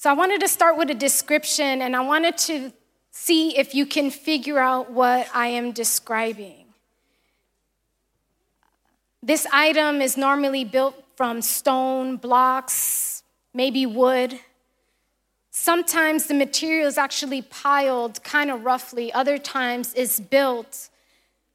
So 0.00 0.08
I 0.08 0.12
wanted 0.12 0.40
to 0.42 0.48
start 0.48 0.76
with 0.76 0.90
a 0.90 0.94
description 0.94 1.82
and 1.82 1.96
I 1.96 2.00
wanted 2.02 2.38
to 2.38 2.72
see 3.10 3.58
if 3.58 3.74
you 3.74 3.84
can 3.84 4.12
figure 4.12 4.60
out 4.60 4.92
what 4.92 5.28
I 5.34 5.48
am 5.48 5.72
describing. 5.72 6.66
This 9.20 9.44
item 9.52 10.00
is 10.00 10.16
normally 10.16 10.64
built 10.64 10.94
from 11.16 11.42
stone, 11.42 12.16
blocks, 12.16 13.24
maybe 13.52 13.86
wood. 13.86 14.38
Sometimes 15.50 16.28
the 16.28 16.34
material 16.34 16.86
is 16.86 16.96
actually 16.96 17.42
piled 17.42 18.22
kind 18.22 18.52
of 18.52 18.64
roughly, 18.64 19.12
other 19.12 19.36
times 19.36 19.92
it's 19.94 20.20
built 20.20 20.90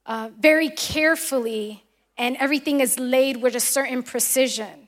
uh, 0.05 0.29
very 0.37 0.69
carefully, 0.69 1.85
and 2.17 2.35
everything 2.41 2.81
is 2.81 2.99
laid 2.99 3.37
with 3.37 3.55
a 3.55 3.61
certain 3.61 4.03
precision. 4.03 4.82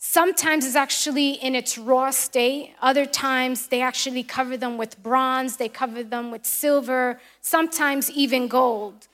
Sometimes 0.00 0.64
it's 0.64 0.76
actually 0.76 1.32
in 1.32 1.56
its 1.56 1.76
raw 1.76 2.10
state. 2.12 2.72
Other 2.80 3.04
times 3.04 3.66
they 3.66 3.82
actually 3.82 4.22
cover 4.22 4.56
them 4.56 4.78
with 4.78 5.02
bronze, 5.02 5.56
they 5.56 5.68
cover 5.68 6.04
them 6.04 6.30
with 6.30 6.46
silver, 6.46 7.20
sometimes 7.40 8.08
even 8.08 8.46
gold. 8.46 9.08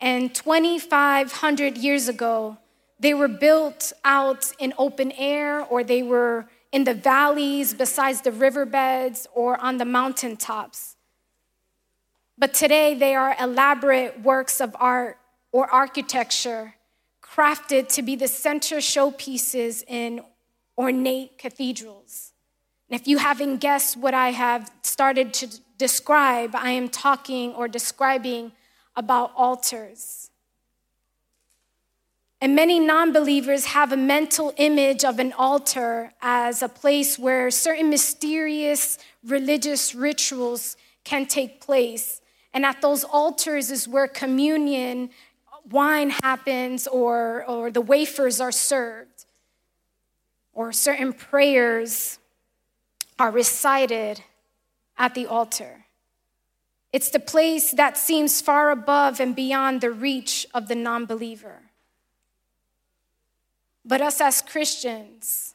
And 0.00 0.34
2,500 0.34 1.76
years 1.76 2.08
ago, 2.08 2.56
they 2.98 3.12
were 3.12 3.28
built 3.28 3.92
out 4.02 4.50
in 4.58 4.72
open 4.78 5.12
air 5.12 5.60
or 5.60 5.84
they 5.84 6.02
were 6.02 6.46
in 6.72 6.84
the 6.84 6.94
valleys, 6.94 7.74
besides 7.74 8.22
the 8.22 8.32
riverbeds, 8.32 9.26
or 9.34 9.60
on 9.60 9.76
the 9.76 9.84
mountaintops. 9.84 10.96
But 12.38 12.54
today 12.54 12.94
they 12.94 13.14
are 13.14 13.36
elaborate 13.38 14.22
works 14.22 14.60
of 14.60 14.74
art 14.78 15.18
or 15.52 15.68
architecture 15.70 16.76
crafted 17.22 17.88
to 17.88 18.02
be 18.02 18.16
the 18.16 18.28
center 18.28 18.78
showpieces 18.78 19.84
in 19.86 20.20
ornate 20.80 21.36
cathedrals. 21.36 22.32
And 22.88 22.98
if 22.98 23.06
you 23.06 23.18
haven't 23.18 23.58
guessed 23.58 23.98
what 23.98 24.14
I 24.14 24.30
have 24.30 24.70
started 24.82 25.34
to 25.34 25.46
describe, 25.76 26.56
I 26.56 26.70
am 26.70 26.88
talking 26.88 27.52
or 27.52 27.68
describing 27.68 28.52
about 28.96 29.32
altars. 29.36 30.30
And 32.40 32.56
many 32.56 32.80
non 32.80 33.12
believers 33.12 33.66
have 33.66 33.92
a 33.92 33.96
mental 33.98 34.54
image 34.56 35.04
of 35.04 35.18
an 35.18 35.34
altar 35.34 36.12
as 36.22 36.62
a 36.62 36.68
place 36.68 37.18
where 37.18 37.50
certain 37.50 37.90
mysterious 37.90 38.98
religious 39.22 39.94
rituals 39.94 40.78
can 41.04 41.26
take 41.26 41.60
place. 41.60 42.22
And 42.54 42.64
at 42.64 42.80
those 42.80 43.04
altars 43.04 43.70
is 43.70 43.86
where 43.86 44.08
communion, 44.08 45.10
wine 45.70 46.10
happens, 46.22 46.86
or, 46.86 47.44
or 47.46 47.70
the 47.70 47.82
wafers 47.82 48.40
are 48.40 48.52
served, 48.52 49.09
or 50.60 50.72
certain 50.72 51.14
prayers 51.14 52.18
are 53.18 53.30
recited 53.30 54.22
at 54.98 55.14
the 55.14 55.24
altar. 55.24 55.86
It's 56.92 57.08
the 57.08 57.18
place 57.18 57.70
that 57.70 57.96
seems 57.96 58.42
far 58.42 58.70
above 58.70 59.20
and 59.20 59.34
beyond 59.34 59.80
the 59.80 59.90
reach 59.90 60.46
of 60.52 60.68
the 60.68 60.74
non 60.74 61.06
believer. 61.06 61.62
But 63.86 64.02
us 64.02 64.20
as 64.20 64.42
Christians, 64.42 65.54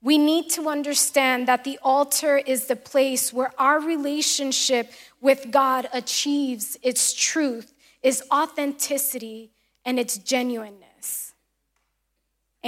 we 0.00 0.18
need 0.18 0.50
to 0.50 0.68
understand 0.68 1.48
that 1.48 1.64
the 1.64 1.80
altar 1.82 2.36
is 2.36 2.66
the 2.66 2.76
place 2.76 3.32
where 3.32 3.52
our 3.58 3.80
relationship 3.80 4.92
with 5.20 5.50
God 5.50 5.88
achieves 5.92 6.78
its 6.80 7.12
truth, 7.12 7.74
its 8.04 8.22
authenticity, 8.30 9.50
and 9.84 9.98
its 9.98 10.16
genuineness. 10.16 10.87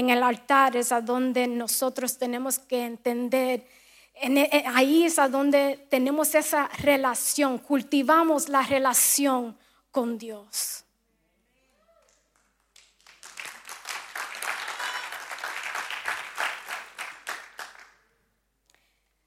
En 0.01 0.09
el 0.09 0.23
altar 0.23 0.79
es 0.79 0.93
a 0.93 1.03
donde 1.03 1.47
nosotros 1.47 2.17
tenemos 2.17 2.59
que 2.59 2.87
entender, 2.87 3.67
en, 4.15 4.39
ahí 4.75 5.05
es 5.05 5.19
a 5.19 5.29
donde 5.29 5.87
tenemos 5.91 6.35
esa 6.35 6.71
relación, 6.79 7.59
cultivamos 7.59 8.49
la 8.49 8.63
relación 8.63 9.55
con 9.91 10.17
Dios. 10.17 10.85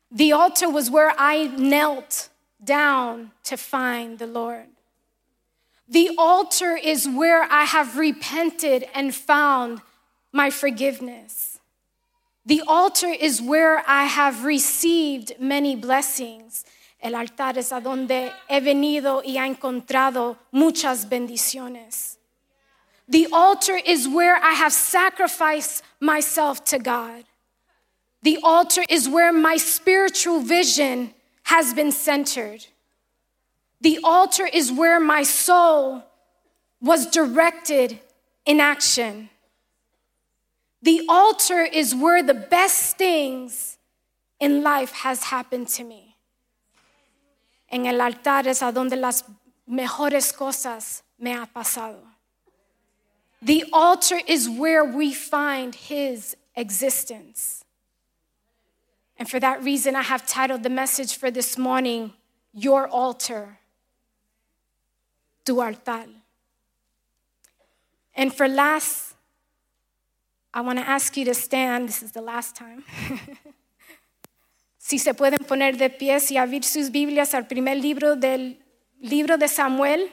The 0.09 0.34
altar 0.34 0.69
was 0.69 0.90
where 0.90 1.13
I 1.19 1.50
knelt 1.55 2.29
down 2.59 3.31
to 3.44 3.57
find 3.57 4.17
the 4.17 4.25
Lord. 4.25 4.69
The 5.88 6.16
altar 6.17 6.75
is 6.75 7.07
where 7.07 7.44
I 7.44 7.66
have 7.66 7.95
repented 7.95 8.88
and 8.95 9.13
found 9.13 9.84
my 10.33 10.49
forgiveness. 10.49 11.59
The 12.45 12.63
altar 12.67 13.07
is 13.07 13.41
where 13.41 13.83
I 13.88 14.03
have 14.05 14.44
received 14.44 15.33
many 15.39 15.75
blessings. 15.75 16.66
El 17.01 17.16
altar 17.16 17.57
es 17.57 17.71
a 17.71 17.79
donde 17.79 18.31
he 18.49 18.59
venido 18.59 19.22
y 19.23 19.38
ha 19.38 19.47
encontrado 19.47 20.38
muchas 20.51 21.05
bendiciones. 21.05 22.17
The 23.07 23.27
altar 23.31 23.77
is 23.85 24.07
where 24.07 24.35
I 24.38 24.53
have 24.53 24.73
sacrificed 24.73 25.83
myself 25.99 26.66
to 26.66 26.79
God. 26.79 27.25
The 28.23 28.39
altar 28.41 28.83
is 28.89 29.07
where 29.07 29.31
my 29.33 29.57
spiritual 29.57 30.39
vision 30.39 31.13
has 31.43 31.73
been 31.73 31.91
centered. 31.91 32.66
The 33.81 33.99
altar 34.03 34.45
is 34.45 34.72
where 34.72 34.99
my 34.99 35.23
soul 35.23 36.03
was 36.81 37.05
directed 37.07 37.99
in 38.45 38.61
action. 38.61 39.29
The 40.83 41.05
altar 41.07 41.61
is 41.61 41.95
where 41.95 42.21
the 42.21 42.33
best 42.33 42.97
things 42.97 43.77
in 44.38 44.63
life 44.63 44.91
has 44.91 45.23
happened 45.23 45.69
to 45.69 45.83
me. 45.85 46.17
En 47.69 47.85
el 47.85 48.01
altar 48.01 48.45
es 48.47 48.61
a 48.61 48.71
donde 48.73 48.97
las 48.99 49.23
mejores 49.66 50.35
cosas 50.35 51.01
me 51.17 51.31
ha 51.31 51.45
pasado. 51.45 52.01
The 53.41 53.63
altar 53.72 54.19
is 54.27 54.49
where 54.49 54.83
we 54.83 55.13
find 55.13 55.73
his 55.73 56.35
existence. 56.53 57.63
And 59.17 59.29
for 59.29 59.39
that 59.39 59.63
reason, 59.63 59.95
I 59.95 60.01
have 60.01 60.27
titled 60.27 60.63
the 60.63 60.69
message 60.69 61.16
for 61.16 61.31
this 61.31 61.57
morning, 61.57 62.11
Your 62.53 62.89
Altar, 62.89 63.59
Tu 65.45 65.61
Altar. 65.61 66.07
And 68.16 68.33
for 68.33 68.49
last, 68.49 69.12
I 70.53 70.62
want 70.62 70.80
to 70.80 70.88
ask 70.88 71.18
you 71.18 71.25
to 71.25 71.34
stand. 71.34 71.90
This 71.90 72.03
is 72.03 72.12
the 72.12 72.22
last 72.22 72.56
time. 72.56 72.84
si 74.78 74.97
se 75.00 75.14
pueden 75.14 75.40
poner 75.47 75.78
de 75.78 75.90
pies 75.90 76.30
y 76.31 76.38
abrir 76.38 76.64
sus 76.64 76.91
Biblias 76.91 77.34
al 77.34 77.47
primer 77.47 77.78
libro 77.78 78.16
del 78.16 78.58
libro 79.02 79.38
de 79.38 79.47
Samuel, 79.47 80.12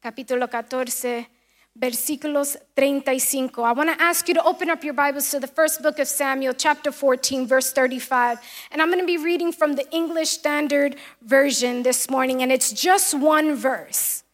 capítulo 0.00 0.48
14 0.48 1.28
versículos 1.74 2.58
35. 2.74 3.64
I 3.64 3.72
want 3.72 3.90
to 3.90 4.02
ask 4.02 4.28
you 4.28 4.34
to 4.34 4.42
open 4.42 4.70
up 4.70 4.82
your 4.82 4.94
Bibles 4.94 5.30
to 5.30 5.38
the 5.38 5.46
first 5.46 5.82
book 5.82 5.98
of 5.98 6.08
Samuel, 6.08 6.52
chapter 6.52 6.90
14, 6.90 7.46
verse 7.46 7.72
35. 7.72 8.40
And 8.72 8.82
I'm 8.82 8.88
going 8.88 9.00
to 9.00 9.06
be 9.06 9.16
reading 9.16 9.52
from 9.52 9.74
the 9.74 9.88
English 9.90 10.30
Standard 10.30 10.96
Version 11.22 11.82
this 11.82 12.10
morning, 12.10 12.42
and 12.42 12.50
it's 12.50 12.72
just 12.72 13.14
one 13.14 13.54
verse. 13.54 14.24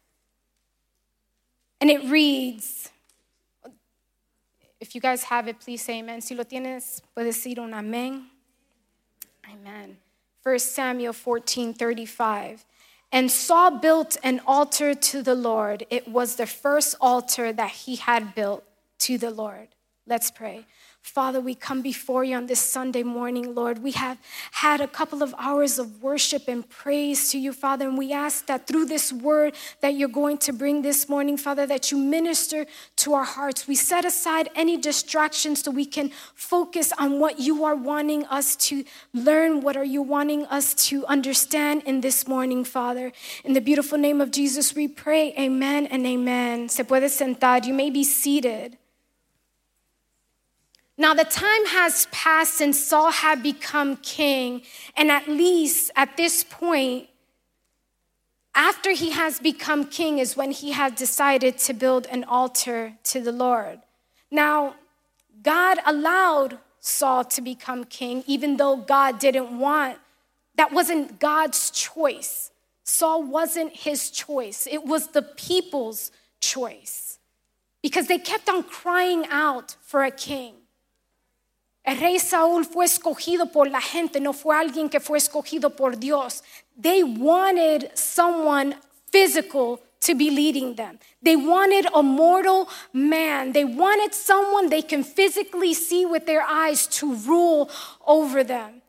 And 1.80 1.90
it 1.90 2.02
reads, 2.10 2.90
you 4.96 5.00
guys 5.00 5.24
have 5.24 5.46
it, 5.46 5.60
please 5.60 5.82
say 5.82 5.98
amen. 5.98 6.22
Si 6.22 6.34
lo 6.34 6.42
tienes, 6.42 7.02
puedes 7.14 7.36
decir 7.36 7.58
un 7.58 7.72
amén. 7.72 8.24
Amen. 9.52 9.98
1 10.42 10.58
Samuel 10.58 11.12
14, 11.12 11.74
35. 11.74 12.64
And 13.12 13.30
Saul 13.30 13.78
built 13.78 14.16
an 14.24 14.40
altar 14.46 14.94
to 14.94 15.22
the 15.22 15.34
Lord. 15.34 15.86
It 15.90 16.08
was 16.08 16.36
the 16.36 16.46
first 16.46 16.96
altar 16.98 17.52
that 17.52 17.70
he 17.70 17.96
had 17.96 18.34
built 18.34 18.64
to 19.00 19.18
the 19.18 19.30
Lord. 19.30 19.68
Let's 20.06 20.30
pray. 20.30 20.64
Father, 21.06 21.40
we 21.40 21.54
come 21.54 21.82
before 21.82 22.24
you 22.24 22.36
on 22.36 22.46
this 22.46 22.58
Sunday 22.58 23.04
morning, 23.04 23.54
Lord. 23.54 23.78
We 23.78 23.92
have 23.92 24.18
had 24.50 24.80
a 24.80 24.88
couple 24.88 25.22
of 25.22 25.34
hours 25.38 25.78
of 25.78 26.02
worship 26.02 26.48
and 26.48 26.68
praise 26.68 27.30
to 27.30 27.38
you, 27.38 27.52
Father, 27.52 27.86
and 27.86 27.96
we 27.96 28.12
ask 28.12 28.46
that 28.46 28.66
through 28.66 28.86
this 28.86 29.12
word 29.12 29.54
that 29.80 29.94
you're 29.94 30.08
going 30.08 30.36
to 30.38 30.52
bring 30.52 30.82
this 30.82 31.08
morning, 31.08 31.36
Father, 31.36 31.64
that 31.66 31.92
you 31.92 31.96
minister 31.96 32.66
to 32.96 33.14
our 33.14 33.24
hearts. 33.24 33.68
We 33.68 33.76
set 33.76 34.04
aside 34.04 34.50
any 34.56 34.76
distractions 34.76 35.62
so 35.62 35.70
we 35.70 35.86
can 35.86 36.10
focus 36.34 36.92
on 36.98 37.20
what 37.20 37.38
you 37.38 37.64
are 37.64 37.76
wanting 37.76 38.24
us 38.26 38.56
to 38.68 38.84
learn, 39.14 39.60
what 39.60 39.76
are 39.76 39.84
you 39.84 40.02
wanting 40.02 40.44
us 40.46 40.74
to 40.88 41.06
understand 41.06 41.84
in 41.84 42.00
this 42.00 42.26
morning, 42.26 42.64
Father. 42.64 43.12
In 43.44 43.52
the 43.52 43.60
beautiful 43.60 43.96
name 43.96 44.20
of 44.20 44.32
Jesus, 44.32 44.74
we 44.74 44.88
pray, 44.88 45.32
amen 45.38 45.86
and 45.86 46.04
amen. 46.04 46.68
Se 46.68 46.82
puede 46.82 47.08
sentar. 47.08 47.64
You 47.64 47.74
may 47.74 47.90
be 47.90 48.02
seated. 48.02 48.76
Now, 50.98 51.12
the 51.12 51.24
time 51.24 51.66
has 51.66 52.06
passed 52.10 52.54
since 52.54 52.82
Saul 52.82 53.10
had 53.10 53.42
become 53.42 53.96
king, 53.96 54.62
and 54.96 55.10
at 55.10 55.28
least 55.28 55.90
at 55.94 56.16
this 56.16 56.42
point, 56.42 57.08
after 58.54 58.92
he 58.92 59.10
has 59.10 59.38
become 59.38 59.84
king, 59.84 60.18
is 60.18 60.36
when 60.36 60.50
he 60.50 60.72
had 60.72 60.94
decided 60.94 61.58
to 61.58 61.74
build 61.74 62.06
an 62.06 62.24
altar 62.24 62.94
to 63.04 63.20
the 63.20 63.32
Lord. 63.32 63.80
Now, 64.30 64.76
God 65.42 65.78
allowed 65.84 66.58
Saul 66.80 67.24
to 67.24 67.42
become 67.42 67.84
king, 67.84 68.24
even 68.26 68.56
though 68.56 68.76
God 68.76 69.18
didn't 69.18 69.58
want, 69.58 69.98
that 70.56 70.72
wasn't 70.72 71.20
God's 71.20 71.70
choice. 71.70 72.50
Saul 72.84 73.22
wasn't 73.22 73.72
his 73.74 74.10
choice, 74.10 74.66
it 74.66 74.86
was 74.86 75.08
the 75.08 75.22
people's 75.22 76.10
choice 76.40 77.18
because 77.82 78.06
they 78.06 78.18
kept 78.18 78.48
on 78.48 78.62
crying 78.62 79.26
out 79.28 79.76
for 79.82 80.02
a 80.02 80.10
king. 80.10 80.54
El 81.86 81.98
rey 81.98 82.18
Saúl 82.18 82.64
fue 82.64 82.84
escogido 82.84 83.52
por 83.52 83.70
la 83.70 83.80
gente, 83.80 84.18
no 84.18 84.32
fue 84.32 84.56
alguien 84.56 84.88
que 84.88 84.98
fue 84.98 85.18
escogido 85.18 85.76
por 85.76 85.96
Dios. 85.96 86.42
They 86.76 87.04
wanted 87.04 87.92
someone 87.94 88.74
physical 89.12 89.80
to 90.00 90.16
be 90.16 90.30
leading 90.30 90.74
them. 90.74 90.98
They 91.22 91.36
wanted 91.36 91.86
a 91.94 92.02
mortal 92.02 92.68
man. 92.92 93.52
They 93.52 93.64
wanted 93.64 94.14
someone 94.14 94.68
they 94.68 94.82
can 94.82 95.04
physically 95.04 95.74
see 95.74 96.04
with 96.04 96.26
their 96.26 96.42
eyes 96.42 96.88
to 96.98 97.14
rule 97.14 97.70
over 98.04 98.42
them. 98.42 98.82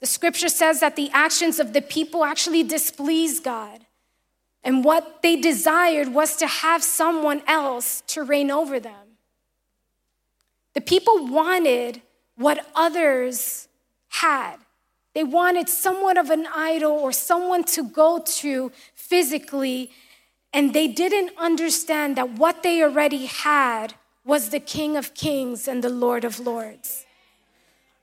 The 0.00 0.06
scripture 0.06 0.50
says 0.50 0.80
that 0.80 0.94
the 0.94 1.10
actions 1.14 1.58
of 1.58 1.72
the 1.72 1.80
people 1.80 2.22
actually 2.22 2.64
displeased 2.64 3.44
God. 3.44 3.86
And 4.62 4.84
what 4.84 5.22
they 5.22 5.36
desired 5.36 6.08
was 6.08 6.36
to 6.36 6.46
have 6.46 6.82
someone 6.82 7.42
else 7.46 8.02
to 8.08 8.22
reign 8.22 8.50
over 8.50 8.78
them. 8.78 9.16
The 10.74 10.80
people 10.82 11.26
wanted 11.26 12.02
what 12.36 12.66
others 12.74 13.68
had. 14.08 14.56
They 15.14 15.24
wanted 15.24 15.68
somewhat 15.68 16.16
of 16.16 16.30
an 16.30 16.46
idol 16.54 16.92
or 16.92 17.12
someone 17.12 17.64
to 17.64 17.84
go 17.84 18.18
to 18.40 18.72
physically, 18.94 19.90
and 20.52 20.72
they 20.72 20.88
didn't 20.88 21.32
understand 21.38 22.16
that 22.16 22.30
what 22.30 22.62
they 22.62 22.82
already 22.82 23.26
had 23.26 23.94
was 24.24 24.50
the 24.50 24.60
King 24.60 24.96
of 24.96 25.14
Kings 25.14 25.68
and 25.68 25.82
the 25.82 25.90
Lord 25.90 26.24
of 26.24 26.38
Lords. 26.40 27.04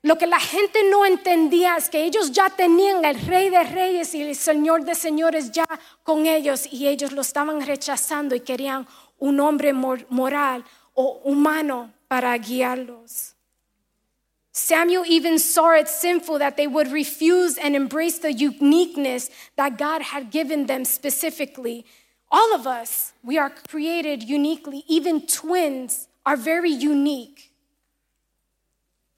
Lo 0.01 0.15
que 0.15 0.27
la 0.27 0.39
gente 0.39 0.89
no 0.89 1.05
entendía 1.05 1.75
es 1.75 1.89
que 1.89 2.05
ellos 2.05 2.31
ya 2.31 2.49
tenían 2.49 3.03
el 3.03 3.19
Rey 3.19 3.49
de 3.49 3.63
Reyes 3.63 4.15
y 4.15 4.21
el 4.21 4.35
Señor 4.35 4.85
de 4.85 4.95
Señores 4.95 5.51
ya 5.51 5.67
con 6.03 6.25
ellos 6.25 6.71
y 6.71 6.87
ellos 6.87 7.11
lo 7.11 7.21
estaban 7.21 7.65
rechazando 7.65 8.33
y 8.33 8.39
querían 8.39 8.87
un 9.17 9.41
hombre 9.41 9.73
moral 9.73 10.63
o 10.93 11.19
humano 11.25 11.91
para 12.07 12.37
guiarlos. 12.37 13.35
Samuel 14.51 15.05
even 15.05 15.37
saw 15.37 15.73
it 15.73 15.87
sinful 15.87 16.39
that 16.39 16.57
they 16.57 16.67
would 16.67 16.91
refuse 16.91 17.57
and 17.57 17.75
embrace 17.75 18.19
the 18.19 18.33
uniqueness 18.33 19.29
that 19.55 19.77
God 19.77 20.01
had 20.01 20.31
given 20.31 20.65
them 20.65 20.85
specifically. 20.85 21.85
All 22.31 22.53
of 22.53 22.65
us, 22.65 23.13
we 23.23 23.37
are 23.37 23.49
created 23.49 24.23
uniquely. 24.23 24.83
Even 24.87 25.25
twins 25.25 26.07
are 26.25 26.37
very 26.37 26.71
unique. 26.71 27.51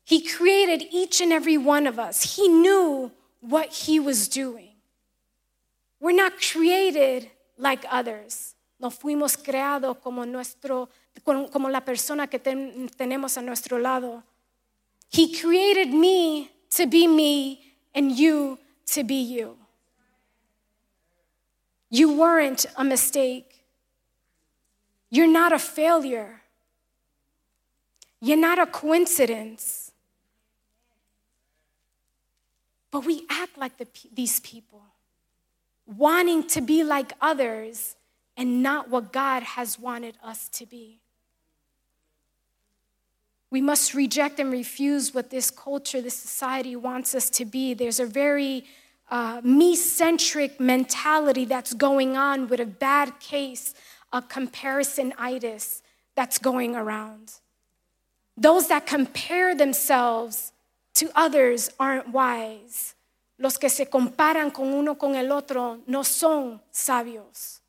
He 0.04 0.22
created 0.22 0.84
each 0.92 1.22
and 1.22 1.32
every 1.32 1.58
one 1.58 1.88
of 1.88 1.98
us. 1.98 2.36
He 2.36 2.48
knew 2.48 3.12
what 3.40 3.70
He 3.70 4.00
was 4.00 4.28
doing. 4.28 4.70
We're 6.00 6.16
not 6.16 6.34
created 6.42 7.30
like 7.58 7.86
others. 7.90 8.56
No 8.80 8.90
fuimos 8.90 9.38
creados 9.38 9.98
como, 10.04 10.26
nuestro, 10.26 10.90
como 11.24 11.70
la 11.70 11.82
persona 11.82 12.28
que 12.28 12.40
ten, 12.40 12.90
tenemos 12.90 13.38
a 13.38 13.42
nuestro 13.42 13.78
lado. 13.78 14.24
He 15.12 15.38
created 15.38 15.90
me 15.90 16.52
to 16.72 16.88
be 16.88 17.06
me 17.06 17.76
and 17.94 18.14
you 18.14 18.60
to 18.88 19.04
be 19.04 19.22
you. 19.22 19.58
You 21.90 22.14
weren't 22.14 22.66
a 22.78 22.86
mistake. 22.86 23.66
You're 25.10 25.28
not 25.28 25.52
a 25.52 25.60
failure. 25.60 26.44
You're 28.22 28.38
not 28.38 28.58
a 28.58 28.66
coincidence. 28.66 29.92
But 32.90 33.04
we 33.04 33.26
act 33.30 33.58
like 33.58 33.78
the, 33.78 33.88
these 34.14 34.40
people, 34.40 34.84
wanting 35.86 36.48
to 36.48 36.62
be 36.62 36.86
like 36.86 37.12
others 37.20 37.98
and 38.38 38.64
not 38.64 38.90
what 38.90 39.12
God 39.12 39.44
has 39.44 39.78
wanted 39.78 40.16
us 40.24 40.48
to 40.50 40.66
be. 40.66 41.02
We 43.52 43.62
must 43.62 43.94
reject 43.94 44.40
and 44.40 44.52
refuse 44.52 45.14
what 45.14 45.30
this 45.30 45.52
culture, 45.52 46.02
this 46.02 46.16
society 46.16 46.76
wants 46.76 47.14
us 47.14 47.30
to 47.32 47.46
be. 47.46 47.74
There's 47.74 48.00
a 48.00 48.06
very 48.06 48.64
uh, 49.10 49.42
me 49.44 49.76
centric 49.76 50.60
mentality 50.60 51.44
that's 51.44 51.74
going 51.74 52.16
on 52.16 52.48
with 52.48 52.62
a 52.62 52.66
bad 52.66 53.20
case 53.20 53.74
of 54.14 54.30
comparisonitis 54.30 55.82
that's 56.16 56.40
going 56.40 56.76
around. 56.78 57.34
Those 58.38 58.70
that 58.70 58.88
compare 58.88 59.54
themselves 59.54 60.54
to 60.96 61.12
others 61.14 61.70
aren't 61.78 62.10
wise. 62.10 62.96
Los 63.38 63.58
que 63.58 63.70
se 63.70 63.86
comparan 63.86 64.54
con 64.54 64.72
uno 64.74 64.96
con 64.96 65.16
el 65.16 65.32
otro 65.32 65.80
no 65.88 66.04
son 66.04 66.62
sabios. 66.72 67.61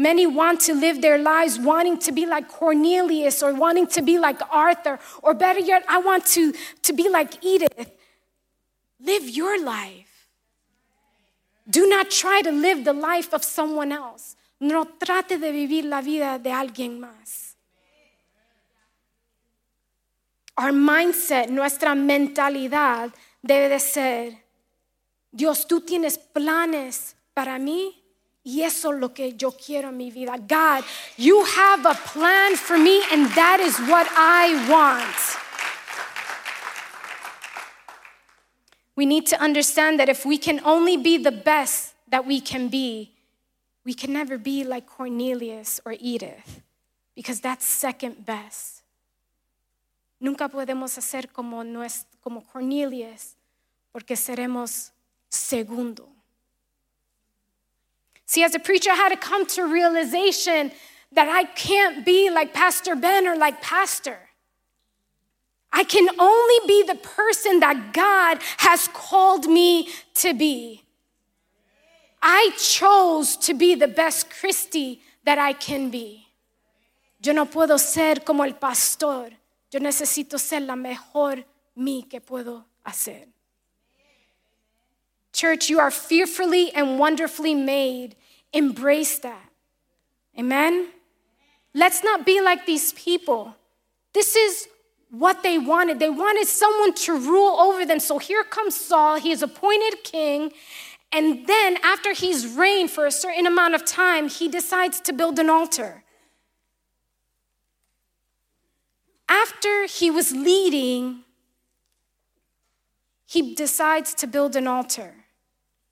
Many 0.00 0.26
want 0.26 0.62
to 0.62 0.72
live 0.72 1.02
their 1.02 1.18
lives 1.18 1.58
wanting 1.58 1.98
to 1.98 2.10
be 2.10 2.24
like 2.24 2.48
Cornelius 2.48 3.42
or 3.42 3.52
wanting 3.52 3.86
to 3.88 4.00
be 4.00 4.18
like 4.18 4.40
Arthur, 4.50 4.98
or 5.22 5.34
better 5.34 5.60
yet, 5.60 5.84
I 5.86 5.98
want 5.98 6.24
to, 6.36 6.54
to 6.84 6.92
be 6.94 7.10
like 7.10 7.44
Edith. 7.44 7.90
Live 8.98 9.28
your 9.28 9.62
life. 9.62 10.26
Do 11.68 11.86
not 11.86 12.10
try 12.10 12.40
to 12.40 12.50
live 12.50 12.82
the 12.86 12.94
life 12.94 13.34
of 13.34 13.44
someone 13.44 13.92
else. 13.92 14.36
No 14.58 14.84
trate 14.84 15.38
de 15.38 15.52
vivir 15.52 15.84
la 15.84 16.00
vida 16.00 16.38
de 16.38 16.48
alguien 16.48 16.98
más. 16.98 17.56
Our 20.56 20.72
mindset, 20.72 21.50
nuestra 21.50 21.94
mentalidad 21.94 23.12
debe 23.42 23.68
de 23.68 23.78
ser, 23.78 24.44
Dios, 25.30 25.66
tú 25.66 25.82
tienes 25.82 26.16
planes 26.16 27.16
para 27.34 27.58
mí 27.58 27.99
Y 28.42 28.62
eso 28.62 28.92
es 28.92 28.98
lo 29.00 29.12
que 29.12 29.34
yo 29.34 29.52
quiero 29.52 29.90
en 29.90 29.96
mi 29.96 30.10
vida. 30.10 30.38
God, 30.38 30.84
you 31.16 31.44
have 31.44 31.84
a 31.84 31.94
plan 31.94 32.56
for 32.56 32.78
me, 32.78 33.02
and 33.12 33.26
that 33.34 33.60
is 33.60 33.78
what 33.80 34.06
I 34.16 34.54
want. 34.68 35.14
We 38.96 39.04
need 39.06 39.26
to 39.26 39.40
understand 39.40 39.98
that 40.00 40.08
if 40.08 40.24
we 40.24 40.38
can 40.38 40.60
only 40.64 40.96
be 40.96 41.18
the 41.18 41.32
best 41.32 41.94
that 42.08 42.26
we 42.26 42.40
can 42.40 42.68
be, 42.68 43.12
we 43.84 43.94
can 43.94 44.12
never 44.12 44.38
be 44.38 44.64
like 44.64 44.86
Cornelius 44.86 45.80
or 45.84 45.94
Edith, 46.00 46.62
because 47.14 47.40
that's 47.40 47.64
second 47.64 48.24
best. 48.24 48.82
Nunca 50.20 50.48
podemos 50.48 50.96
hacer 50.98 51.32
como, 51.32 51.62
como 52.22 52.42
Cornelius, 52.42 53.36
porque 53.92 54.16
seremos 54.16 54.90
segundo. 55.30 56.08
See, 58.30 58.44
as 58.44 58.54
a 58.54 58.60
preacher, 58.60 58.92
I 58.92 58.94
had 58.94 59.08
to 59.08 59.16
come 59.16 59.44
to 59.56 59.64
realization 59.64 60.70
that 61.10 61.28
I 61.28 61.42
can't 61.42 62.06
be 62.06 62.30
like 62.30 62.54
Pastor 62.54 62.94
Ben 62.94 63.26
or 63.26 63.34
like 63.36 63.60
Pastor. 63.60 64.18
I 65.72 65.82
can 65.82 66.08
only 66.16 66.58
be 66.64 66.84
the 66.84 66.94
person 66.94 67.58
that 67.58 67.92
God 67.92 68.38
has 68.58 68.86
called 68.86 69.46
me 69.46 69.88
to 70.22 70.32
be. 70.32 70.84
I 72.22 72.52
chose 72.56 73.36
to 73.38 73.52
be 73.52 73.74
the 73.74 73.88
best 73.88 74.30
Christy 74.30 75.00
that 75.24 75.38
I 75.38 75.52
can 75.52 75.90
be. 75.90 76.28
Yo 77.20 77.32
no 77.32 77.46
puedo 77.46 77.80
ser 77.80 78.20
como 78.24 78.44
el 78.44 78.54
pastor. 78.54 79.30
Yo 79.72 79.80
necesito 79.80 80.38
ser 80.38 80.60
la 80.60 80.76
mejor 80.76 81.42
mí 81.76 82.08
que 82.08 82.20
puedo 82.20 82.64
hacer. 82.86 83.26
Church, 85.32 85.68
you 85.70 85.78
are 85.78 85.90
fearfully 85.90 86.72
and 86.72 86.98
wonderfully 86.98 87.54
made 87.54 88.16
Embrace 88.52 89.18
that. 89.20 89.48
Amen? 90.38 90.88
Let's 91.74 92.02
not 92.02 92.26
be 92.26 92.40
like 92.40 92.66
these 92.66 92.92
people. 92.94 93.54
This 94.12 94.34
is 94.34 94.68
what 95.10 95.42
they 95.42 95.58
wanted. 95.58 95.98
They 95.98 96.10
wanted 96.10 96.46
someone 96.46 96.94
to 96.94 97.16
rule 97.16 97.60
over 97.60 97.84
them. 97.86 98.00
So 98.00 98.18
here 98.18 98.42
comes 98.42 98.74
Saul. 98.74 99.20
He 99.20 99.30
is 99.30 99.42
appointed 99.42 100.02
king. 100.02 100.52
And 101.12 101.46
then, 101.46 101.76
after 101.82 102.12
he's 102.12 102.46
reigned 102.46 102.90
for 102.90 103.06
a 103.06 103.10
certain 103.10 103.46
amount 103.46 103.74
of 103.74 103.84
time, 103.84 104.28
he 104.28 104.48
decides 104.48 105.00
to 105.02 105.12
build 105.12 105.38
an 105.38 105.50
altar. 105.50 106.04
After 109.28 109.86
he 109.86 110.10
was 110.10 110.32
leading, 110.32 111.22
he 113.26 113.54
decides 113.54 114.14
to 114.14 114.26
build 114.26 114.54
an 114.54 114.66
altar. 114.66 115.19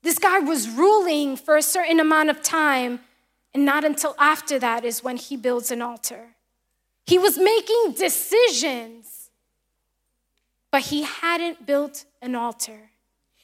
This 0.01 0.17
guy 0.17 0.39
was 0.39 0.69
ruling 0.69 1.35
for 1.35 1.57
a 1.57 1.61
certain 1.61 1.99
amount 1.99 2.29
of 2.29 2.41
time, 2.41 3.01
and 3.53 3.65
not 3.65 3.83
until 3.83 4.15
after 4.17 4.57
that 4.59 4.85
is 4.85 5.03
when 5.03 5.17
he 5.17 5.35
builds 5.35 5.71
an 5.71 5.81
altar. 5.81 6.35
He 7.05 7.17
was 7.17 7.37
making 7.37 7.95
decisions, 7.97 9.29
but 10.71 10.83
he 10.83 11.03
hadn't 11.03 11.65
built 11.65 12.05
an 12.21 12.35
altar. 12.35 12.91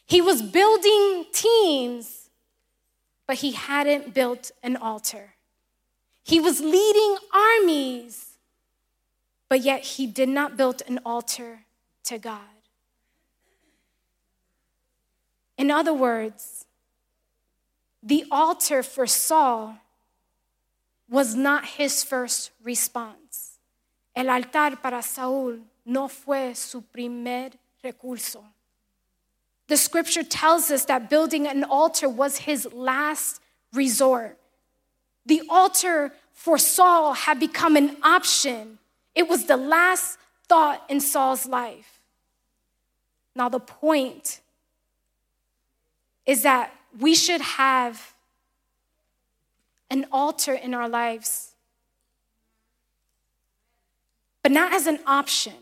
He 0.05 0.21
was 0.21 0.41
building 0.41 1.25
teams, 1.33 2.29
but 3.27 3.37
he 3.37 3.51
hadn't 3.53 4.13
built 4.13 4.51
an 4.61 4.77
altar. 4.77 5.33
He 6.23 6.39
was 6.39 6.61
leading 6.61 7.17
armies, 7.33 8.37
but 9.49 9.61
yet 9.61 9.81
he 9.81 10.07
did 10.07 10.29
not 10.29 10.57
build 10.57 10.81
an 10.87 10.99
altar 11.05 11.65
to 12.05 12.17
God. 12.17 12.54
In 15.57 15.71
other 15.71 15.93
words, 15.93 16.65
the 18.03 18.25
altar 18.29 18.83
for 18.83 19.07
Saul 19.07 19.77
was 21.09 21.35
not 21.35 21.65
his 21.65 22.03
first 22.03 22.51
response. 22.63 23.57
El 24.15 24.29
altar 24.29 24.75
para 24.77 25.01
Saúl 25.01 25.61
no 25.85 26.07
fue 26.07 26.53
su 26.53 26.81
primer 26.81 27.51
recurso. 27.83 28.43
The 29.67 29.77
scripture 29.77 30.23
tells 30.23 30.69
us 30.69 30.85
that 30.85 31.09
building 31.09 31.47
an 31.47 31.63
altar 31.63 32.07
was 32.07 32.37
his 32.37 32.71
last 32.71 33.41
resort. 33.73 34.37
The 35.25 35.41
altar 35.49 36.13
for 36.33 36.57
Saul 36.57 37.13
had 37.13 37.39
become 37.39 37.75
an 37.75 37.97
option, 38.03 38.77
it 39.15 39.27
was 39.27 39.45
the 39.45 39.57
last 39.57 40.19
thought 40.47 40.83
in 40.89 40.99
Saul's 40.99 41.47
life. 41.47 42.01
Now, 43.35 43.49
the 43.49 43.59
point 43.59 44.41
is 46.25 46.41
that 46.43 46.73
we 46.99 47.13
should 47.15 47.41
have 47.41 48.13
an 49.89 50.05
altar 50.11 50.53
in 50.53 50.73
our 50.73 50.89
lives, 50.89 51.55
but 54.41 54.51
not 54.51 54.73
as 54.73 54.87
an 54.87 54.99
option, 55.05 55.53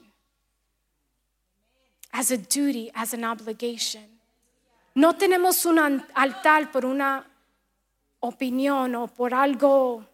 as 2.14 2.32
a 2.32 2.38
duty, 2.38 2.92
as 2.96 3.14
an 3.14 3.24
obligation. 3.24 4.04
No 4.96 5.14
tenemos 5.14 5.66
un 5.66 6.04
altar 6.16 6.72
por 6.72 6.86
una 6.86 7.26
opinión 8.22 8.96
o 8.96 9.08
por 9.08 9.32
algo. 9.34 10.06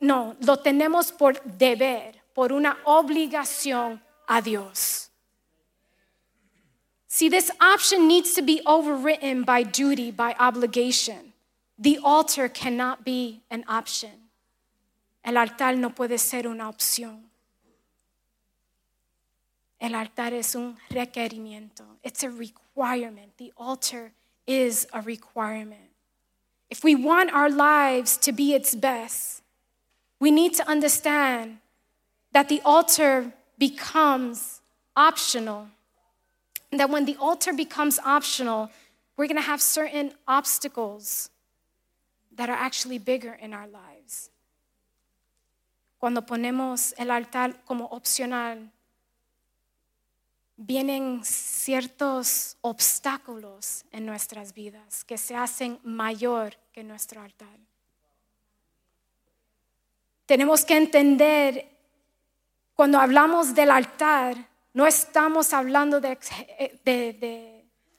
No, 0.00 0.36
lo 0.40 0.56
tenemos 0.58 1.10
por 1.10 1.34
deber, 1.42 2.22
por 2.32 2.52
una 2.52 2.78
obligación 2.84 4.00
a 4.28 4.40
Dios. 4.40 5.09
See, 7.12 7.28
this 7.28 7.50
option 7.60 8.06
needs 8.06 8.34
to 8.34 8.42
be 8.42 8.62
overwritten 8.64 9.44
by 9.44 9.64
duty, 9.64 10.12
by 10.12 10.36
obligation. 10.38 11.32
The 11.76 11.98
altar 12.04 12.48
cannot 12.48 13.04
be 13.04 13.42
an 13.50 13.64
option. 13.66 14.30
El 15.24 15.36
altar 15.36 15.74
no 15.74 15.90
puede 15.90 16.20
ser 16.20 16.46
una 16.46 16.68
opción. 16.68 17.22
El 19.80 19.96
altar 19.96 20.32
es 20.34 20.54
un 20.54 20.76
requerimiento. 20.88 21.82
It's 22.04 22.22
a 22.22 22.30
requirement. 22.30 23.36
The 23.38 23.52
altar 23.56 24.12
is 24.46 24.86
a 24.92 25.00
requirement. 25.00 25.90
If 26.70 26.84
we 26.84 26.94
want 26.94 27.32
our 27.32 27.50
lives 27.50 28.16
to 28.18 28.30
be 28.30 28.54
its 28.54 28.76
best, 28.76 29.42
we 30.20 30.30
need 30.30 30.54
to 30.54 30.68
understand 30.68 31.58
that 32.30 32.48
the 32.48 32.60
altar 32.64 33.32
becomes 33.58 34.60
optional. 34.96 35.70
That 36.72 36.88
when 36.88 37.04
the 37.04 37.16
altar 37.16 37.52
becomes 37.52 37.98
optional, 37.98 38.70
we're 39.16 39.26
going 39.26 39.36
to 39.36 39.42
have 39.42 39.60
certain 39.60 40.12
obstacles 40.26 41.30
that 42.36 42.48
are 42.48 42.56
actually 42.56 42.98
bigger 42.98 43.34
in 43.34 43.52
our 43.52 43.66
lives. 43.66 44.30
Cuando 45.98 46.22
ponemos 46.22 46.94
el 46.96 47.10
altar 47.10 47.54
como 47.66 47.86
opcional, 47.90 48.70
vienen 50.56 51.22
ciertos 51.24 52.56
obstáculos 52.62 53.84
en 53.92 54.06
nuestras 54.06 54.54
vidas 54.54 55.04
que 55.04 55.18
se 55.18 55.34
hacen 55.34 55.78
mayor 55.82 56.54
que 56.72 56.84
nuestro 56.84 57.20
altar. 57.20 57.58
Tenemos 60.26 60.64
que 60.64 60.76
entender, 60.76 61.66
cuando 62.74 62.98
hablamos 63.00 63.54
del 63.54 63.70
altar, 63.70 64.49
no 64.72 64.86
estamos 64.86 65.52
hablando 65.52 66.00
de, 66.00 66.16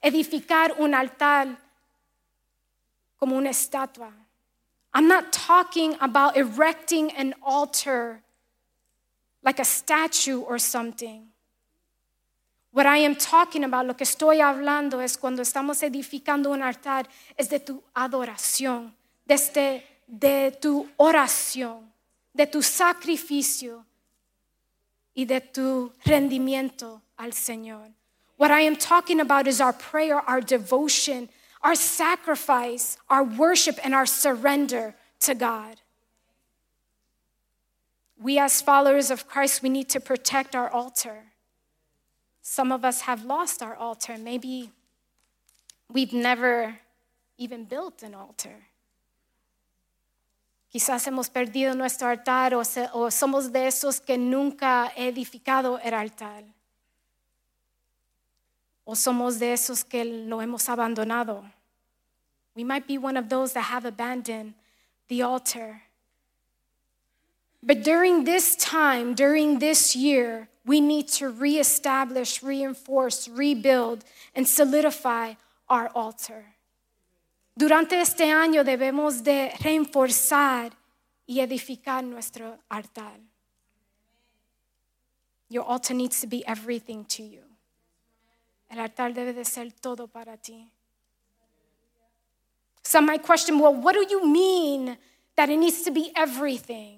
edificar 0.01 0.73
un 0.79 0.95
altar 0.95 1.57
como 3.17 3.35
una 3.35 3.49
estatua. 3.49 4.11
I'm 4.93 5.07
not 5.07 5.31
talking 5.31 5.95
about 6.01 6.35
erecting 6.35 7.11
an 7.15 7.35
altar 7.41 8.23
like 9.43 9.59
a 9.59 9.65
statue 9.65 10.39
or 10.39 10.59
something. 10.59 11.27
What 12.71 12.85
I 12.85 12.97
am 12.99 13.15
talking 13.15 13.63
about, 13.63 13.85
lo 13.85 13.95
que 13.95 14.05
estoy 14.05 14.39
hablando 14.39 15.01
es 15.01 15.17
cuando 15.17 15.41
estamos 15.41 15.83
edificando 15.83 16.51
un 16.51 16.63
altar, 16.63 17.07
es 17.37 17.49
de 17.49 17.59
tu 17.59 17.83
adoración, 17.93 18.95
desde 19.25 19.83
de 20.07 20.57
tu 20.59 20.89
oración, 20.97 21.91
de 22.33 22.47
tu 22.47 22.61
sacrificio 22.61 23.85
y 25.15 25.25
de 25.25 25.39
tu 25.39 25.91
rendimiento 26.05 27.01
al 27.17 27.31
Señor. 27.31 27.93
What 28.37 28.51
I 28.51 28.61
am 28.61 28.75
talking 28.75 29.19
about 29.19 29.47
is 29.47 29.61
our 29.61 29.73
prayer, 29.73 30.19
our 30.19 30.41
devotion, 30.41 31.29
our 31.61 31.75
sacrifice, 31.75 32.97
our 33.09 33.23
worship, 33.23 33.79
and 33.83 33.93
our 33.93 34.05
surrender 34.05 34.95
to 35.21 35.35
God. 35.35 35.81
We, 38.19 38.39
as 38.39 38.61
followers 38.61 39.11
of 39.11 39.27
Christ, 39.27 39.61
we 39.61 39.69
need 39.69 39.89
to 39.89 39.99
protect 39.99 40.55
our 40.55 40.69
altar. 40.69 41.23
Some 42.41 42.71
of 42.71 42.83
us 42.83 43.01
have 43.01 43.25
lost 43.25 43.61
our 43.61 43.75
altar. 43.75 44.17
Maybe 44.17 44.71
we've 45.91 46.13
never 46.13 46.79
even 47.37 47.65
built 47.65 48.03
an 48.03 48.13
altar. 48.13 48.70
Quizás 50.71 51.05
hemos 51.05 51.29
perdido 51.29 51.75
nuestro 51.75 52.07
altar 52.07 52.55
o, 52.55 52.63
se, 52.63 52.87
o 52.93 53.11
somos 53.11 53.51
de 53.51 53.67
esos 53.67 53.99
que 53.99 54.17
nunca 54.17 54.91
he 54.95 55.09
edificado 55.09 55.77
el 55.79 55.93
altar. 55.93 56.45
O 58.85 58.95
somos 58.95 59.37
de 59.37 59.51
esos 59.51 59.83
que 59.83 60.05
lo 60.05 60.41
hemos 60.41 60.69
abandonado. 60.69 61.43
We 62.55 62.63
might 62.63 62.87
be 62.87 62.97
one 62.97 63.17
of 63.17 63.27
those 63.27 63.51
that 63.53 63.65
have 63.65 63.85
abandoned 63.85 64.53
the 65.09 65.21
altar. 65.21 65.83
But 67.61 67.83
during 67.83 68.23
this 68.23 68.55
time, 68.55 69.13
during 69.13 69.59
this 69.59 69.93
year, 69.93 70.47
we 70.65 70.79
need 70.79 71.09
to 71.19 71.27
reestablish, 71.27 72.41
reinforce, 72.41 73.27
rebuild, 73.27 74.05
and 74.33 74.47
solidify 74.47 75.33
our 75.69 75.89
altar. 75.89 76.55
Durante 77.61 78.01
este 78.01 78.31
año 78.31 78.63
debemos 78.63 79.23
de 79.23 79.53
reforzar 79.59 80.75
y 81.27 81.41
edificar 81.41 82.03
nuestro 82.03 82.57
altar. 82.69 83.19
Your 85.47 85.65
altar 85.67 85.95
needs 85.95 86.21
to 86.21 86.27
be 86.27 86.43
everything 86.47 87.05
to 87.05 87.21
you. 87.21 87.43
El 88.67 88.79
altar 88.79 89.13
debe 89.13 89.33
de 89.33 89.45
ser 89.45 89.71
todo 89.79 90.07
para 90.07 90.37
ti. 90.37 90.71
Some 92.81 93.05
might 93.05 93.21
question, 93.21 93.59
well, 93.59 93.75
what 93.75 93.93
do 93.93 94.07
you 94.09 94.25
mean 94.25 94.97
that 95.35 95.51
it 95.51 95.57
needs 95.57 95.83
to 95.83 95.91
be 95.91 96.11
everything? 96.15 96.97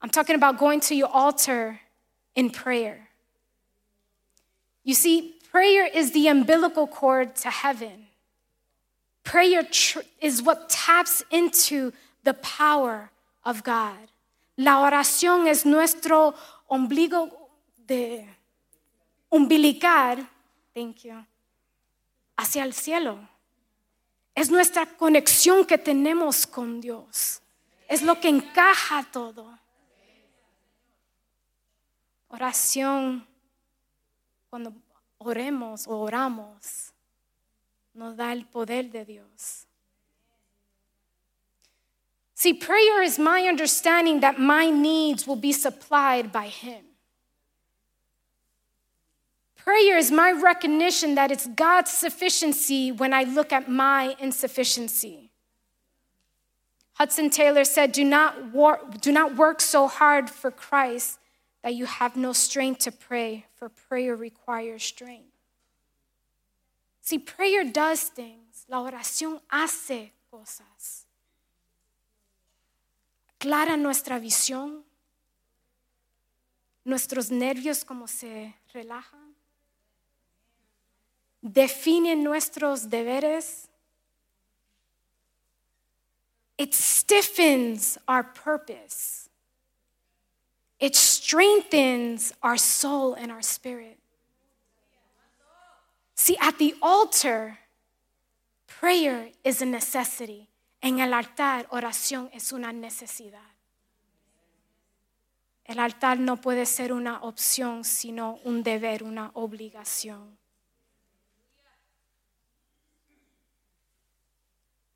I'm 0.00 0.10
talking 0.10 0.36
about 0.36 0.56
going 0.56 0.78
to 0.82 0.94
your 0.94 1.08
altar 1.08 1.80
in 2.36 2.50
prayer. 2.50 3.08
You 4.84 4.94
see, 4.94 5.34
prayer 5.50 5.84
is 5.92 6.12
the 6.12 6.28
umbilical 6.28 6.86
cord 6.86 7.34
to 7.42 7.50
heaven. 7.50 8.03
Prayer 9.24 9.64
tr- 9.64 10.00
is 10.20 10.42
what 10.42 10.68
taps 10.68 11.24
into 11.30 11.92
the 12.22 12.34
power 12.34 13.10
of 13.44 13.62
God. 13.64 14.08
La 14.56 14.80
oración 14.80 15.48
es 15.48 15.64
nuestro 15.64 16.34
ombligo 16.70 17.30
de 17.86 18.26
umbilical, 19.30 20.28
thank 20.74 21.04
you, 21.04 21.24
hacia 22.36 22.62
el 22.62 22.72
cielo. 22.72 23.18
Es 24.34 24.50
nuestra 24.50 24.86
conexión 24.86 25.64
que 25.64 25.78
tenemos 25.78 26.46
con 26.46 26.80
Dios. 26.80 27.40
Es 27.88 28.02
lo 28.02 28.20
que 28.20 28.28
encaja 28.28 29.04
todo. 29.12 29.58
Oración, 32.28 33.26
cuando 34.50 34.72
oremos 35.18 35.86
o 35.86 35.98
oramos, 36.00 36.93
nos 37.94 38.16
da 38.16 38.30
el 38.30 38.44
poder 38.44 38.84
de 38.84 39.04
Dios. 39.04 39.66
See, 42.34 42.52
prayer 42.52 43.00
is 43.00 43.18
my 43.18 43.42
understanding 43.42 44.20
that 44.20 44.38
my 44.38 44.68
needs 44.68 45.26
will 45.26 45.36
be 45.36 45.52
supplied 45.52 46.32
by 46.32 46.48
Him. 46.48 46.84
Prayer 49.56 49.96
is 49.96 50.10
my 50.10 50.30
recognition 50.30 51.14
that 51.14 51.30
it's 51.30 51.46
God's 51.46 51.90
sufficiency 51.90 52.92
when 52.92 53.14
I 53.14 53.22
look 53.22 53.52
at 53.52 53.70
my 53.70 54.14
insufficiency. 54.18 55.30
Hudson 56.94 57.30
Taylor 57.30 57.64
said, 57.64 57.92
Do 57.92 58.04
not, 58.04 58.52
war- 58.52 58.80
do 59.00 59.10
not 59.10 59.36
work 59.36 59.60
so 59.60 59.88
hard 59.88 60.28
for 60.28 60.50
Christ 60.50 61.18
that 61.62 61.74
you 61.74 61.86
have 61.86 62.14
no 62.14 62.32
strength 62.32 62.80
to 62.80 62.92
pray, 62.92 63.46
for 63.54 63.68
prayer 63.70 64.14
requires 64.14 64.84
strength. 64.84 65.33
See, 67.04 67.18
prayer 67.18 67.64
does 67.64 68.04
things. 68.04 68.64
La 68.66 68.80
oración 68.80 69.42
hace 69.50 70.14
cosas. 70.30 71.06
Clara 73.38 73.76
nuestra 73.76 74.18
visión, 74.18 74.82
nuestros 76.82 77.30
nervios 77.30 77.84
como 77.84 78.08
se 78.08 78.54
relajan, 78.72 79.34
define 81.42 82.16
nuestros 82.16 82.88
deberes. 82.88 83.68
It 86.56 86.72
stiffens 86.72 87.98
our 88.08 88.22
purpose. 88.32 89.28
It 90.80 90.94
strengthens 90.94 92.32
our 92.42 92.56
soul 92.56 93.12
and 93.12 93.30
our 93.30 93.42
spirit. 93.42 93.98
See, 96.24 96.38
at 96.40 96.56
the 96.56 96.74
altar, 96.80 97.58
prayer 98.66 99.28
is 99.44 99.60
a 99.60 99.66
necessity. 99.66 100.48
En 100.80 100.98
el 100.98 101.12
altar, 101.12 101.66
oración 101.70 102.30
es 102.32 102.50
una 102.50 102.72
necesidad. 102.72 103.52
El 105.66 105.80
altar 105.80 106.18
no 106.18 106.36
puede 106.36 106.64
ser 106.64 106.94
una 106.94 107.20
opción, 107.20 107.84
sino 107.84 108.38
un 108.42 108.62
deber, 108.62 109.02
una 109.02 109.32
obligación. 109.34 110.38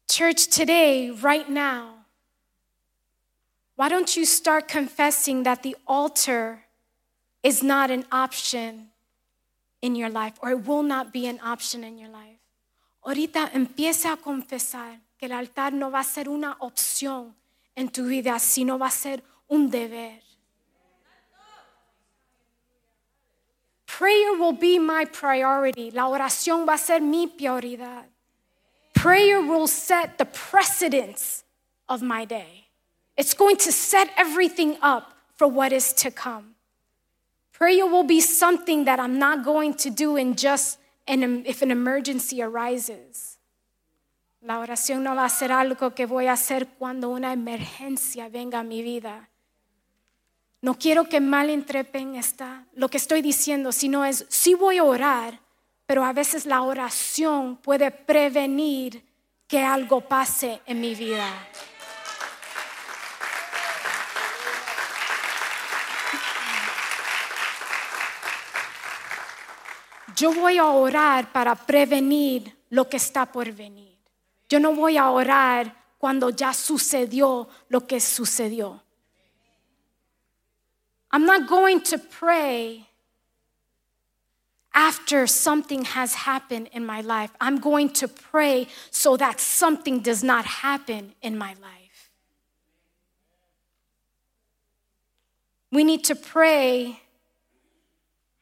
Church, 0.09 0.47
today, 0.47 1.11
right 1.11 1.51
now, 1.51 2.07
why 3.77 3.91
don't 3.91 4.17
you 4.17 4.25
start 4.25 4.67
confessing 4.67 5.43
that 5.43 5.63
the 5.63 5.77
altar 5.87 6.65
is 7.43 7.63
not 7.63 7.91
an 7.91 8.07
option 8.11 8.93
in 9.81 9.95
your 9.95 10.11
life 10.11 10.35
or 10.43 10.51
it 10.51 10.67
will 10.67 10.83
not 10.83 11.13
be 11.13 11.27
an 11.27 11.39
option 11.43 11.85
in 11.85 11.99
your 11.99 12.11
life? 12.11 12.39
Ahorita 13.05 13.51
empieza 13.55 14.13
a 14.13 14.17
confesar 14.17 15.01
que 15.19 15.27
el 15.27 15.33
altar 15.33 15.73
no 15.73 15.91
va 15.91 16.01
a 16.01 16.05
ser 16.05 16.29
una 16.29 16.57
opción 16.61 17.35
en 17.75 17.89
tu 17.89 18.07
vida, 18.07 18.39
sino 18.39 18.79
va 18.79 18.87
a 18.87 18.91
ser 18.91 19.23
un 19.49 19.71
deber. 19.71 20.21
Prayer 23.87 24.35
will 24.35 24.53
be 24.53 24.79
my 24.79 25.07
priority. 25.07 25.91
La 25.91 26.07
oración 26.09 26.67
va 26.67 26.75
a 26.75 26.79
ser 26.79 27.01
mi 27.01 27.27
prioridad. 27.27 28.05
Prayer 28.95 29.41
will 29.41 29.67
set 29.67 30.19
the 30.19 30.25
precedence 30.25 31.45
of 31.89 32.03
my 32.03 32.25
day. 32.25 32.67
It's 33.17 33.35
going 33.35 33.57
to 33.57 33.73
set 33.73 34.11
everything 34.17 34.77
up 34.83 35.15
for 35.35 35.49
what 35.49 35.73
is 35.73 35.93
to 35.95 36.11
come. 36.11 36.55
Prayer 37.59 37.87
will 37.87 38.05
be 38.05 38.21
something 38.21 38.85
that 38.85 39.01
I'm 39.01 39.19
not 39.19 39.45
going 39.45 39.75
to 39.75 39.91
do 39.91 40.17
in 40.17 40.37
just 40.37 40.79
if 41.09 41.63
an 41.63 41.71
emergency 41.71 42.41
arises. 42.41 43.39
La 44.41 44.61
oración 44.61 45.03
no 45.03 45.17
va 45.17 45.25
a 45.25 45.29
ser 45.29 45.51
algo 45.51 45.93
que 45.93 46.07
voy 46.07 46.29
a 46.29 46.35
hacer 46.35 46.69
cuando 46.79 47.09
una 47.09 47.33
emergencia 47.33 48.29
venga 48.29 48.61
a 48.61 48.63
mi 48.63 48.83
vida. 48.83 49.29
No 50.61 50.75
quiero 50.75 51.09
que 51.09 51.21
malinterpreten 51.21 52.15
esta, 52.15 52.67
lo 52.75 52.89
que 52.89 52.99
estoy 52.99 53.23
diciendo, 53.23 53.73
sino 53.73 54.05
es, 54.05 54.25
sí 54.29 54.55
voy 54.55 54.79
a 54.79 54.85
orar, 54.85 55.41
pero 55.87 56.05
a 56.05 56.13
veces 56.13 56.47
la 56.47 56.63
oración 56.63 57.57
puede 57.57 57.91
prevenir 57.91 59.05
que 59.49 59.63
algo 59.63 60.01
pase 60.01 60.61
en 60.67 60.81
mi 60.81 60.95
vida. 60.95 61.29
Yo 70.19 70.33
voy 70.33 70.59
a 70.59 70.67
orar 70.67 71.33
para 71.33 71.55
prevenir 71.55 72.53
lo 72.71 72.89
que 72.89 72.97
está 72.97 73.27
por 73.27 73.53
venir. 73.53 73.97
Yo 74.49 74.59
no 74.59 74.75
voy 74.75 74.97
a 74.97 75.11
orar 75.11 75.75
cuando 75.99 76.31
ya 76.31 76.53
sucedió 76.53 77.49
lo 77.69 77.87
que 77.87 78.01
sucedió. 78.01 78.81
I'm 81.11 81.25
not 81.25 81.47
going 81.47 81.81
to 81.83 81.99
pray 81.99 82.87
after 84.75 85.27
something 85.27 85.85
has 85.85 86.15
happened 86.15 86.69
in 86.73 86.85
my 86.85 87.01
life. 87.01 87.31
I'm 87.41 87.59
going 87.59 87.91
to 87.95 88.09
pray 88.09 88.69
so 88.91 89.17
that 89.17 89.41
something 89.41 90.01
does 90.01 90.23
not 90.23 90.45
happen 90.45 91.15
in 91.23 91.37
my 91.39 91.55
life. 91.61 92.11
We 95.71 95.85
need 95.85 96.05
to 96.05 96.15
pray 96.15 97.01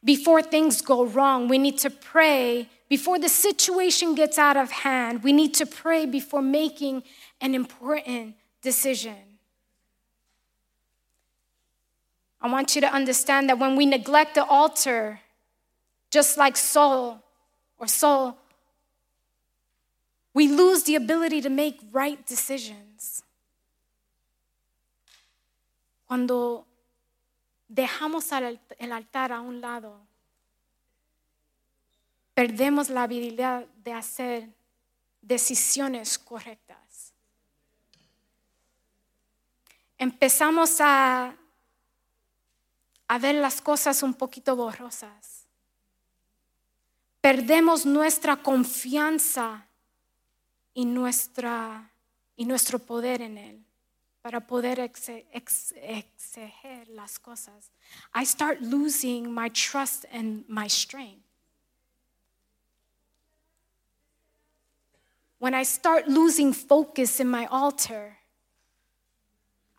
before 0.07 0.41
things 0.41 0.81
go 0.81 1.05
wrong. 1.05 1.49
We 1.49 1.57
need 1.57 1.77
to 1.79 1.89
pray 1.89 2.69
before 2.89 3.19
the 3.19 3.27
situation 3.27 4.15
gets 4.15 4.37
out 4.37 4.55
of 4.55 4.71
hand, 4.71 5.21
we 5.23 5.33
need 5.33 5.53
to 5.55 5.65
pray 5.65 6.05
before 6.05 6.41
making 6.41 7.03
an 7.41 7.53
important 7.53 8.35
decision. 8.61 9.17
I 12.39 12.49
want 12.49 12.75
you 12.75 12.81
to 12.81 12.87
understand 12.87 13.49
that 13.49 13.59
when 13.59 13.75
we 13.75 13.85
neglect 13.85 14.35
the 14.35 14.45
altar, 14.45 15.19
just 16.11 16.37
like 16.37 16.55
Saul 16.55 17.21
or 17.77 17.87
Saul, 17.87 18.37
we 20.33 20.47
lose 20.47 20.83
the 20.83 20.95
ability 20.95 21.41
to 21.41 21.49
make 21.49 21.79
right 21.91 22.25
decisions. 22.25 23.23
Cuando 26.07 26.66
dejamos 27.67 28.31
el 28.31 28.91
altar 28.91 29.31
a 29.31 29.41
un 29.41 29.61
lado, 29.61 29.99
perdemos 32.33 32.89
la 32.89 33.03
habilidad 33.03 33.65
de 33.83 33.93
hacer 33.93 34.49
decisiones 35.21 36.17
correctas. 36.17 37.13
Empezamos 39.97 40.77
a, 40.79 41.35
ver 43.19 43.35
las 43.35 43.61
cosas 43.61 44.03
un 44.03 44.13
poquito 44.13 44.55
borrosas. 44.55 45.47
Perdemos 47.19 47.85
nuestra 47.85 48.41
confianza 48.43 49.67
y, 50.73 50.85
nuestra, 50.85 51.91
y 52.35 52.45
nuestro 52.45 52.79
poder 52.79 53.21
en 53.21 53.37
Él 53.37 53.66
para 54.27 54.41
poder 54.41 54.77
exigir 54.79 56.03
las 56.89 57.17
cosas. 57.17 57.71
I 58.13 58.25
start 58.25 58.61
losing 58.61 59.31
my 59.31 59.47
trust 59.47 60.05
and 60.11 60.43
my 60.49 60.67
strength. 60.67 61.23
when 65.39 65.53
I 65.53 65.63
start 65.63 66.07
losing 66.07 66.51
focus 66.51 67.19
in 67.19 67.29
my 67.29 67.45
altar, 67.45 68.17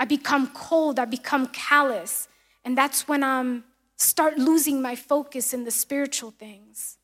I 0.00 0.06
become 0.06 0.46
cold, 0.54 0.98
I 0.98 1.04
become 1.04 1.48
callous, 1.48 2.28
and 2.64 2.78
that's 2.78 3.08
when 3.08 3.22
I 3.24 3.60
start 3.96 4.38
losing 4.38 4.80
my 4.80 4.94
focus 4.94 5.52
in 5.52 5.64
the 5.64 5.70
spiritual 5.70 6.30
things. 6.30 6.96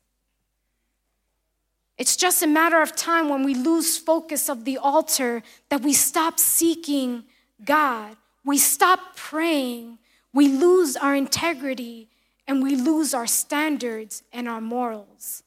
It's 1.97 2.15
just 2.15 2.41
a 2.41 2.47
matter 2.47 2.81
of 2.81 2.95
time 2.95 3.29
when 3.29 3.43
we 3.43 3.53
lose 3.53 3.97
focus 3.97 4.49
of 4.49 4.65
the 4.65 4.77
altar 4.77 5.43
that 5.69 5.81
we 5.81 5.93
stop 5.93 6.39
seeking 6.39 7.25
God. 7.63 8.17
We 8.43 8.57
stop 8.57 9.15
praying. 9.15 9.97
We 10.33 10.47
lose 10.47 10.95
our 10.97 11.15
integrity 11.15 12.09
and 12.47 12.61
we 12.61 12.75
lose 12.75 13.13
our 13.13 13.27
standards 13.27 14.23
and 14.31 14.47
our 14.47 14.61
morals. 14.61 15.43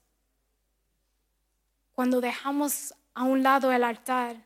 Cuando 1.94 2.20
dejamos 2.20 2.92
a 3.14 3.24
un 3.24 3.42
lado 3.42 3.72
el 3.72 3.82
altar, 3.84 4.36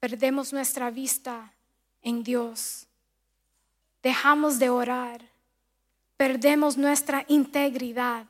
perdemos 0.00 0.52
nuestra 0.52 0.90
vista 0.90 1.52
en 2.02 2.22
Dios. 2.22 2.86
Dejamos 4.02 4.58
de 4.58 4.68
orar, 4.68 5.20
perdemos 6.16 6.76
nuestra 6.76 7.24
integridad 7.28 8.26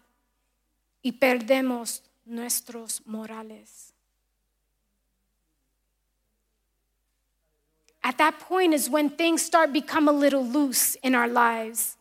y 1.02 1.12
perdemos 1.12 2.02
nuestros 2.24 3.02
morales. 3.06 3.93
At 8.04 8.18
that 8.18 8.38
point 8.38 8.74
is 8.74 8.90
when 8.90 9.08
things 9.08 9.40
start 9.40 9.72
become 9.72 10.08
a 10.08 10.12
little 10.12 10.44
loose 10.44 10.94
in 10.96 11.14
our 11.14 11.26
lives. 11.26 11.96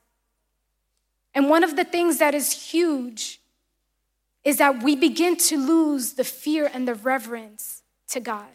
And 1.34 1.50
one 1.50 1.64
of 1.64 1.78
the 1.78 1.86
things 1.86 2.18
that 2.18 2.36
is 2.36 2.52
huge 2.52 3.40
is 4.44 4.58
that 4.58 4.84
we 4.84 4.98
begin 4.98 5.38
to 5.38 5.58
lose 5.58 6.14
the 6.14 6.26
fear 6.26 6.70
and 6.72 6.86
the 6.86 6.94
reverence 6.94 7.82
to 8.10 8.20
God. 8.20 8.52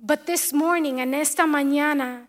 But 0.00 0.26
this 0.26 0.52
morning, 0.52 1.00
en 1.00 1.14
esta 1.14 1.44
mañana, 1.44 2.26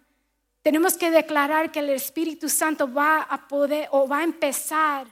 tenemos 0.64 0.98
que 0.98 1.10
declarar 1.10 1.72
que 1.72 1.80
el 1.80 1.90
Espíritu 1.90 2.48
Santo 2.48 2.88
va 2.88 3.26
a 3.28 3.38
poder 3.48 3.88
o 3.92 4.08
va 4.08 4.20
a 4.20 4.24
empezar 4.24 5.08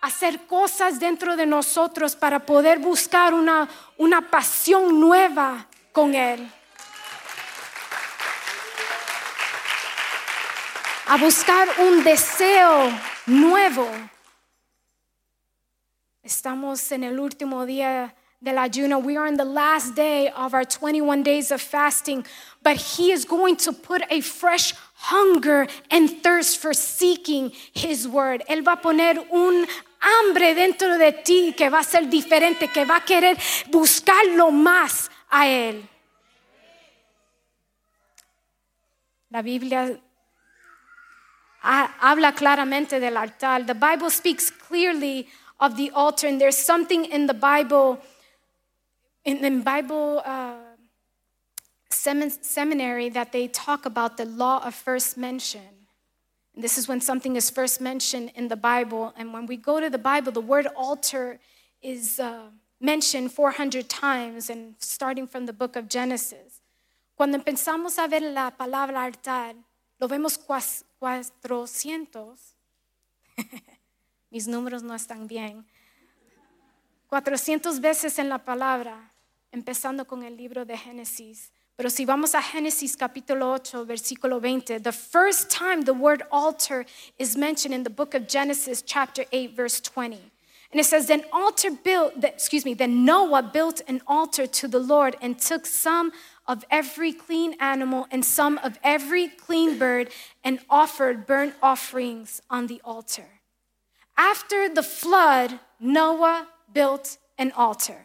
a 0.00 0.06
hacer 0.06 0.46
cosas 0.46 0.98
dentro 0.98 1.36
de 1.36 1.44
nosotros 1.44 2.16
para 2.16 2.40
poder 2.46 2.78
buscar 2.78 3.34
una, 3.34 3.68
una 3.98 4.30
pasión 4.30 4.98
nueva 4.98 5.68
con 5.92 6.14
Él. 6.14 6.50
A 11.10 11.16
buscar 11.16 11.68
un 11.80 12.04
deseo 12.04 12.88
nuevo 13.26 13.90
Estamos 16.22 16.92
en 16.92 17.02
el 17.02 17.18
último 17.18 17.66
día 17.66 18.14
del 18.40 18.56
ayuno. 18.58 19.00
We 19.00 19.16
are 19.16 19.26
in 19.26 19.36
the 19.36 19.44
last 19.44 19.96
day 19.96 20.28
of 20.28 20.54
our 20.54 20.64
21 20.64 21.24
days 21.24 21.50
of 21.50 21.60
fasting, 21.60 22.24
but 22.62 22.76
He 22.76 23.10
is 23.10 23.24
going 23.24 23.56
to 23.56 23.72
put 23.72 24.02
a 24.08 24.20
fresh 24.20 24.72
hunger 24.94 25.66
and 25.90 26.22
thirst 26.22 26.58
for 26.58 26.72
seeking 26.72 27.50
His 27.72 28.06
word. 28.06 28.44
Él 28.48 28.62
va 28.64 28.74
a 28.74 28.80
poner 28.80 29.18
un 29.32 29.66
hambre 30.00 30.54
dentro 30.54 30.96
de 30.96 31.10
ti 31.10 31.52
que 31.56 31.68
va 31.68 31.80
a 31.80 31.84
ser 31.84 32.08
diferente, 32.08 32.68
que 32.68 32.84
va 32.84 32.98
a 32.98 33.04
querer 33.04 33.36
buscarlo 33.72 34.52
más 34.52 35.10
a 35.28 35.48
Él. 35.48 35.82
La 39.30 39.42
Biblia 39.42 39.98
habla 41.62 42.32
claramente 42.32 43.00
del 43.00 43.16
altar. 43.16 43.62
The 43.64 43.74
Bible 43.74 44.10
speaks 44.10 44.50
clearly 44.50 45.28
of 45.58 45.76
the 45.76 45.90
altar, 45.90 46.26
and 46.26 46.40
there's 46.40 46.56
something 46.56 47.04
in 47.04 47.26
the 47.26 47.34
Bible, 47.34 48.00
in 49.24 49.42
the 49.42 49.62
Bible 49.62 50.22
uh, 50.24 50.54
seminary, 51.90 53.08
that 53.10 53.32
they 53.32 53.48
talk 53.48 53.84
about 53.84 54.16
the 54.16 54.24
law 54.24 54.64
of 54.64 54.74
first 54.74 55.16
mention. 55.16 55.86
And 56.54 56.64
this 56.64 56.78
is 56.78 56.88
when 56.88 57.00
something 57.00 57.36
is 57.36 57.50
first 57.50 57.80
mentioned 57.80 58.32
in 58.34 58.48
the 58.48 58.56
Bible. 58.56 59.12
And 59.16 59.32
when 59.32 59.46
we 59.46 59.56
go 59.56 59.80
to 59.80 59.90
the 59.90 59.98
Bible, 59.98 60.32
the 60.32 60.40
word 60.40 60.66
altar 60.74 61.38
is 61.82 62.18
uh, 62.18 62.48
mentioned 62.80 63.32
400 63.32 63.88
times, 63.88 64.48
and 64.48 64.74
starting 64.78 65.26
from 65.26 65.46
the 65.46 65.52
book 65.52 65.76
of 65.76 65.88
Genesis. 65.88 66.60
Cuando 67.16 67.38
empezamos 67.38 68.02
a 68.02 68.08
ver 68.08 68.20
la 68.20 68.50
palabra 68.50 69.04
altar, 69.04 69.54
lo 70.00 70.08
vemos 70.08 70.38
400. 71.00 72.54
Mis 74.30 74.46
números 74.46 74.82
no 74.82 74.94
están 74.94 75.26
bien. 75.26 75.66
400 77.08 77.80
veces 77.80 78.18
en 78.18 78.28
la 78.28 78.38
palabra, 78.38 79.10
empezando 79.50 80.06
con 80.06 80.22
el 80.22 80.36
libro 80.36 80.64
de 80.64 80.76
Génesis. 80.76 81.50
Pero 81.74 81.88
si 81.88 82.04
vamos 82.04 82.34
a 82.34 82.42
Génesis 82.42 82.96
capítulo 82.96 83.50
8, 83.50 83.86
versículo 83.86 84.38
20, 84.40 84.78
the 84.80 84.92
first 84.92 85.50
time 85.50 85.82
the 85.82 85.92
word 85.92 86.22
altar 86.30 86.84
is 87.18 87.36
mentioned 87.36 87.74
in 87.74 87.82
the 87.82 87.90
book 87.90 88.14
of 88.14 88.28
Genesis 88.28 88.82
chapter 88.82 89.24
8 89.32 89.56
verse 89.56 89.80
20. 89.80 90.20
And 90.72 90.78
it 90.78 90.84
says, 90.84 91.06
then 91.06 91.24
altar 91.32 91.70
built, 91.70 92.12
excuse 92.22 92.64
me, 92.64 92.74
then 92.74 93.04
Noah 93.04 93.42
built 93.42 93.80
an 93.88 94.02
altar 94.06 94.46
to 94.46 94.68
the 94.68 94.78
Lord 94.78 95.16
and 95.20 95.36
took 95.36 95.66
some 95.66 96.12
of 96.50 96.64
every 96.68 97.12
clean 97.12 97.54
animal 97.60 98.08
and 98.10 98.24
some 98.24 98.58
of 98.58 98.76
every 98.82 99.28
clean 99.28 99.78
bird 99.78 100.10
and 100.42 100.58
offered 100.68 101.24
burnt 101.24 101.54
offerings 101.62 102.42
on 102.50 102.66
the 102.66 102.80
altar. 102.84 103.28
After 104.16 104.68
the 104.68 104.82
flood, 104.82 105.60
Noah 105.78 106.48
built 106.72 107.18
an 107.38 107.52
altar. 107.52 108.02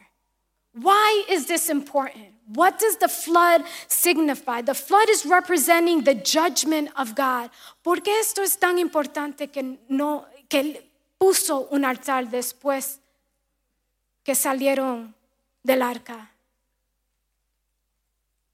Why 0.73 1.25
is 1.27 1.47
this 1.47 1.69
important? 1.69 2.27
What 2.53 2.77
does 2.77 2.97
the 2.97 3.08
flood 3.08 3.63
signify? 3.88 4.62
The 4.62 4.75
flood 4.75 5.10
is 5.10 5.25
representing 5.25 6.03
the 6.03 6.13
judgment 6.13 6.89
of 6.95 7.15
God. 7.15 7.49
¿Por 7.84 7.97
qué 7.97 8.19
esto 8.19 8.43
es 8.43 8.58
tan 8.58 8.77
importante 8.77 9.51
que 9.51 9.79
no 9.89 10.27
que 10.47 10.84
puso 11.19 11.67
un 11.71 11.84
altar 11.84 12.29
después 12.29 12.99
que 14.23 14.36
salieron 14.36 15.15
del 15.63 15.81
arca? 15.81 16.35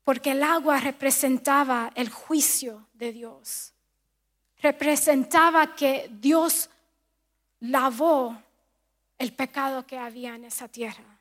Porque 0.04 0.32
el 0.32 0.44
agua 0.44 0.80
representaba 0.80 1.92
el 1.96 2.10
juicio 2.10 2.88
de 2.94 3.12
Dios. 3.12 3.74
Representaba 4.62 5.76
que 5.76 6.10
Dios 6.12 6.70
lavó 7.60 8.42
el 9.18 9.34
pecado 9.34 9.86
que 9.86 9.98
había 9.98 10.36
en 10.36 10.46
esa 10.46 10.68
tierra. 10.68 11.12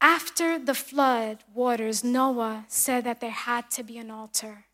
After 0.00 0.58
the 0.64 0.74
flood 0.74 1.38
waters, 1.52 2.04
Noah 2.04 2.64
said 2.68 3.04
that 3.04 3.20
there 3.20 3.32
had 3.32 3.68
to 3.70 3.82
be 3.82 3.98
an 3.98 4.10
altar. 4.10 4.66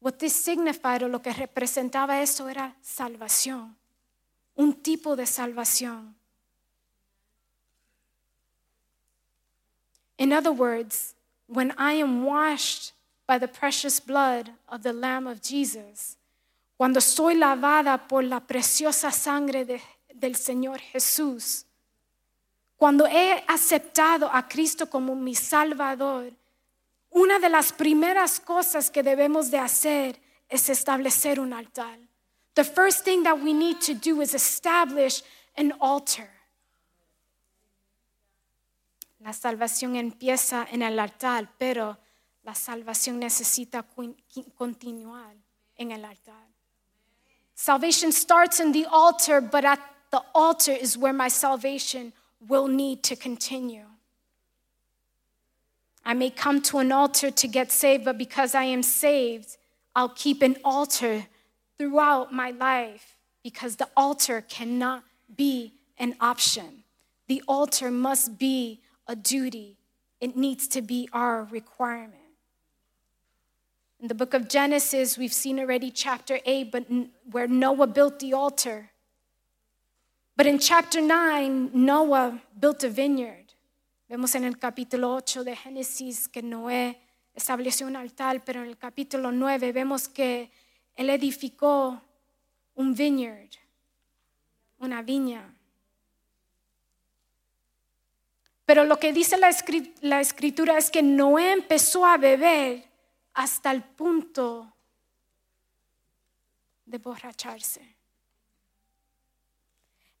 What 0.00 0.18
this 0.18 0.32
signified 0.32 1.02
o 1.02 1.08
lo 1.08 1.20
que 1.20 1.32
representaba 1.32 2.20
eso 2.22 2.48
era 2.48 2.74
salvación, 2.80 3.76
un 4.56 4.72
tipo 4.82 5.14
de 5.14 5.26
salvación. 5.26 6.16
In 10.22 10.32
other 10.32 10.52
words, 10.52 11.16
when 11.48 11.72
I 11.76 11.94
am 11.94 12.24
washed 12.24 12.92
by 13.26 13.38
the 13.38 13.48
precious 13.48 13.98
blood 13.98 14.50
of 14.68 14.84
the 14.84 14.92
Lamb 14.92 15.26
of 15.26 15.42
Jesus, 15.42 16.16
cuando 16.78 17.00
soy 17.00 17.34
lavada 17.34 18.06
por 18.06 18.22
la 18.22 18.38
preciosa 18.38 19.10
sangre 19.10 19.64
de, 19.64 19.80
del 20.14 20.36
Señor 20.36 20.78
Jesús, 20.78 21.64
cuando 22.78 23.04
he 23.04 23.42
aceptado 23.48 24.30
a 24.32 24.46
Cristo 24.48 24.86
como 24.86 25.16
mi 25.16 25.34
Salvador, 25.34 26.30
una 27.10 27.40
de 27.40 27.48
las 27.48 27.72
primeras 27.72 28.38
cosas 28.38 28.92
que 28.92 29.02
debemos 29.02 29.50
de 29.50 29.58
hacer 29.58 30.20
es 30.48 30.68
establecer 30.68 31.40
un 31.40 31.52
altar. 31.52 31.98
The 32.54 32.62
first 32.62 33.04
thing 33.04 33.24
that 33.24 33.40
we 33.42 33.52
need 33.52 33.80
to 33.80 33.94
do 33.94 34.22
is 34.22 34.34
establish 34.34 35.24
an 35.56 35.72
altar. 35.80 36.31
La 39.22 39.32
salvación 39.32 39.94
empieza 39.96 40.66
en 40.70 40.82
el 40.82 40.98
altar, 40.98 41.48
pero 41.56 41.96
la 42.42 42.54
salvación 42.54 43.20
necesita 43.20 43.84
continuar 44.56 45.34
en 45.76 45.92
el 45.92 46.04
altar. 46.04 46.48
Salvation 47.54 48.10
starts 48.10 48.58
in 48.58 48.72
the 48.72 48.84
altar, 48.90 49.40
but 49.40 49.64
at 49.64 49.78
the 50.10 50.20
altar 50.34 50.72
is 50.72 50.98
where 50.98 51.12
my 51.12 51.28
salvation 51.28 52.12
will 52.48 52.66
need 52.66 53.02
to 53.04 53.14
continue. 53.14 53.86
I 56.04 56.14
may 56.14 56.30
come 56.30 56.60
to 56.62 56.78
an 56.78 56.90
altar 56.90 57.30
to 57.30 57.46
get 57.46 57.70
saved, 57.70 58.04
but 58.04 58.18
because 58.18 58.56
I 58.56 58.64
am 58.64 58.82
saved, 58.82 59.56
I'll 59.94 60.08
keep 60.08 60.42
an 60.42 60.56
altar 60.64 61.26
throughout 61.78 62.32
my 62.32 62.50
life 62.50 63.16
because 63.44 63.76
the 63.76 63.88
altar 63.96 64.40
cannot 64.40 65.04
be 65.36 65.74
an 65.98 66.16
option. 66.20 66.82
The 67.28 67.42
altar 67.46 67.90
must 67.90 68.36
be 68.36 68.80
a 69.06 69.16
duty, 69.16 69.78
it 70.20 70.36
needs 70.36 70.68
to 70.68 70.82
be 70.82 71.08
our 71.12 71.44
requirement. 71.44 72.22
In 74.00 74.08
the 74.08 74.14
book 74.14 74.34
of 74.34 74.48
Genesis, 74.48 75.16
we've 75.16 75.32
seen 75.32 75.60
already 75.60 75.90
chapter 75.90 76.40
8, 76.44 76.72
but 76.72 76.86
where 77.30 77.46
Noah 77.46 77.86
built 77.86 78.18
the 78.18 78.32
altar. 78.32 78.90
But 80.36 80.46
in 80.46 80.58
chapter 80.58 81.00
9, 81.00 81.70
Noah 81.72 82.40
built 82.58 82.82
a 82.82 82.88
vineyard. 82.88 83.54
Vemos 84.08 84.34
en 84.34 84.44
el 84.44 84.58
capítulo 84.58 85.14
8 85.14 85.44
de 85.44 85.56
Génesis 85.56 86.28
que 86.28 86.42
Noé 86.42 86.96
estableció 87.34 87.86
un 87.86 87.96
altar, 87.96 88.42
pero 88.44 88.60
en 88.60 88.68
el 88.68 88.76
capítulo 88.76 89.30
9 89.30 89.72
vemos 89.72 90.08
que 90.08 90.50
él 90.96 91.08
edificó 91.08 92.02
un 92.74 92.94
vineyard, 92.94 93.50
una 94.78 95.02
viña. 95.02 95.54
Pero 98.72 98.84
lo 98.86 98.98
que 98.98 99.12
dice 99.12 99.36
la 99.36 100.20
escritura 100.22 100.78
es 100.78 100.90
que 100.90 101.02
Noé 101.02 101.52
empezó 101.52 102.06
a 102.06 102.16
beber 102.16 102.82
hasta 103.34 103.70
el 103.70 103.82
punto 103.82 104.72
de 106.86 106.96
borracharse. 106.96 107.82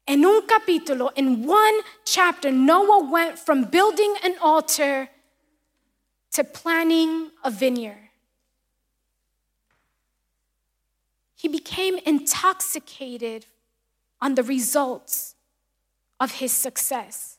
En 0.04 0.26
un 0.26 0.42
capítulo, 0.42 1.14
in 1.16 1.48
one 1.48 1.78
chapter, 2.04 2.52
Noah 2.52 3.10
went 3.10 3.38
from 3.38 3.70
building 3.70 4.12
an 4.22 4.34
altar 4.42 5.08
to 6.32 6.44
planting 6.44 7.30
a 7.42 7.50
vineyard. 7.50 8.10
He 11.36 11.48
became 11.48 11.98
intoxicated 12.04 13.46
on 14.20 14.34
the 14.34 14.42
results 14.42 15.36
of 16.20 16.32
his 16.32 16.52
success. 16.52 17.31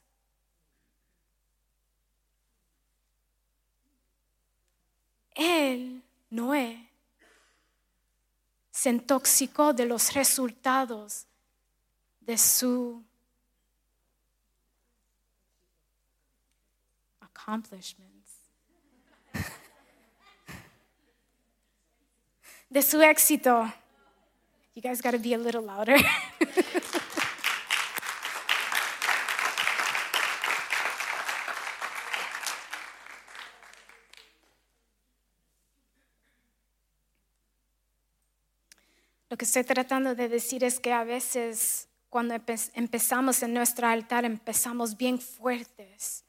Él, 5.35 6.03
Noé, 6.29 6.89
se 8.71 8.89
intoxicó 8.89 9.73
de 9.73 9.85
los 9.85 10.13
resultados 10.13 11.25
de 12.21 12.37
su 12.37 13.03
accomplishments, 17.21 18.11
de 22.69 22.81
su 22.81 23.01
éxito. 23.01 23.71
You 24.75 24.81
guys 24.81 25.01
got 25.01 25.11
to 25.11 25.19
be 25.19 25.33
a 25.35 25.37
little 25.37 25.61
louder. 25.61 25.97
Lo 39.33 39.37
que 39.37 39.45
estoy 39.45 39.63
tratando 39.63 40.13
de 40.13 40.29
decir 40.29 40.63
es 40.63 40.79
que 40.79 40.93
a 40.93 41.03
veces 41.03 41.87
cuando 42.11 42.35
empe- 42.35 42.69
empezamos 42.75 43.41
en 43.41 43.51
nuestro 43.51 43.87
altar 43.87 44.25
empezamos 44.25 44.95
bien 44.95 45.17
fuertes. 45.17 46.23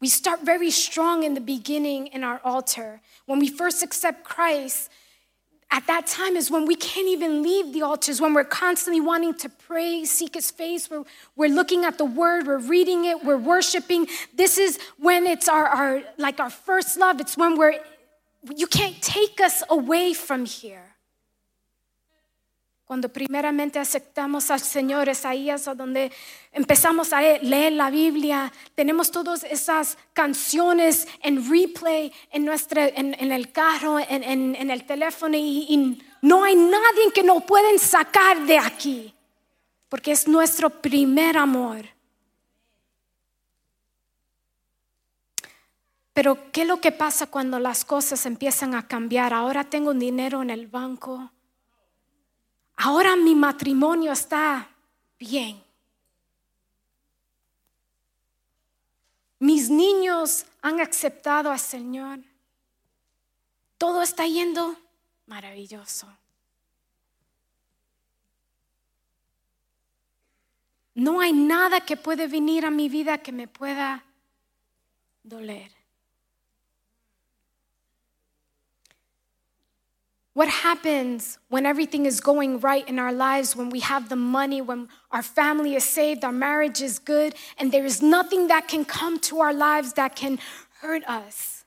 We 0.00 0.08
start 0.08 0.40
very 0.42 0.72
strong 0.72 1.22
in 1.22 1.34
the 1.34 1.40
beginning 1.40 2.08
in 2.08 2.24
our 2.24 2.40
altar. 2.42 3.02
When 3.26 3.38
we 3.38 3.46
first 3.46 3.84
accept 3.84 4.24
Christ, 4.24 4.90
at 5.70 5.86
that 5.86 6.08
time 6.08 6.34
is 6.34 6.50
when 6.50 6.66
we 6.66 6.74
can't 6.74 7.06
even 7.06 7.44
leave 7.44 7.72
the 7.72 7.82
altars, 7.82 8.20
when 8.20 8.34
we're 8.34 8.42
constantly 8.42 9.00
wanting 9.00 9.34
to 9.34 9.48
pray, 9.48 10.04
seek 10.04 10.34
his 10.34 10.50
face, 10.50 10.90
we're, 10.90 11.04
we're 11.36 11.54
looking 11.54 11.84
at 11.84 11.98
the 11.98 12.04
word, 12.04 12.48
we're 12.48 12.58
reading 12.58 13.04
it, 13.04 13.22
we're 13.22 13.38
worshiping. 13.38 14.08
This 14.34 14.58
is 14.58 14.80
when 14.98 15.24
it's 15.28 15.48
our, 15.48 15.68
our 15.68 16.02
like 16.18 16.40
our 16.40 16.50
first 16.50 16.98
love. 16.98 17.20
It's 17.20 17.36
when 17.36 17.56
we're 17.56 17.78
you 18.56 18.66
can't 18.66 19.00
take 19.00 19.40
us 19.40 19.62
away 19.70 20.14
from 20.14 20.46
here. 20.46 20.89
Cuando 22.90 23.08
primeramente 23.08 23.78
aceptamos 23.78 24.50
al 24.50 24.58
Señor, 24.58 25.08
es 25.08 25.24
ahí 25.24 25.48
es 25.48 25.68
a 25.68 25.76
donde 25.76 26.10
empezamos 26.50 27.12
a 27.12 27.20
leer 27.20 27.74
la 27.74 27.88
Biblia. 27.88 28.52
Tenemos 28.74 29.12
todas 29.12 29.44
esas 29.44 29.96
canciones 30.12 31.06
en 31.22 31.48
replay 31.48 32.12
en, 32.32 32.44
nuestra, 32.44 32.88
en, 32.88 33.14
el 33.30 33.52
carro, 33.52 34.00
en, 34.00 34.68
el 34.68 34.84
teléfono 34.86 35.36
y, 35.36 35.66
y 35.68 36.02
no 36.22 36.42
hay 36.42 36.56
nadie 36.56 37.12
que 37.14 37.22
nos 37.22 37.44
pueden 37.44 37.78
sacar 37.78 38.44
de 38.44 38.58
aquí, 38.58 39.14
porque 39.88 40.10
es 40.10 40.26
nuestro 40.26 40.68
primer 40.68 41.38
amor. 41.38 41.86
Pero 46.12 46.50
¿qué 46.50 46.62
es 46.62 46.66
lo 46.66 46.80
que 46.80 46.90
pasa 46.90 47.28
cuando 47.28 47.60
las 47.60 47.84
cosas 47.84 48.26
empiezan 48.26 48.74
a 48.74 48.88
cambiar? 48.88 49.32
Ahora 49.32 49.62
tengo 49.62 49.94
dinero 49.94 50.42
en 50.42 50.50
el 50.50 50.66
banco. 50.66 51.30
Ahora 52.82 53.14
mi 53.14 53.34
matrimonio 53.34 54.12
está 54.12 54.66
bien. 55.18 55.62
Mis 59.38 59.68
niños 59.68 60.46
han 60.62 60.80
aceptado 60.80 61.50
al 61.52 61.58
Señor. 61.58 62.20
Todo 63.76 64.00
está 64.00 64.26
yendo 64.26 64.76
maravilloso. 65.26 66.06
No 70.94 71.20
hay 71.20 71.34
nada 71.34 71.84
que 71.84 71.98
puede 71.98 72.28
venir 72.28 72.64
a 72.64 72.70
mi 72.70 72.88
vida 72.88 73.18
que 73.18 73.32
me 73.32 73.46
pueda 73.46 74.06
doler. 75.22 75.79
What 80.40 80.48
happens 80.48 81.36
when 81.50 81.66
everything 81.66 82.06
is 82.06 82.18
going 82.18 82.60
right 82.60 82.88
in 82.88 82.98
our 82.98 83.12
lives, 83.12 83.54
when 83.54 83.68
we 83.68 83.80
have 83.80 84.08
the 84.08 84.16
money, 84.16 84.62
when 84.62 84.88
our 85.10 85.22
family 85.22 85.74
is 85.74 85.84
saved, 85.84 86.24
our 86.24 86.32
marriage 86.32 86.80
is 86.80 86.98
good, 86.98 87.34
and 87.58 87.70
there 87.70 87.84
is 87.84 88.00
nothing 88.00 88.48
that 88.48 88.66
can 88.66 88.86
come 88.86 89.18
to 89.28 89.40
our 89.40 89.52
lives 89.52 89.92
that 90.00 90.16
can 90.16 90.38
hurt 90.80 91.04
us? 91.06 91.66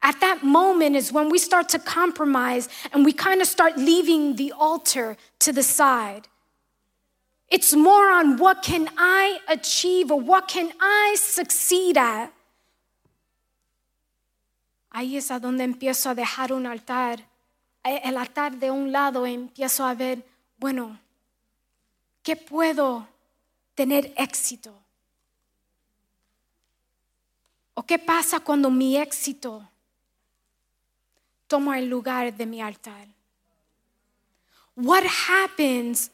At 0.00 0.18
that 0.22 0.42
moment 0.42 0.96
is 0.96 1.12
when 1.12 1.28
we 1.28 1.36
start 1.36 1.68
to 1.68 1.78
compromise 1.78 2.70
and 2.94 3.04
we 3.04 3.12
kind 3.12 3.42
of 3.42 3.46
start 3.46 3.76
leaving 3.76 4.36
the 4.36 4.52
altar 4.52 5.18
to 5.40 5.52
the 5.52 5.62
side. 5.62 6.28
It's 7.50 7.74
more 7.74 8.10
on 8.10 8.38
what 8.38 8.62
can 8.62 8.88
I 8.96 9.40
achieve 9.48 10.10
or 10.10 10.18
what 10.18 10.48
can 10.48 10.72
I 10.80 11.14
succeed 11.18 11.98
at. 11.98 12.32
Ahí 14.94 15.18
es 15.18 15.30
a 15.30 15.38
donde 15.38 15.60
empiezo 15.60 16.12
a 16.12 16.14
dejar 16.14 16.52
un 16.52 16.64
altar, 16.64 17.18
el 17.86 18.16
altar 18.16 18.56
de 18.56 18.70
un 18.70 18.90
lado 18.90 19.26
empiezo 19.26 19.84
a 19.84 19.94
ver, 19.94 20.24
bueno, 20.58 20.98
¿qué 22.22 22.36
puedo 22.36 23.06
tener 23.74 24.12
éxito? 24.16 24.74
¿O 27.74 27.82
qué 27.82 27.98
pasa 27.98 28.40
cuando 28.40 28.70
mi 28.70 28.96
éxito 28.96 29.68
toma 31.46 31.78
el 31.78 31.88
lugar 31.88 32.34
de 32.34 32.46
mi 32.46 32.60
altar? 32.60 33.06
What 34.74 35.04
happens 35.04 36.10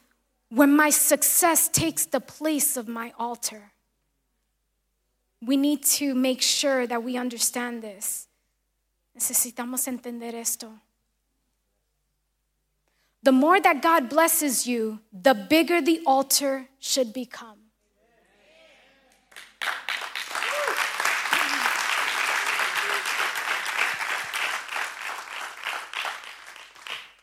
when 0.51 0.75
my 0.77 0.91
success 0.91 1.71
takes 1.71 2.05
the 2.07 2.21
place 2.21 2.77
of 2.77 2.89
my 2.89 3.13
altar? 3.19 3.73
We 5.41 5.57
need 5.57 5.85
to 5.99 6.15
make 6.15 6.43
sure 6.43 6.87
that 6.87 7.03
we 7.03 7.17
understand 7.17 7.83
this. 7.83 8.29
Necesitamos 9.15 9.89
entender 9.89 10.35
esto. 10.35 10.73
The 13.23 13.33
more 13.33 13.61
that 13.61 13.83
God 13.83 14.09
blesses 14.09 14.67
you, 14.67 14.99
the 15.13 15.35
bigger 15.35 15.81
the 15.81 16.03
altar 16.05 16.69
should 16.81 17.13
become. 17.13 17.59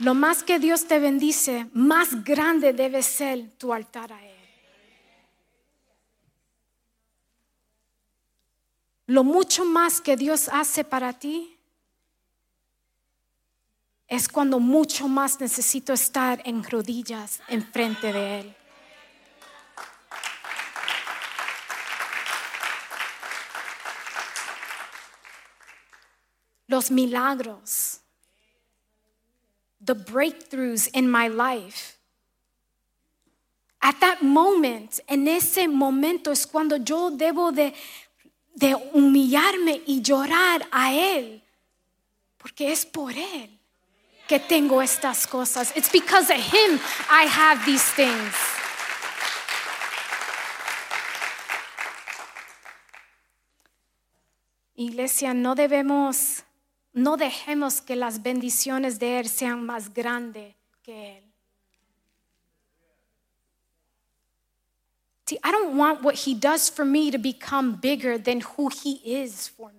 Lo 0.01 0.13
más 0.13 0.43
que 0.43 0.59
Dios 0.59 0.85
te 0.85 0.97
bendice, 0.97 1.67
más 1.73 2.23
grande 2.23 2.71
debe 2.71 3.03
ser 3.03 3.49
tu 3.57 3.73
altar 3.73 4.13
a 4.13 4.25
Él. 4.25 4.39
Lo 9.07 9.25
mucho 9.25 9.65
más 9.65 9.99
que 9.99 10.15
Dios 10.15 10.47
hace 10.47 10.85
para 10.85 11.11
ti 11.11 11.58
es 14.09 14.27
cuando 14.27 14.59
mucho 14.59 15.07
más 15.07 15.39
necesito 15.39 15.93
estar 15.93 16.41
en 16.43 16.63
rodillas 16.63 17.41
enfrente 17.47 18.11
de 18.11 18.39
Él. 18.39 18.55
Los 26.67 26.89
milagros, 26.89 27.99
the 29.83 29.93
breakthroughs 29.93 30.87
in 30.93 31.09
my 31.09 31.27
life. 31.29 31.97
At 33.81 33.99
that 34.01 34.21
moment, 34.21 34.99
en 35.07 35.27
ese 35.27 35.67
momento 35.67 36.31
es 36.31 36.45
cuando 36.45 36.77
yo 36.77 37.11
debo 37.11 37.51
de, 37.51 37.73
de 38.55 38.75
humillarme 38.93 39.81
y 39.85 40.01
llorar 40.01 40.67
a 40.71 40.93
Él, 40.93 41.43
porque 42.37 42.71
es 42.71 42.85
por 42.85 43.13
Él 43.13 43.58
que 44.29 44.39
tengo 44.39 44.79
estas 44.81 45.25
cosas. 45.25 45.75
It's 45.75 45.91
because 45.91 46.29
of 46.29 46.37
Him 46.37 46.79
I 47.09 47.23
have 47.25 47.65
these 47.65 47.83
things. 47.95 48.35
Iglesia, 54.75 55.33
no 55.33 55.55
debemos, 55.55 56.43
no 56.93 57.17
dejemos 57.17 57.81
que 57.81 57.95
las 57.95 58.21
bendiciones 58.21 58.99
de 58.99 59.19
Él 59.19 59.27
sean 59.27 59.65
más 59.65 59.93
grandes 59.93 60.55
que 60.83 61.17
Él. 61.17 61.23
See, 65.25 65.39
I 65.43 65.51
don't 65.51 65.75
want 65.75 66.03
what 66.03 66.15
He 66.15 66.33
does 66.35 66.69
for 66.69 66.85
me 66.85 67.11
to 67.11 67.17
become 67.17 67.77
bigger 67.81 68.17
than 68.17 68.41
who 68.41 68.69
He 68.69 69.01
is 69.03 69.47
for 69.47 69.71
me. 69.73 69.78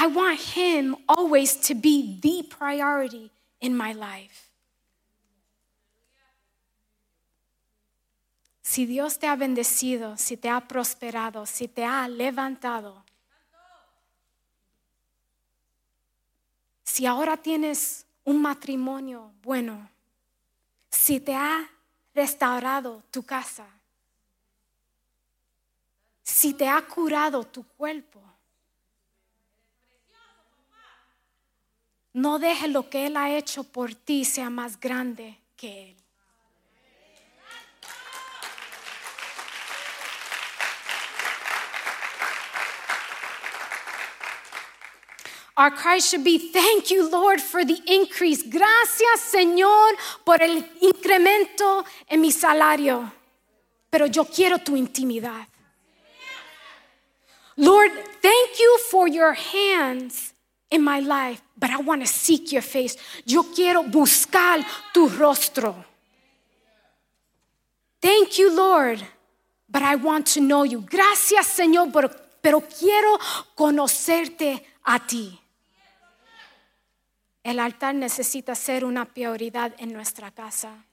I 0.00 0.06
want 0.06 0.38
Him 0.54 0.94
always 1.08 1.56
to 1.66 1.74
be 1.74 2.20
the 2.20 2.44
priority 2.44 3.32
in 3.60 3.76
my 3.76 3.92
life. 3.92 4.48
Si 8.62 8.86
Dios 8.86 9.18
te 9.18 9.26
ha 9.26 9.34
bendecido, 9.34 10.16
si 10.16 10.36
te 10.36 10.48
ha 10.48 10.60
prosperado, 10.60 11.46
si 11.46 11.66
te 11.66 11.84
ha 11.84 12.06
levantado, 12.06 13.02
si 16.84 17.04
ahora 17.04 17.36
tienes 17.36 18.06
un 18.24 18.40
matrimonio 18.40 19.32
bueno, 19.42 19.90
si 20.90 21.18
te 21.18 21.34
ha 21.34 21.68
restaurado 22.14 23.02
tu 23.10 23.24
casa, 23.24 23.66
si 26.22 26.54
te 26.54 26.68
ha 26.68 26.80
curado 26.82 27.42
tu 27.42 27.64
cuerpo, 27.64 28.20
no 32.12 32.38
deje 32.38 32.68
lo 32.68 32.88
que 32.88 33.06
Él 33.06 33.16
ha 33.16 33.36
hecho 33.36 33.64
por 33.64 33.94
ti 33.94 34.24
sea 34.24 34.50
más 34.50 34.78
grande 34.78 35.38
que 35.56 35.90
Él. 35.90 35.96
Our 45.58 45.72
cry 45.72 45.98
should 45.98 46.22
be, 46.22 46.38
Thank 46.52 46.88
you, 46.88 47.10
Lord, 47.10 47.40
for 47.40 47.64
the 47.64 47.82
increase. 47.86 48.44
Gracias, 48.44 49.20
Señor, 49.20 49.96
por 50.24 50.40
el 50.40 50.64
incremento 50.80 51.84
en 52.06 52.20
mi 52.20 52.30
salario. 52.30 53.12
Pero 53.90 54.06
yo 54.06 54.24
quiero 54.24 54.58
tu 54.58 54.76
intimidad. 54.76 55.48
Lord, 57.56 57.90
thank 58.22 58.60
you 58.60 58.78
for 58.88 59.08
your 59.08 59.34
hands 59.34 60.32
in 60.70 60.82
my 60.82 61.00
life, 61.00 61.40
but 61.56 61.70
I 61.70 61.78
want 61.78 62.02
to 62.02 62.06
seek 62.06 62.52
your 62.52 62.62
face. 62.62 62.96
Yo 63.24 63.42
quiero 63.42 63.82
buscar 63.82 64.64
tu 64.92 65.08
rostro. 65.08 65.84
Thank 68.00 68.38
you, 68.38 68.54
Lord, 68.54 69.02
but 69.68 69.82
I 69.82 69.96
want 69.96 70.26
to 70.34 70.40
know 70.40 70.62
you. 70.62 70.82
Gracias, 70.82 71.46
Señor, 71.46 71.90
pero, 72.40 72.60
quiero 72.60 73.18
conocerte 73.56 74.62
a 74.84 75.00
ti. 75.00 75.38
El 77.42 77.58
altar 77.58 77.94
necesita 77.94 78.54
ser 78.54 78.84
una 78.84 79.04
prioridad 79.06 79.74
en 79.78 79.92
nuestra 79.92 80.30
casa. 80.30 80.84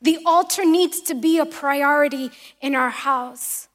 The 0.00 0.18
altar 0.24 0.64
needs 0.64 1.00
to 1.02 1.14
be 1.14 1.38
a 1.38 1.46
priority 1.46 2.30
in 2.60 2.74
our 2.74 2.90
house. 2.90 3.68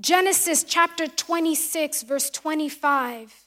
Genesis 0.00 0.64
chapter 0.64 1.06
26, 1.06 2.02
verse 2.02 2.30
25. 2.30 3.43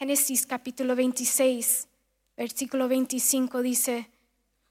Génesis 0.00 0.46
capítulo 0.46 0.94
26, 0.94 1.86
versículo 2.34 2.88
25 2.88 3.62
dice, 3.62 4.06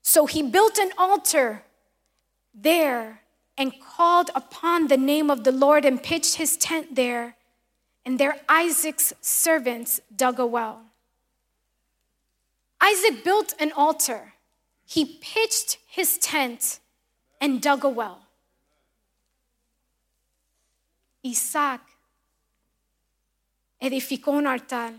So 0.01 0.25
he 0.25 0.41
built 0.41 0.79
an 0.79 0.91
altar 0.97 1.63
there 2.51 3.21
and 3.55 3.71
called 3.79 4.31
upon 4.33 4.87
the 4.87 4.97
name 4.97 5.29
of 5.29 5.43
the 5.43 5.51
Lord 5.51 5.85
and 5.85 6.01
pitched 6.01 6.35
his 6.35 6.57
tent 6.57 6.95
there. 6.95 7.35
And 8.03 8.17
there 8.17 8.37
Isaac's 8.49 9.13
servants 9.21 10.01
dug 10.15 10.39
a 10.39 10.47
well. 10.47 10.81
Isaac 12.81 13.23
built 13.23 13.53
an 13.59 13.71
altar. 13.73 14.33
He 14.87 15.19
pitched 15.21 15.77
his 15.85 16.17
tent 16.17 16.79
and 17.39 17.61
dug 17.61 17.83
a 17.83 17.89
well. 17.89 18.25
Isaac 21.23 21.81
edificó 23.79 24.37
un 24.37 24.47
altar, 24.47 24.93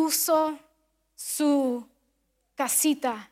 puso 0.00 0.58
su 1.14 1.86
casita 2.54 3.30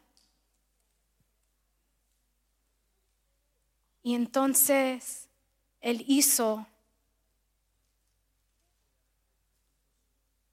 y 4.03 4.15
entonces 4.15 5.27
él 5.81 6.05
hizo 6.07 6.67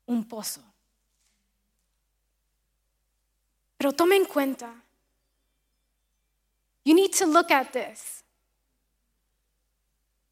un 0.06 0.26
pozo. 0.26 0.62
Pero 3.78 3.92
tome 3.92 4.16
en 4.16 4.24
cuenta, 4.24 4.74
you 6.86 6.96
need 6.96 7.12
to 7.12 7.26
look 7.26 7.52
at 7.52 7.74
this. 7.74 8.24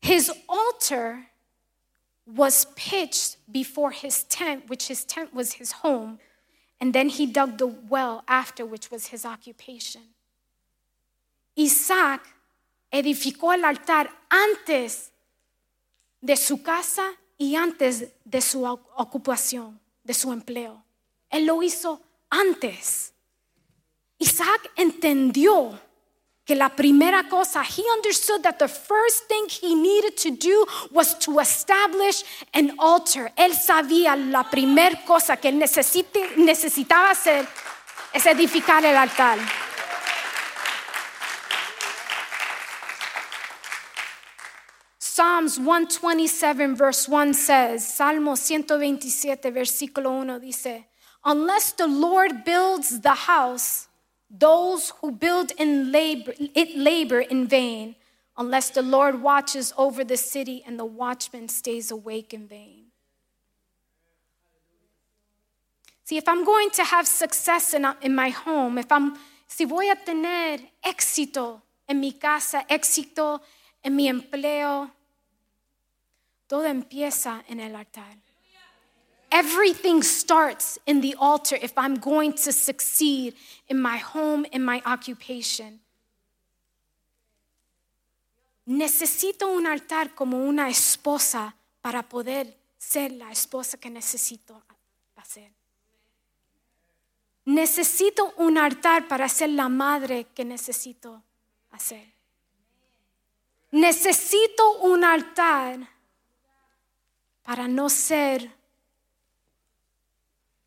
His 0.01 0.31
altar 0.47 1.32
was 2.35 2.65
pitched 2.75 3.37
before 3.51 3.91
his 3.91 4.23
tent, 4.23 4.67
which 4.67 4.87
his 4.87 5.03
tent 5.03 5.33
was 5.33 5.53
his 5.53 5.71
home, 5.83 6.19
and 6.79 6.93
then 6.93 7.09
he 7.09 7.25
dug 7.25 7.57
the 7.57 7.67
well 7.67 8.23
after, 8.27 8.65
which 8.65 8.89
was 8.91 9.07
his 9.07 9.25
occupation. 9.25 10.01
Isaac 11.57 12.21
edificó 12.91 13.53
el 13.53 13.63
altar 13.63 14.09
antes 14.29 15.11
de 16.21 16.35
su 16.35 16.63
casa 16.63 17.13
y 17.37 17.55
antes 17.55 18.05
de 18.25 18.41
su 18.41 18.63
ocupación, 18.63 19.79
de 20.03 20.13
su 20.13 20.31
empleo. 20.31 20.83
Él 21.29 21.45
lo 21.45 21.61
hizo 21.61 22.01
antes. 22.29 23.13
Isaac 24.19 24.71
entendió 24.75 25.79
que 26.45 26.55
la 26.55 26.69
primera 26.69 27.23
cosa, 27.29 27.63
he 27.63 27.83
understood 27.97 28.43
that 28.43 28.59
the 28.59 28.67
first 28.67 29.27
thing 29.27 29.47
he 29.47 29.75
needed 29.75 30.17
to 30.17 30.31
do 30.31 30.65
was 30.91 31.17
to 31.19 31.39
establish 31.39 32.23
an 32.53 32.73
altar. 32.79 33.31
Él 33.37 33.53
sabía 33.53 34.15
la 34.15 34.43
primera 34.43 35.05
cosa 35.05 35.37
que 35.37 35.49
él 35.49 35.57
necesitaba 35.57 37.11
hacer 37.11 37.47
es 38.13 38.25
edificar 38.25 38.83
el 38.83 38.97
altar. 38.97 39.39
Psalms 44.99 45.59
127 45.59 46.75
verse 46.75 47.07
1 47.07 47.33
says, 47.35 47.85
Salmo 47.85 48.35
127 48.35 49.51
versículo 49.51 50.11
1 50.11 50.39
dice, 50.39 50.87
Unless 51.23 51.73
the 51.77 51.87
Lord 51.87 52.43
builds 52.43 52.99
the 52.99 53.13
house, 53.13 53.87
those 54.33 54.91
who 55.01 55.11
build 55.11 55.51
in 55.57 55.91
labor, 55.91 56.33
it 56.39 56.75
labor 56.75 57.21
in 57.21 57.47
vain, 57.47 57.95
unless 58.35 58.71
the 58.71 58.81
Lord 58.81 59.21
watches 59.21 59.71
over 59.77 60.03
the 60.03 60.17
city 60.17 60.63
and 60.65 60.79
the 60.79 60.85
watchman 60.85 61.47
stays 61.47 61.91
awake 61.91 62.33
in 62.33 62.47
vain. 62.47 62.85
See, 66.03 66.17
if 66.17 66.27
I'm 66.27 66.43
going 66.43 66.69
to 66.71 66.83
have 66.83 67.07
success 67.07 67.73
in, 67.73 67.85
uh, 67.85 67.93
in 68.01 68.13
my 68.13 68.29
home, 68.29 68.77
if 68.77 68.91
I'm, 68.91 69.15
si 69.47 69.65
voy 69.65 69.89
a 69.89 69.95
tener 69.95 70.59
éxito 70.83 71.61
en 71.87 71.99
mi 71.99 72.13
casa, 72.13 72.65
éxito 72.69 73.39
en 73.83 73.95
mi 73.95 74.09
empleo, 74.09 74.91
todo 76.47 76.65
empieza 76.65 77.43
en 77.47 77.59
el 77.59 77.75
altar. 77.75 78.22
Everything 79.33 80.03
starts 80.03 80.77
in 80.85 81.01
the 81.01 81.15
altar 81.19 81.57
if 81.59 81.75
I'm 81.75 81.95
going 81.95 82.33
to 82.33 82.51
succeed 82.51 83.33
in 83.67 83.81
my 83.81 83.97
home, 83.97 84.45
in 84.51 84.63
my 84.63 84.79
occupation. 84.85 85.79
Necesito 88.67 89.47
un 89.47 89.65
altar 89.65 90.13
como 90.13 90.37
una 90.37 90.69
esposa 90.69 91.55
para 91.81 92.03
poder 92.03 92.55
ser 92.77 93.13
la 93.13 93.31
esposa 93.31 93.79
que 93.79 93.89
necesito 93.89 94.61
hacer. 95.15 95.51
Necesito 97.45 98.35
un 98.37 98.59
altar 98.59 99.07
para 99.07 99.27
ser 99.27 99.49
la 99.49 99.67
madre 99.67 100.27
que 100.35 100.45
necesito 100.45 101.23
hacer. 101.71 102.05
Necesito 103.71 104.77
un 104.83 105.03
altar 105.03 105.79
para 107.41 107.67
no 107.67 107.89
ser 107.89 108.62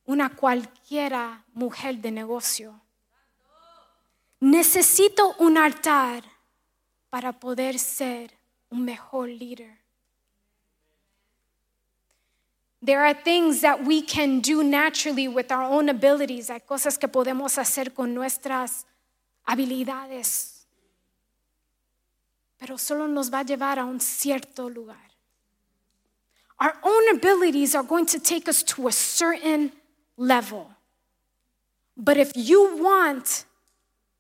una 0.07 0.31
cualquiera 0.31 1.45
mujer 1.53 1.99
de 1.99 2.11
negocio. 2.11 2.81
Necesito 4.41 5.35
un 5.39 5.59
altar 5.59 6.23
para 7.11 7.33
poder 7.33 7.79
ser 7.79 8.33
un 8.71 8.85
mejor 8.85 9.29
líder. 9.29 9.79
There 12.83 13.01
are 13.01 13.15
things 13.15 13.63
that 13.63 13.85
we 13.85 14.03
can 14.03 14.41
do 14.41 14.63
naturally 14.63 15.27
with 15.27 15.51
our 15.51 15.65
own 15.65 15.89
abilities. 15.89 16.51
Hay 16.51 16.61
cosas 16.61 16.99
que 16.99 17.09
podemos 17.09 17.59
hacer 17.59 17.93
con 17.93 18.15
nuestras 18.15 18.87
habilidades. 19.45 20.67
Pero 22.59 22.79
solo 22.79 23.09
nos 23.09 23.33
va 23.33 23.41
a 23.41 23.45
llevar 23.45 23.79
a 23.79 23.85
un 23.85 23.99
cierto 24.01 24.69
lugar. 24.69 25.11
Our 26.61 26.75
own 26.83 27.17
abilities 27.17 27.75
are 27.75 27.83
going 27.83 28.07
to 28.07 28.21
take 28.21 28.49
us 28.49 28.63
to 28.65 28.89
a 28.89 28.93
certain 28.93 29.73
level. 30.17 30.69
But 31.97 32.17
if 32.17 32.33
you 32.35 32.77
want 32.77 33.45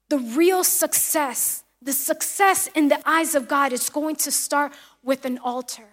the 0.08 0.18
real 0.18 0.64
success, 0.64 1.64
the 1.82 1.92
success 1.92 2.68
in 2.74 2.88
the 2.88 2.98
eyes 3.04 3.34
of 3.34 3.48
God 3.48 3.72
is 3.72 3.90
going 3.90 4.16
to 4.16 4.30
start 4.30 4.72
with 5.02 5.24
an 5.24 5.38
altar. 5.38 5.86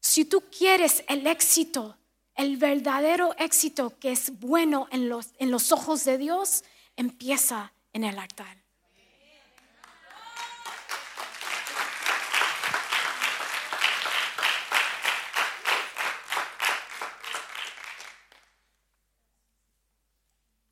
Si 0.00 0.24
tú 0.24 0.42
quieres 0.50 1.02
el 1.08 1.26
éxito, 1.26 1.94
el 2.36 2.56
verdadero 2.56 3.34
éxito 3.38 3.98
que 3.98 4.12
es 4.12 4.30
bueno 4.40 4.86
en 4.92 5.08
los, 5.08 5.32
en 5.38 5.50
los 5.50 5.72
ojos 5.72 6.04
de 6.04 6.18
Dios, 6.18 6.62
empieza 6.96 7.72
en 7.92 8.04
el 8.04 8.18
altar. 8.18 8.57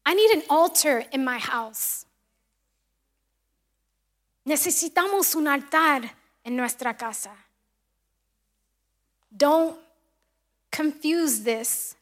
I 0.06 0.14
need 0.14 0.30
an 0.30 0.42
altar 0.48 1.04
in 1.12 1.24
my 1.24 1.38
house. 1.38 2.06
Necesitamos 4.46 5.34
un 5.34 5.48
altar 5.48 6.08
en 6.44 6.54
nuestra 6.54 6.96
casa. 6.96 7.32
Don't 9.36 9.76
confuse 10.70 11.40
this. 11.40 11.96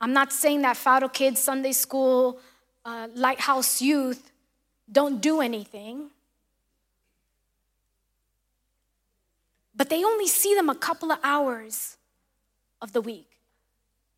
I'm 0.00 0.14
not 0.14 0.32
saying 0.32 0.62
that 0.62 0.76
Fado 0.76 1.12
Kids, 1.12 1.42
Sunday 1.42 1.72
School, 1.72 2.40
uh, 2.86 3.08
Lighthouse 3.14 3.82
Youth 3.82 4.32
don't 4.90 5.20
do 5.20 5.42
anything. 5.42 6.08
But 9.76 9.90
they 9.90 10.02
only 10.02 10.26
see 10.26 10.54
them 10.54 10.70
a 10.70 10.74
couple 10.74 11.12
of 11.12 11.18
hours 11.22 11.98
of 12.80 12.94
the 12.94 13.02
week. 13.02 13.28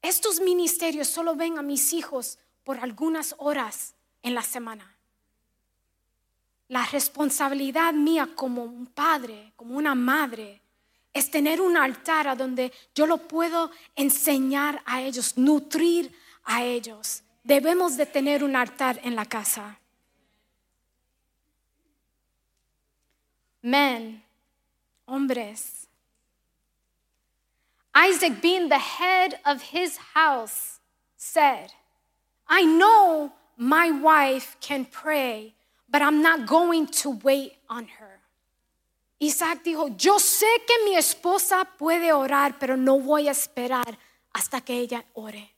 Estos 0.02 0.38
ministerios 0.38 1.06
solo 1.06 1.34
ven 1.34 1.58
a 1.58 1.62
mis 1.62 1.92
hijos 1.92 2.36
por 2.64 2.78
algunas 2.80 3.34
horas 3.38 3.94
en 4.22 4.34
la 4.34 4.42
semana. 4.42 4.96
La 6.68 6.86
responsabilidad 6.86 7.92
mía 7.92 8.30
como 8.34 8.64
un 8.64 8.86
padre, 8.86 9.52
como 9.54 9.76
una 9.76 9.94
madre, 9.94 10.62
es 11.12 11.30
tener 11.30 11.60
un 11.60 11.76
altar 11.76 12.36
donde 12.36 12.72
yo 12.94 13.06
lo 13.06 13.18
puedo 13.18 13.70
enseñar 13.94 14.82
a 14.84 15.02
ellos, 15.02 15.36
nutrir 15.36 16.12
a 16.42 16.64
ellos. 16.64 17.22
Debemos 17.44 17.96
de 17.96 18.06
tener 18.06 18.42
un 18.42 18.56
altar 18.56 18.98
en 19.04 19.14
la 19.14 19.26
casa. 19.26 19.78
Men, 23.62 24.22
hombres. 25.06 25.86
Isaac, 27.94 28.42
being 28.42 28.68
the 28.68 28.78
head 28.78 29.40
of 29.44 29.62
his 29.72 29.98
house, 30.14 30.80
said, 31.16 31.72
I 32.48 32.64
know 32.64 33.32
my 33.56 33.90
wife 33.90 34.56
can 34.60 34.84
pray, 34.84 35.54
but 35.88 36.02
I'm 36.02 36.22
not 36.22 36.46
going 36.46 36.86
to 37.02 37.10
wait 37.10 37.54
on 37.68 37.86
her. 37.98 38.20
Isaac 39.20 39.62
dijo, 39.62 39.88
yo 39.96 40.18
sé 40.18 40.46
que 40.66 40.84
mi 40.84 40.96
esposa 40.96 41.64
puede 41.78 42.12
orar, 42.12 42.58
pero 42.58 42.76
no 42.76 42.98
voy 42.98 43.28
a 43.28 43.30
esperar 43.30 43.96
hasta 44.32 44.60
que 44.60 44.74
ella 44.74 45.04
ore. 45.14 45.50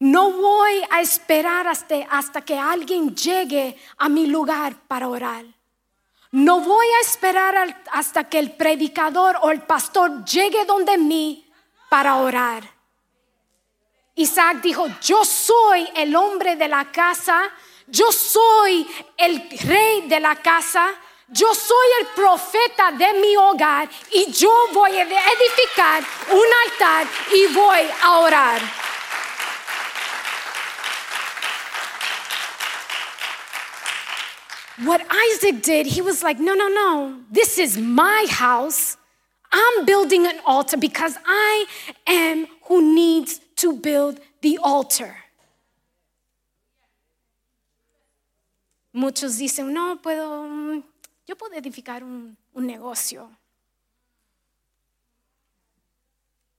No 0.00 0.32
voy 0.32 0.82
a 0.90 1.00
esperar 1.00 1.68
hasta, 1.68 1.94
hasta 2.10 2.42
que 2.42 2.58
alguien 2.58 3.14
llegue 3.14 3.76
a 3.98 4.08
mi 4.08 4.26
lugar 4.26 4.74
para 4.88 5.08
orar. 5.08 5.44
No 6.32 6.60
voy 6.60 6.86
a 6.86 7.00
esperar 7.00 7.84
hasta 7.92 8.28
que 8.28 8.38
el 8.38 8.52
predicador 8.52 9.38
o 9.42 9.50
el 9.50 9.62
pastor 9.62 10.24
llegue 10.24 10.64
donde 10.64 10.98
mí 10.98 11.48
para 11.88 12.16
orar. 12.16 12.71
Isaac 14.14 14.60
dijo, 14.62 14.86
yo 15.00 15.24
soy 15.24 15.88
el 15.96 16.14
hombre 16.14 16.56
de 16.56 16.68
la 16.68 16.84
casa, 16.92 17.50
yo 17.86 18.12
soy 18.12 18.86
el 19.16 19.48
rey 19.64 20.02
de 20.08 20.20
la 20.20 20.36
casa, 20.36 20.94
yo 21.28 21.54
soy 21.54 21.88
el 22.00 22.06
profeta 22.08 22.92
de 22.92 23.12
mi 23.14 23.34
hogar 23.36 23.88
y 24.12 24.30
yo 24.32 24.52
voy 24.74 24.98
a 24.98 25.02
edificar 25.02 26.04
un 26.30 26.46
altar 26.66 27.06
y 27.34 27.46
voy 27.54 27.88
a 28.02 28.18
orar. 28.18 28.60
What 34.84 35.00
Isaac 35.10 35.62
did, 35.62 35.86
he 35.86 36.02
was 36.02 36.22
like, 36.22 36.40
no, 36.40 36.54
no, 36.54 36.68
no, 36.68 37.20
this 37.30 37.58
is 37.58 37.78
my 37.78 38.26
house. 38.28 38.96
I'm 39.52 39.84
building 39.84 40.26
an 40.26 40.38
altar 40.44 40.76
because 40.76 41.16
I 41.24 41.66
am 42.06 42.46
who 42.62 42.94
needs 42.94 43.41
to 43.62 43.72
build 43.72 44.20
the 44.40 44.58
altar. 44.62 45.14
Muchos 48.92 49.38
dicen, 49.38 49.72
no, 49.72 50.02
puedo, 50.02 50.82
yo 51.26 51.36
puedo 51.36 51.54
edificar 51.54 52.02
un, 52.02 52.36
un 52.52 52.66
negocio. 52.66 53.30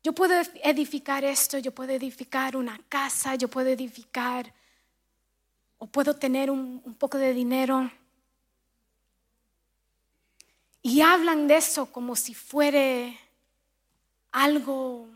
Yo 0.02 0.14
puedo 0.14 0.34
edificar 0.64 1.26
esto, 1.26 1.58
yo 1.58 1.72
puedo 1.72 1.92
edificar 1.92 2.56
una 2.56 2.80
casa, 2.88 3.36
yo 3.36 3.50
puedo 3.50 3.70
edificar, 3.70 4.54
o 5.78 5.86
puedo 5.86 6.16
tener 6.16 6.50
un, 6.50 6.82
un 6.86 6.96
poco 6.96 7.18
de 7.18 7.34
dinero. 7.34 7.92
Y 10.82 11.02
hablan 11.02 11.48
de 11.48 11.58
eso 11.58 11.86
como 11.86 12.16
si 12.16 12.34
fuere 12.34 13.18
algo 14.32 15.08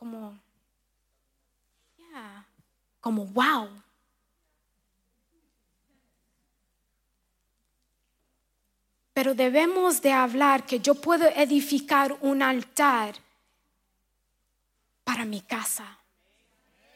como, 0.00 0.34
yeah, 1.98 2.46
como 3.02 3.26
wow. 3.26 3.68
Pero 9.12 9.34
debemos 9.34 10.00
de 10.00 10.10
hablar 10.10 10.64
que 10.64 10.80
yo 10.80 10.94
puedo 10.94 11.28
edificar 11.28 12.16
un 12.22 12.42
altar 12.42 13.14
para 15.04 15.26
mi 15.26 15.42
casa. 15.42 15.98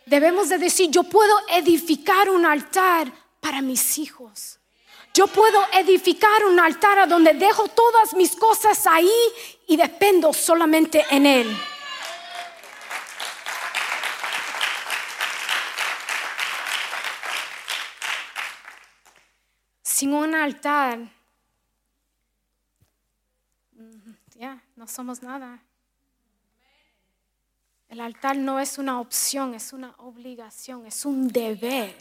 Debemos 0.06 0.48
de 0.48 0.56
decir, 0.56 0.90
yo 0.90 1.02
puedo 1.02 1.36
edificar 1.50 2.30
un 2.30 2.46
altar 2.46 3.12
para 3.38 3.60
mis 3.60 3.98
hijos. 3.98 4.58
Yo 5.12 5.26
puedo 5.26 5.62
edificar 5.74 6.46
un 6.46 6.58
altar 6.58 7.00
a 7.00 7.06
donde 7.06 7.34
dejo 7.34 7.68
todas 7.68 8.14
mis 8.14 8.34
cosas 8.34 8.86
ahí 8.86 9.12
y 9.66 9.76
dependo 9.76 10.32
solamente 10.32 11.04
en 11.10 11.26
Él. 11.26 11.73
Sin 20.04 20.12
un 20.12 20.34
altar, 20.34 20.98
mm, 23.72 24.12
ya, 24.36 24.60
no 24.76 24.86
somos 24.86 25.22
nada. 25.22 25.58
El 27.88 28.00
altar 28.00 28.36
no 28.36 28.60
es 28.60 28.76
una 28.76 29.00
opción, 29.00 29.54
es 29.54 29.72
una 29.72 29.94
obligación, 29.96 30.84
es 30.84 31.06
un 31.06 31.28
deber. 31.28 31.94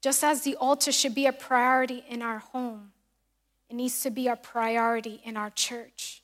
Just 0.00 0.22
as 0.22 0.42
the 0.44 0.54
altar 0.60 0.92
should 0.92 1.16
be 1.16 1.26
a 1.26 1.32
priority 1.32 2.04
in 2.08 2.22
our 2.22 2.38
home, 2.38 2.92
it 3.68 3.74
needs 3.74 4.00
to 4.02 4.10
be 4.10 4.28
a 4.28 4.36
priority 4.36 5.20
in 5.24 5.36
our 5.36 5.50
church. 5.50 6.22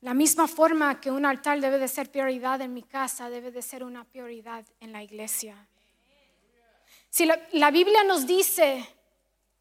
La 0.00 0.14
misma 0.14 0.46
forma 0.46 1.00
que 1.00 1.10
un 1.10 1.26
altar 1.26 1.60
debe 1.60 1.78
de 1.78 1.88
ser 1.88 2.10
prioridad 2.10 2.60
en 2.60 2.72
mi 2.72 2.84
casa, 2.84 3.28
debe 3.30 3.50
de 3.50 3.62
ser 3.62 3.82
una 3.82 4.04
prioridad 4.04 4.64
en 4.78 4.92
la 4.92 5.02
iglesia. 5.02 5.66
Si 7.10 7.26
la, 7.26 7.70
Biblia 7.72 8.04
nos 8.04 8.24
dice 8.24 8.88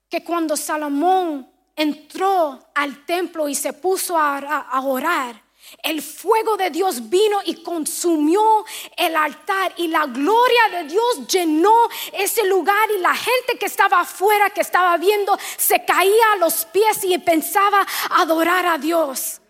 que 0.07 0.23
cuando 0.23 0.55
Salomón 0.55 1.49
entró 1.75 2.59
al 2.75 3.03
templo 3.05 3.49
y 3.49 3.55
se 3.55 3.73
puso 3.73 4.15
a, 4.15 4.37
a 4.37 4.81
orar, 4.81 5.41
el 5.81 6.03
fuego 6.03 6.55
de 6.55 6.69
Dios 6.69 7.09
vino 7.09 7.39
y 7.43 7.63
consumió 7.63 8.63
el 8.95 9.15
altar 9.15 9.73
y 9.77 9.87
la 9.87 10.05
gloria 10.05 10.69
de 10.71 10.83
Dios 10.83 11.27
llenó 11.27 11.73
ese 12.13 12.45
lugar 12.45 12.89
y 12.95 13.01
la 13.01 13.15
gente 13.15 13.57
que 13.59 13.65
estaba 13.65 14.01
afuera, 14.01 14.51
que 14.51 14.61
estaba 14.61 14.97
viendo, 14.97 15.37
se 15.57 15.83
caía 15.83 16.33
a 16.33 16.37
los 16.37 16.65
pies 16.65 17.03
y 17.03 17.17
pensaba 17.17 17.85
adorar 18.11 18.67
a 18.67 18.77
Dios. 18.77 19.41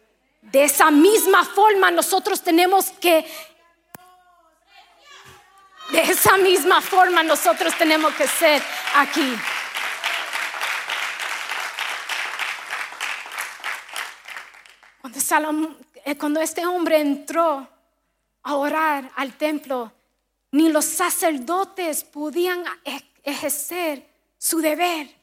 De 0.52 0.64
esa 0.64 0.90
misma 0.92 1.44
forma 1.44 1.92
nosotros 1.92 2.42
tenemos 2.42 2.86
que, 3.02 3.30
de 5.92 6.02
esa 6.02 6.38
misma 6.38 6.82
forma 6.82 7.22
nosotros 7.22 7.78
tenemos 7.78 8.14
que 8.16 8.26
ser 8.28 8.64
aquí. 8.96 9.38
Cuando 15.02 15.20
Salomón, 15.20 15.78
eh, 16.06 16.18
cuando 16.18 16.40
este 16.40 16.66
hombre 16.66 17.02
entró 17.02 17.68
a 18.44 18.56
orar 18.56 19.12
al 19.18 19.34
templo, 19.34 19.92
ni 20.52 20.70
los 20.70 20.86
sacerdotes 20.86 22.06
podían 22.06 22.64
ejercer 23.22 24.10
su 24.38 24.62
deber, 24.62 25.14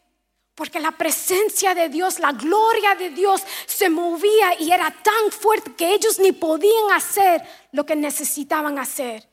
porque 0.54 0.80
la 0.80 0.92
presencia 0.92 1.74
de 1.74 1.88
Dios, 1.88 2.18
la 2.18 2.32
gloria 2.32 2.94
de 2.94 3.10
Dios 3.10 3.42
se 3.66 3.88
movía 3.88 4.60
y 4.60 4.70
era 4.70 4.90
tan 4.90 5.30
fuerte 5.30 5.74
que 5.74 5.94
ellos 5.94 6.18
ni 6.18 6.32
podían 6.32 6.92
hacer 6.92 7.42
lo 7.72 7.84
que 7.84 7.96
necesitaban 7.96 8.78
hacer. 8.78 9.28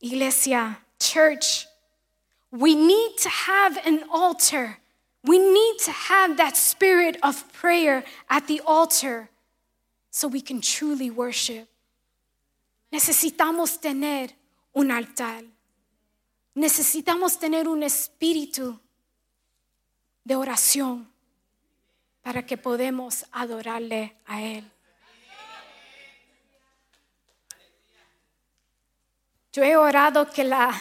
Iglesia, 0.00 0.80
church, 0.98 1.66
we 2.50 2.74
need 2.74 3.16
to 3.22 3.28
have 3.28 3.78
an 3.84 4.04
altar 4.10 4.80
we 5.24 5.38
need 5.38 5.78
to 5.80 5.92
have 5.92 6.36
that 6.38 6.56
spirit 6.56 7.18
of 7.22 7.52
prayer 7.52 8.04
at 8.28 8.46
the 8.46 8.60
altar 8.66 9.28
so 10.10 10.28
we 10.28 10.40
can 10.40 10.60
truly 10.60 11.10
worship. 11.10 11.68
Necesitamos 12.92 13.80
tener 13.80 14.30
un 14.74 14.90
altar. 14.90 15.42
Necesitamos 16.54 17.38
tener 17.38 17.68
un 17.68 17.82
espíritu 17.82 18.80
de 20.24 20.36
oración 20.36 21.10
para 22.22 22.44
que 22.44 22.56
podamos 22.56 23.24
adorarle 23.32 24.16
a 24.26 24.42
Él. 24.42 24.70
Yo 29.52 29.64
he 29.64 29.76
orado 29.76 30.30
que 30.30 30.44
la 30.44 30.80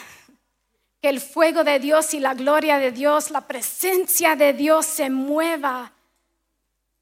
que 1.02 1.10
el 1.10 1.22
fuego 1.22 1.64
de 1.64 1.80
Dios 1.80 2.14
y 2.14 2.20
la 2.20 2.34
gloria 2.34 2.78
de 2.78 2.92
Dios, 2.92 3.32
la 3.32 3.48
presencia 3.48 4.36
de 4.36 4.54
Dios 4.54 4.86
se 4.86 5.10
mueva 5.10 5.94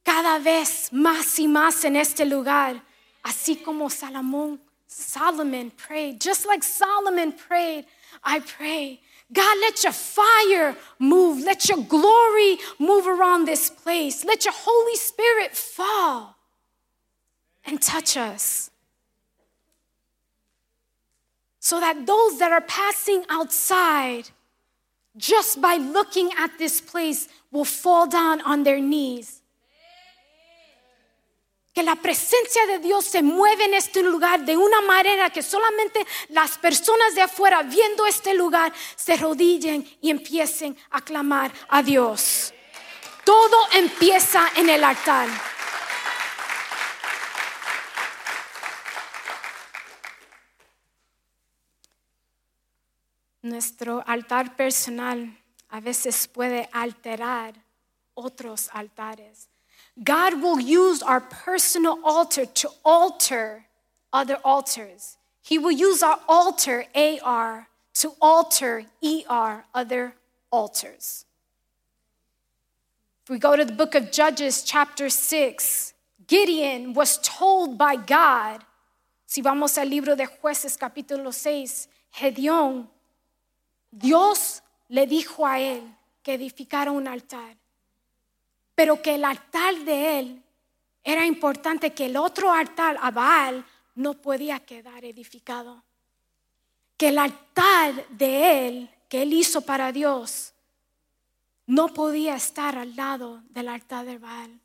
cada 0.03 0.39
vez 0.39 0.93
más 0.93 1.39
y 1.39 1.47
más 1.47 1.83
en 1.83 1.95
este 1.95 2.25
lugar, 2.25 2.81
así 3.23 3.57
como 3.57 3.89
Salomón, 3.89 4.61
Solomon 4.85 5.71
prayed, 5.71 6.17
just 6.23 6.45
like 6.45 6.63
Solomon 6.63 7.33
prayed, 7.33 7.85
I 8.23 8.39
pray. 8.39 9.01
God, 9.31 9.57
let 9.59 9.83
your 9.83 9.93
fire 9.93 10.75
move. 10.99 11.43
Let 11.43 11.67
your 11.67 11.83
glory 11.83 12.57
move 12.79 13.07
around 13.07 13.45
this 13.45 13.69
place. 13.69 14.23
Let 14.23 14.45
your 14.45 14.53
Holy 14.55 14.95
Spirit 14.95 15.55
fall 15.55 16.37
and 17.65 17.81
touch 17.81 18.15
us. 18.15 18.71
so 21.67 21.81
that 21.81 22.05
those 22.05 22.39
that 22.39 22.53
are 22.53 22.61
passing 22.61 23.25
outside, 23.27 24.29
just 25.17 25.59
by 25.59 25.75
looking 25.75 26.29
at 26.37 26.57
this 26.57 26.79
place, 26.79 27.27
will 27.51 27.65
fall 27.65 28.07
down 28.07 28.39
on 28.39 28.63
their 28.63 28.79
knees. 28.79 29.36
Que 31.77 31.83
la 31.83 31.95
presencia 31.95 32.65
de 32.65 32.79
Dios 32.79 33.05
se 33.05 33.21
mueve 33.21 33.65
en 33.65 33.75
este 33.75 34.01
lugar 34.01 34.43
de 34.43 34.57
una 34.57 34.81
manera 34.81 35.29
que 35.29 35.43
solamente 35.43 36.07
las 36.29 36.57
personas 36.57 37.13
de 37.13 37.21
afuera 37.21 37.61
viendo 37.61 38.07
este 38.07 38.33
lugar 38.33 38.73
se 38.95 39.15
rodillen 39.15 39.87
y 40.01 40.09
empiecen 40.09 40.75
a 40.89 41.01
clamar 41.01 41.51
a 41.69 41.83
Dios. 41.83 42.51
Todo 43.23 43.55
empieza 43.73 44.49
en 44.55 44.69
el 44.69 44.83
altar. 44.83 45.29
Nuestro 53.43 54.03
altar 54.07 54.55
personal 54.55 55.39
a 55.69 55.79
veces 55.79 56.27
puede 56.27 56.67
alterar 56.73 57.53
otros 58.15 58.71
altares. 58.73 59.47
God 60.03 60.41
will 60.41 60.59
use 60.59 61.01
our 61.01 61.21
personal 61.21 61.99
altar 62.03 62.45
to 62.45 62.69
alter 62.83 63.65
other 64.13 64.37
altars. 64.43 65.17
He 65.41 65.57
will 65.57 65.71
use 65.71 66.03
our 66.03 66.19
altar, 66.27 66.85
AR, 66.93 67.67
to 67.95 68.13
alter 68.21 68.83
ER, 69.03 69.63
other 69.73 70.13
altars. 70.51 71.25
If 73.23 73.29
we 73.29 73.39
go 73.39 73.55
to 73.55 73.65
the 73.65 73.73
book 73.73 73.95
of 73.95 74.11
Judges, 74.11 74.63
chapter 74.63 75.09
6, 75.09 75.93
Gideon 76.27 76.93
was 76.93 77.19
told 77.19 77.77
by 77.77 77.95
God, 77.95 78.63
si 79.25 79.41
vamos 79.41 79.77
al 79.77 79.87
libro 79.87 80.15
de 80.15 80.25
Jueces, 80.25 80.77
capítulo 80.77 81.33
6, 81.33 81.87
Gedeón, 82.15 82.87
Dios 83.91 84.61
le 84.89 85.05
dijo 85.05 85.45
a 85.45 85.59
él 85.59 85.83
que 86.23 86.33
edificara 86.33 86.91
un 86.91 87.07
altar, 87.07 87.55
pero 88.77 89.01
que 89.01 89.15
el 89.15 89.25
altar 89.25 89.73
de 89.85 90.19
él 90.19 90.43
era 91.03 91.25
importante, 91.25 91.95
que 91.95 92.05
el 92.05 92.15
otro 92.15 92.53
altar, 92.53 92.95
a 93.01 93.09
Baal, 93.09 93.65
no 93.95 94.13
podía 94.13 94.59
quedar 94.59 95.03
edificado. 95.03 95.81
Que 96.95 97.07
el 97.07 97.17
altar 97.17 98.07
de 98.09 98.67
él, 98.67 98.89
que 99.09 99.23
él 99.23 99.33
hizo 99.33 99.61
para 99.61 99.91
Dios, 99.91 100.53
no 101.65 101.87
podía 101.87 102.35
estar 102.35 102.77
al 102.77 102.95
lado 102.95 103.41
del 103.49 103.69
altar 103.69 104.05
de 104.05 104.19
Baal. 104.19 104.59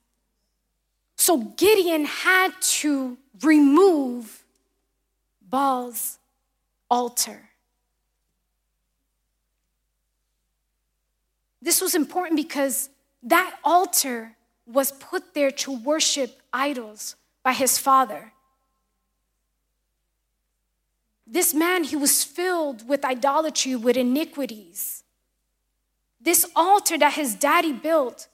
So 1.16 1.54
Gideon 1.56 2.04
had 2.04 2.52
to 2.82 3.16
remove 3.40 4.44
Baal's 5.40 6.18
altar. 6.90 7.48
This 11.62 11.80
was 11.80 11.94
important 11.94 12.36
because 12.36 12.91
that 13.22 13.58
altar 13.62 14.36
was 14.66 14.92
put 14.92 15.34
there 15.34 15.50
to 15.50 15.72
worship 15.72 16.40
idols 16.52 17.16
by 17.42 17.52
his 17.52 17.78
father. 17.78 18.32
This 21.26 21.54
man, 21.54 21.84
he 21.84 21.96
was 21.96 22.24
filled 22.24 22.86
with 22.88 23.04
idolatry, 23.04 23.76
with 23.76 23.96
iniquities. 23.96 25.04
This 26.20 26.46
altar 26.54 26.98
that 26.98 27.14
his 27.14 27.34
daddy 27.34 27.72
built 27.72 28.28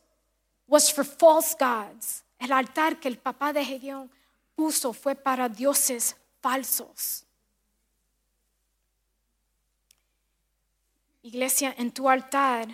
was 0.66 0.90
for 0.90 1.04
false 1.04 1.54
gods. 1.54 2.24
El 2.40 2.52
altar 2.52 3.00
que 3.00 3.10
el 3.10 3.16
papá 3.16 3.52
de 3.52 3.64
Gedeón 3.64 4.08
puso 4.56 4.92
fue 4.92 5.14
para 5.14 5.48
dioses 5.48 6.14
falsos. 6.42 7.24
Iglesia, 11.22 11.74
en 11.76 11.90
tu 11.90 12.08
altar 12.08 12.68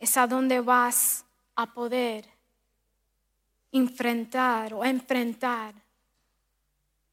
es 0.00 0.16
a 0.16 0.26
donde 0.26 0.60
vas 0.60 1.24
a 1.56 1.72
poder 1.72 2.28
enfrentar 3.72 4.74
o 4.74 4.84
enfrentar 4.84 5.74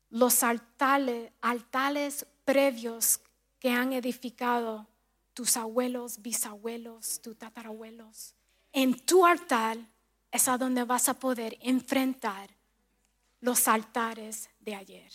los 0.10 0.44
altares, 0.44 1.32
altares 1.42 2.26
previos 2.46 3.22
que 3.60 3.72
han 3.72 3.94
edificado 3.94 4.88
tus 5.34 5.58
abuelos, 5.58 6.22
bisabuelos, 6.22 7.22
tus 7.22 7.38
tatarabuelos. 7.38 8.36
En 8.74 9.00
tu 9.06 9.26
altar 9.26 9.78
es 10.32 10.48
a 10.48 10.58
donde 10.58 10.84
vas 10.84 11.10
a 11.10 11.14
poder 11.14 11.58
enfrentar 11.62 12.50
los 13.40 13.68
altares 13.68 14.50
de 14.60 14.76
ayer. 14.76 15.12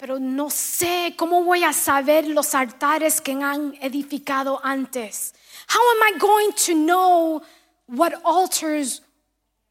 Pero 0.00 0.18
no 0.18 0.48
sé 0.48 1.14
cómo 1.14 1.44
voy 1.44 1.62
a 1.62 1.74
saber 1.74 2.26
los 2.26 2.54
altares 2.54 3.20
que 3.20 3.32
han 3.32 3.74
edificado 3.82 4.58
antes. 4.64 5.34
How 5.68 5.78
am 5.90 6.02
I 6.02 6.18
going 6.18 6.52
to 6.64 6.74
know 6.74 7.42
what 7.86 8.14
altars 8.24 9.02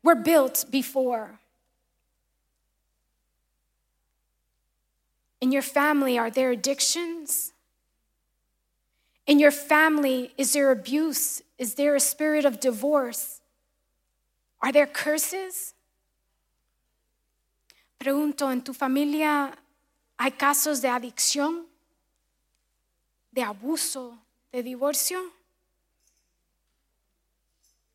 were 0.04 0.14
built 0.14 0.66
before? 0.70 1.40
In 5.42 5.52
your 5.52 5.64
family, 5.64 6.20
are 6.20 6.30
there 6.30 6.52
addictions? 6.52 7.52
In 9.26 9.40
your 9.40 9.52
family, 9.52 10.32
is 10.38 10.54
there 10.54 10.70
abuse? 10.70 11.42
Is 11.58 11.74
there 11.74 11.96
a 11.96 12.00
spirit 12.00 12.46
of 12.46 12.60
divorce? 12.60 13.42
Are 14.62 14.72
there 14.72 14.86
curses? 14.86 15.74
Pregunto, 18.00 18.52
¿en 18.52 18.62
tu 18.62 18.74
familia 18.74 19.58
hay 20.22 20.34
casos 20.34 20.82
de 20.82 20.90
adicción, 20.90 21.66
de 23.32 23.42
abuso, 23.42 24.20
de 24.52 24.62
divorcio? 24.62 25.32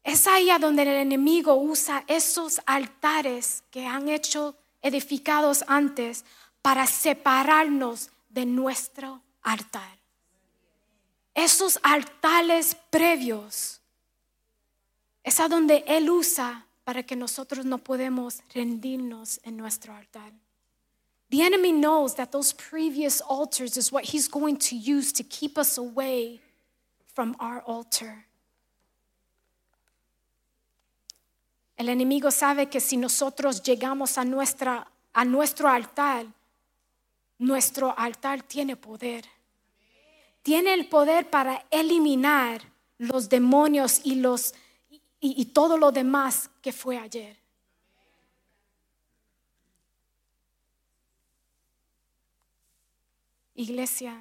Es 0.03 0.27
ahí 0.27 0.49
a 0.49 0.59
donde 0.59 0.85
el 0.85 0.89
enemigo 0.89 1.55
usa 1.55 2.03
esos 2.07 2.63
altares 2.65 3.63
que 3.71 3.87
han 3.87 4.09
hecho 4.09 4.57
edificados 4.81 5.65
antes 5.67 6.25
para 6.63 6.87
separarnos 6.87 8.11
de 8.31 8.47
nuestro 8.47 9.21
altar. 9.43 9.99
Esos 11.35 11.79
altares 11.83 12.75
previos 12.89 13.83
es 15.23 15.41
a 15.41 15.49
donde 15.49 15.85
Él 15.87 16.09
usa 16.09 16.67
para 16.85 17.03
que 17.03 17.17
nosotros 17.17 17.67
no 17.67 17.77
podemos 17.77 18.41
rendirnos 18.55 19.41
en 19.43 19.59
nuestro 19.59 19.95
altar. 19.95 20.33
The 21.35 21.43
enemy 21.43 21.73
knows 21.73 22.15
that 22.15 22.31
those 22.31 22.53
previous 22.53 23.21
altars 23.21 23.77
is 23.77 23.91
what 23.91 24.05
he's 24.05 24.29
going 24.29 24.57
to 24.69 24.77
use 24.77 25.13
to 25.15 25.25
keep 25.25 25.59
us 25.59 25.77
away 25.77 26.39
from 27.13 27.35
our 27.41 27.61
altar. 27.67 28.27
El 31.77 31.89
enemigo 31.89 32.31
sabe 32.31 32.71
que 32.71 32.79
si 32.79 32.97
nosotros 32.97 33.61
llegamos 33.65 34.17
a, 34.17 34.25
nuestra, 34.25 34.87
a 35.13 35.25
nuestro 35.25 35.69
altar, 35.69 36.25
nuestro 37.41 37.93
altar 37.99 38.43
tiene 38.43 38.77
poder. 38.77 39.25
Tiene 40.45 40.73
el 40.73 40.87
poder 40.87 41.29
para 41.31 41.65
eliminar 41.73 42.63
los 42.99 43.29
demonios 43.29 44.03
y, 44.05 44.15
los, 44.21 44.55
y, 44.89 45.03
y 45.21 45.47
todo 45.47 45.79
lo 45.79 45.91
demás 45.91 46.49
que 46.63 46.73
fue 46.73 46.97
ayer. 46.97 47.44
Iglesia, 53.57 54.17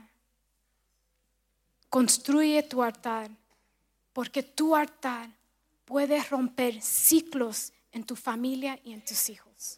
construye 1.90 2.62
tu 2.70 2.82
altar, 2.82 3.30
porque 4.14 4.44
tu 4.44 4.76
altar 4.76 5.28
puedes 5.86 6.30
romper 6.30 6.82
ciclos 6.82 7.72
en 7.92 8.04
tu 8.04 8.16
familia 8.16 8.80
y 8.84 8.94
en 8.94 9.02
tus 9.02 9.30
hijos. 9.30 9.78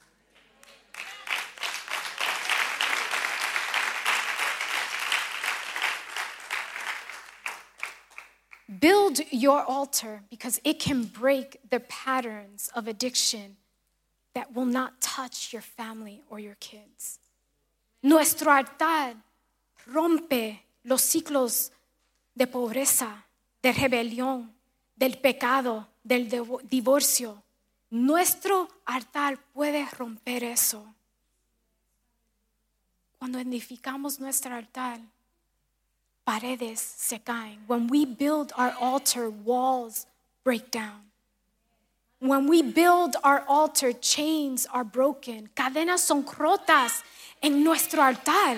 Build 8.68 9.22
your 9.32 9.64
altar 9.68 10.24
because 10.30 10.60
it 10.64 10.80
can 10.80 11.06
break 11.06 11.60
the 11.70 11.80
patterns 11.80 12.70
of 12.76 12.88
addiction 12.88 13.58
that 14.34 14.53
will 14.53 14.66
not 14.66 14.99
touch 14.99 15.53
your 15.53 15.62
family 15.62 16.24
or 16.30 16.39
your 16.39 16.56
kids. 16.60 17.20
Nuestro 18.03 18.51
altar 18.51 19.16
rompe 19.86 20.66
los 20.84 21.02
ciclos 21.02 21.72
de 22.34 22.48
pobreza, 22.48 23.26
de 23.62 23.72
rebelión, 23.74 24.54
del 24.96 25.18
pecado, 25.18 25.88
del 26.04 26.30
divorcio. 26.64 27.42
Nuestro 27.90 28.68
altar 28.86 29.38
puede 29.54 29.86
romper 29.86 30.44
eso. 30.44 30.86
Cuando 33.18 33.40
edificamos 33.40 34.20
nuestro 34.20 34.54
altar, 34.54 35.00
paredes 36.24 36.80
se 36.80 37.20
caen. 37.20 37.64
When 37.68 37.90
we 37.90 38.06
build 38.06 38.52
our 38.58 38.74
altar, 38.80 39.30
walls 39.30 40.08
break 40.44 40.72
down. 40.72 41.12
When 42.20 42.48
we 42.48 42.62
build 42.62 43.16
our 43.24 43.44
altar, 43.48 43.94
chains 43.94 44.68
are 44.72 44.84
broken. 44.84 45.50
Cadenas 45.54 46.02
son 46.02 46.26
rotas 46.26 47.04
en 47.42 47.64
nuestro 47.64 48.02
altar. 48.02 48.58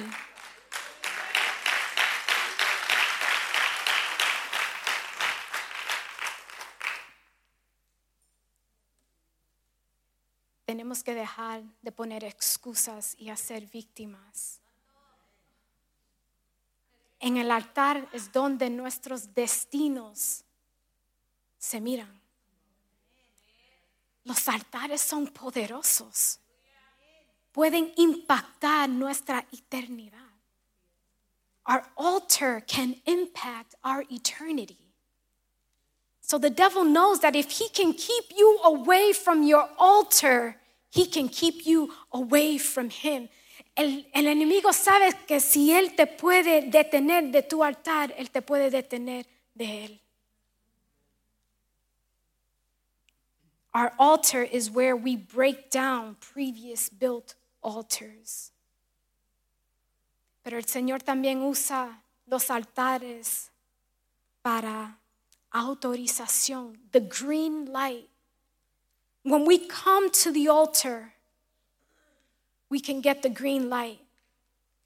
Tenemos 10.78 11.04
que 11.04 11.16
dejar 11.16 11.64
de 11.82 11.92
poner 11.92 12.24
excusas 12.24 13.16
y 13.18 13.30
hacer 13.30 13.66
víctimas. 13.66 14.62
En 17.20 17.38
el 17.38 17.50
altar 17.50 18.08
es 18.14 18.32
donde 18.32 18.70
nuestros 18.70 19.34
destinos 19.34 20.44
se 21.58 21.82
miran. 21.82 22.22
Los 24.24 24.48
altares 24.48 25.02
son 25.02 25.26
poderosos. 25.26 26.40
Pueden 27.52 27.92
impactar 27.98 28.88
nuestra 28.88 29.48
eternidad. 29.52 30.30
Our 31.66 31.82
altar 31.96 32.64
can 32.68 33.02
impact 33.06 33.74
our 33.84 34.06
eternity. 34.12 34.78
So 36.22 36.38
the 36.38 36.52
devil 36.52 36.84
knows 36.84 37.22
that 37.22 37.36
if 37.36 37.50
he 37.50 37.68
can 37.70 37.94
keep 37.94 38.26
you 38.38 38.60
away 38.64 39.12
from 39.12 39.42
your 39.42 39.68
altar, 39.80 40.58
he 40.90 41.06
can 41.06 41.30
keep 41.30 41.66
you 41.66 41.92
away 42.12 42.58
from 42.58 42.90
him. 42.90 43.30
El, 43.76 44.06
el, 44.14 44.26
enemigo 44.28 44.74
sabe 44.74 45.14
que 45.28 45.40
si 45.40 45.72
él 45.72 45.96
te 45.96 46.08
puede 46.08 46.70
detener 46.70 47.32
de 47.32 47.44
tu 47.44 47.64
altar, 47.64 48.14
él 48.18 48.32
te 48.32 48.42
puede 48.42 48.72
detener 48.72 49.26
de 49.54 49.86
él. 49.86 50.00
Our 53.74 53.92
altar 54.00 54.42
is 54.42 54.72
where 54.72 54.96
we 54.96 55.16
break 55.16 55.70
down 55.70 56.16
previous 56.20 56.90
built 56.90 57.36
altars. 57.62 58.52
Pero 60.44 60.58
el 60.58 60.66
Señor 60.66 61.04
también 61.04 61.44
usa 61.44 62.02
los 62.26 62.50
altares 62.50 63.52
para 64.42 64.98
autorización, 65.52 66.78
the 66.92 67.02
green 67.02 67.66
light. 67.72 68.10
When 69.28 69.44
we 69.44 69.58
come 69.58 70.10
to 70.24 70.32
the 70.32 70.48
altar, 70.48 71.12
we 72.70 72.80
can 72.80 73.02
get 73.02 73.24
the 73.24 73.30
green 73.30 73.70
light. 73.70 74.00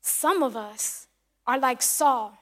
Some 0.02 0.42
of 0.42 0.56
us 0.56 1.06
are 1.46 1.60
like 1.60 1.84
Saul, 1.84 2.39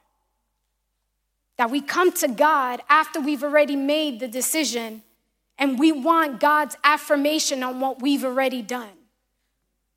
that 1.58 1.70
we 1.70 1.82
come 1.82 2.14
to 2.14 2.30
God 2.30 2.80
after 2.88 3.20
we've 3.20 3.43
already 3.43 3.76
made 3.76 4.22
the 4.22 4.30
decision 4.30 5.04
and 5.58 5.78
we 5.78 5.91
want 5.91 6.39
God's 6.39 6.78
affirmation 6.86 7.64
on 7.64 7.82
what 7.82 8.02
we've 8.02 8.24
already 8.24 8.62
done. 8.62 8.95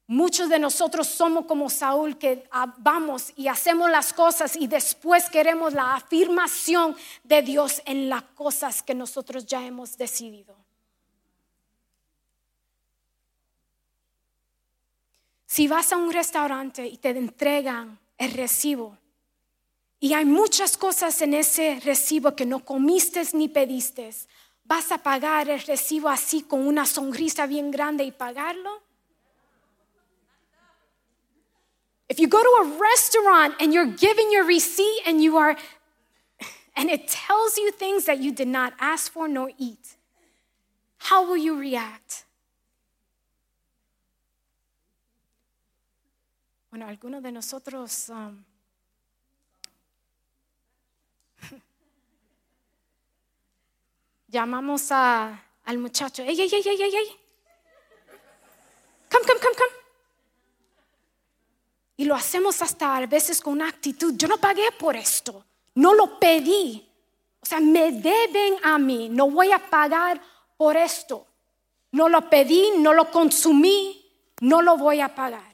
Muchos 0.09 0.49
de 0.49 0.59
nosotros 0.59 1.07
somos 1.07 1.47
como 1.47 1.69
Saúl 1.69 2.19
que 2.19 2.43
ah, 2.51 2.75
vamos 2.79 3.33
y 3.37 3.47
hacemos 3.47 3.89
las 3.89 4.13
cosas 4.13 4.57
y 4.57 4.67
después 4.67 5.31
queremos 5.31 5.73
la 5.73 5.95
afirmación 5.95 6.97
de 7.23 7.43
Dios 7.43 7.81
en 7.87 8.09
las 8.09 8.25
cosas 8.35 8.83
que 8.83 8.93
nosotros 8.93 9.47
ya 9.47 9.65
hemos 9.65 9.97
decidido. 9.97 10.62
Si 15.53 15.69
vas 15.69 15.93
a 15.93 15.99
un 15.99 16.11
restaurante 16.11 16.87
y 16.87 16.97
te 16.97 17.11
entregan 17.11 17.99
el 18.17 18.33
recibo 18.33 18.97
y 20.01 20.15
hay 20.15 20.25
muchas 20.25 20.79
cosas 20.79 21.21
en 21.21 21.35
ese 21.35 21.79
recibo 21.85 22.35
que 22.35 22.47
no 22.47 22.65
comiste 22.65 23.23
ni 23.35 23.51
pediste, 23.51 24.09
¿vas 24.65 24.91
a 24.93 24.97
pagar 25.03 25.51
el 25.51 25.61
recibo 25.61 26.09
así 26.09 26.41
con 26.41 26.67
una 26.67 26.87
sonrisa 26.87 27.45
bien 27.45 27.71
grande 27.71 28.03
y 28.03 28.13
pagarlo? 28.13 28.81
If 32.09 32.19
you 32.19 32.29
go 32.29 32.41
to 32.41 32.63
a 32.63 32.79
restaurant 32.79 33.55
and 33.61 33.75
you're 33.75 33.95
giving 33.95 34.33
your 34.33 34.47
receipt 34.47 35.03
and 35.07 35.23
you 35.23 35.37
are 35.37 35.55
and 36.77 36.89
it 36.89 37.09
tells 37.09 37.59
you 37.59 37.73
things 37.73 38.07
that 38.07 38.21
you 38.21 38.33
did 38.33 38.49
not 38.49 38.73
ask 38.81 39.13
for 39.13 39.29
nor 39.29 39.51
eat, 39.59 39.99
how 40.97 41.29
will 41.29 41.37
you 41.37 41.55
react? 41.55 42.25
Bueno, 46.73 46.89
algunos 46.89 47.23
de 47.23 47.31
nosotros 47.31 48.09
um, 48.09 48.43
llamamos 54.27 54.91
a, 54.91 55.39
al 55.67 55.77
muchacho, 55.77 56.23
ey, 56.23 56.41
ey, 56.41 56.49
ey, 56.51 56.63
ey, 56.65 56.83
ey, 56.83 56.95
ey, 56.97 57.21
come, 59.11 59.27
come, 59.27 59.39
come, 59.39 59.55
come. 59.55 59.71
Y 61.99 62.07
lo 62.07 62.15
hacemos 62.15 62.63
hasta 62.63 62.97
a 62.97 63.05
veces 63.05 63.43
con 63.43 63.53
una 63.53 63.69
actitud, 63.69 64.15
yo 64.17 64.27
no 64.27 64.39
pagué 64.39 64.73
por 64.73 64.97
esto, 64.97 65.45
no 65.75 65.93
lo 65.93 66.19
pedí. 66.19 66.89
O 67.43 67.45
sea, 67.45 67.61
me 67.61 67.93
deben 67.93 68.57
a 68.63 68.79
mí, 68.79 69.11
no 69.11 69.31
voy 69.31 69.53
a 69.53 69.59
pagar 69.59 70.23
por 70.57 70.79
esto. 70.79 71.27
No 71.91 72.09
lo 72.09 72.31
pedí, 72.31 72.71
no 72.79 72.95
lo 72.95 73.11
consumí, 73.11 74.11
no 74.41 74.63
lo 74.63 74.79
voy 74.79 75.03
a 75.03 75.15
pagar. 75.15 75.52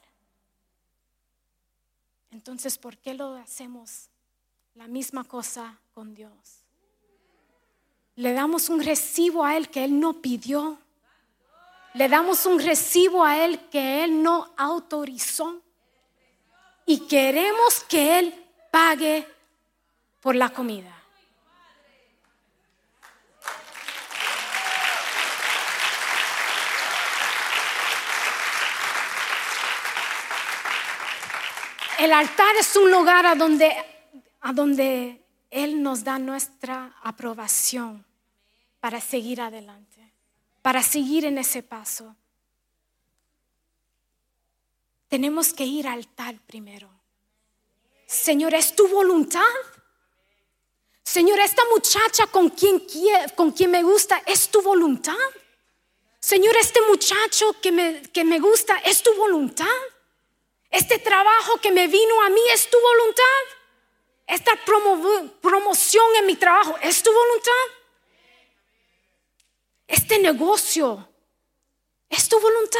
Entonces, 2.31 2.77
¿por 2.77 2.97
qué 2.97 3.13
lo 3.13 3.35
hacemos 3.35 4.09
la 4.75 4.87
misma 4.87 5.23
cosa 5.23 5.79
con 5.93 6.13
Dios? 6.13 6.63
Le 8.15 8.33
damos 8.33 8.69
un 8.69 8.81
recibo 8.83 9.45
a 9.45 9.55
Él 9.55 9.69
que 9.69 9.83
Él 9.83 9.99
no 9.99 10.21
pidió. 10.21 10.77
Le 11.93 12.07
damos 12.07 12.45
un 12.45 12.59
recibo 12.59 13.23
a 13.23 13.43
Él 13.43 13.59
que 13.69 14.03
Él 14.03 14.21
no 14.21 14.53
autorizó 14.57 15.61
y 16.85 16.99
queremos 17.07 17.83
que 17.87 18.19
Él 18.19 18.45
pague 18.71 19.27
por 20.21 20.35
la 20.35 20.49
comida. 20.49 20.98
El 31.99 32.13
altar 32.13 32.55
es 32.57 32.75
un 32.75 32.91
lugar 32.91 33.25
a 33.25 33.35
donde, 33.35 33.75
a 34.41 34.53
donde 34.53 35.21
Él 35.51 35.83
nos 35.83 36.03
da 36.03 36.17
nuestra 36.17 36.95
aprobación 37.03 38.05
para 38.79 39.01
seguir 39.01 39.41
adelante, 39.41 40.13
para 40.61 40.81
seguir 40.81 41.25
en 41.25 41.37
ese 41.37 41.61
paso 41.61 42.15
tenemos 45.09 45.53
que 45.53 45.65
ir 45.65 45.87
al 45.87 45.99
altar 45.99 46.35
primero. 46.45 46.89
Señor, 48.05 48.53
¿es 48.53 48.75
tu 48.75 48.87
voluntad? 48.87 49.41
Señor, 51.03 51.39
esta 51.39 51.63
muchacha 51.73 52.27
con 52.27 52.49
quien, 52.49 52.83
con 53.35 53.51
quien 53.51 53.71
me 53.71 53.81
gusta, 53.81 54.21
¿es 54.25 54.49
tu 54.49 54.61
voluntad? 54.61 55.17
Señor, 56.19 56.55
este 56.57 56.79
muchacho 56.87 57.55
que 57.61 57.71
me, 57.71 58.01
que 58.03 58.23
me 58.23 58.39
gusta, 58.39 58.77
¿es 58.85 59.01
tu 59.01 59.13
voluntad? 59.15 59.65
Este 60.69 60.99
trabajo 60.99 61.59
que 61.59 61.71
me 61.71 61.87
vino 61.87 62.21
a 62.23 62.29
mí, 62.29 62.41
¿es 62.53 62.69
tu 62.69 62.77
voluntad? 62.79 63.23
Esta 64.27 64.51
promoción 65.41 66.05
en 66.17 66.25
mi 66.27 66.35
trabajo, 66.35 66.77
¿es 66.81 67.01
tu 67.01 67.11
voluntad? 67.11 67.51
Este 69.87 70.19
negocio, 70.19 71.09
¿es 72.09 72.29
tu 72.29 72.39
voluntad? 72.39 72.79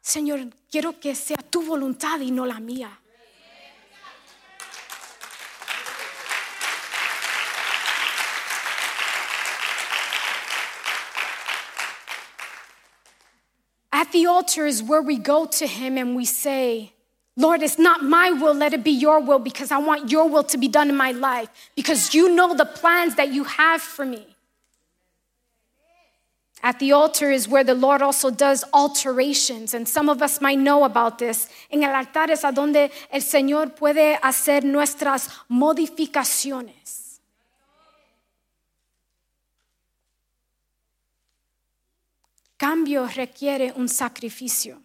Señor, 0.00 0.40
quiero 0.70 0.98
que 1.00 1.14
sea 1.14 1.36
tu 1.36 1.62
voluntad 1.62 2.20
y 2.20 2.30
no 2.30 2.46
la 2.46 2.60
mía. 2.60 3.00
At 13.98 14.12
the 14.12 14.26
altar 14.26 14.64
is 14.64 14.80
where 14.80 15.02
we 15.02 15.18
go 15.18 15.44
to 15.44 15.66
Him 15.66 15.98
and 15.98 16.14
we 16.14 16.24
say, 16.24 16.92
Lord, 17.36 17.62
it's 17.62 17.80
not 17.80 18.04
my 18.04 18.30
will, 18.30 18.54
let 18.54 18.72
it 18.72 18.84
be 18.84 18.92
your 18.92 19.18
will 19.18 19.40
because 19.40 19.72
I 19.72 19.78
want 19.78 20.12
your 20.12 20.28
will 20.28 20.44
to 20.44 20.56
be 20.56 20.68
done 20.68 20.88
in 20.88 20.96
my 20.96 21.10
life 21.10 21.48
because 21.74 22.14
you 22.14 22.32
know 22.32 22.54
the 22.54 22.64
plans 22.64 23.16
that 23.16 23.32
you 23.32 23.42
have 23.42 23.82
for 23.82 24.04
me. 24.04 24.24
At 26.62 26.78
the 26.78 26.92
altar 26.92 27.32
is 27.32 27.48
where 27.48 27.64
the 27.64 27.74
Lord 27.74 28.00
also 28.00 28.30
does 28.30 28.64
alterations, 28.72 29.74
and 29.74 29.88
some 29.88 30.08
of 30.08 30.22
us 30.22 30.40
might 30.40 30.60
know 30.60 30.84
about 30.84 31.18
this. 31.18 31.48
En 31.68 31.82
el 31.82 31.92
altar 31.92 32.30
es 32.30 32.44
a 32.44 32.52
donde 32.52 32.92
el 33.10 33.20
Señor 33.20 33.74
puede 33.74 34.16
hacer 34.22 34.62
nuestras 34.62 35.28
modificaciones. 35.50 36.97
Cambio 42.58 43.06
requiere 43.06 43.72
un 43.74 43.88
sacrificio. 43.88 44.82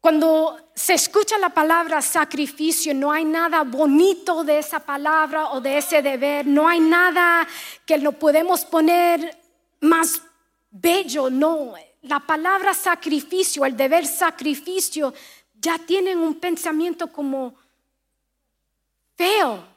Cuando 0.00 0.72
se 0.74 0.94
escucha 0.94 1.38
la 1.38 1.48
palabra 1.48 2.02
sacrificio, 2.02 2.92
no 2.92 3.10
hay 3.10 3.24
nada 3.24 3.62
bonito 3.62 4.44
de 4.44 4.58
esa 4.58 4.80
palabra 4.80 5.52
o 5.52 5.60
de 5.60 5.78
ese 5.78 6.02
deber, 6.02 6.44
no 6.44 6.68
hay 6.68 6.80
nada 6.80 7.46
que 7.86 7.96
lo 7.96 8.12
podemos 8.12 8.66
poner 8.66 9.40
más 9.80 10.20
bello, 10.70 11.30
no. 11.30 11.74
La 12.02 12.18
palabra 12.20 12.74
sacrificio, 12.74 13.64
el 13.64 13.76
deber 13.76 14.06
sacrificio, 14.06 15.14
ya 15.54 15.78
tienen 15.78 16.18
un 16.18 16.34
pensamiento 16.34 17.10
como 17.12 17.54
feo. 19.16 19.73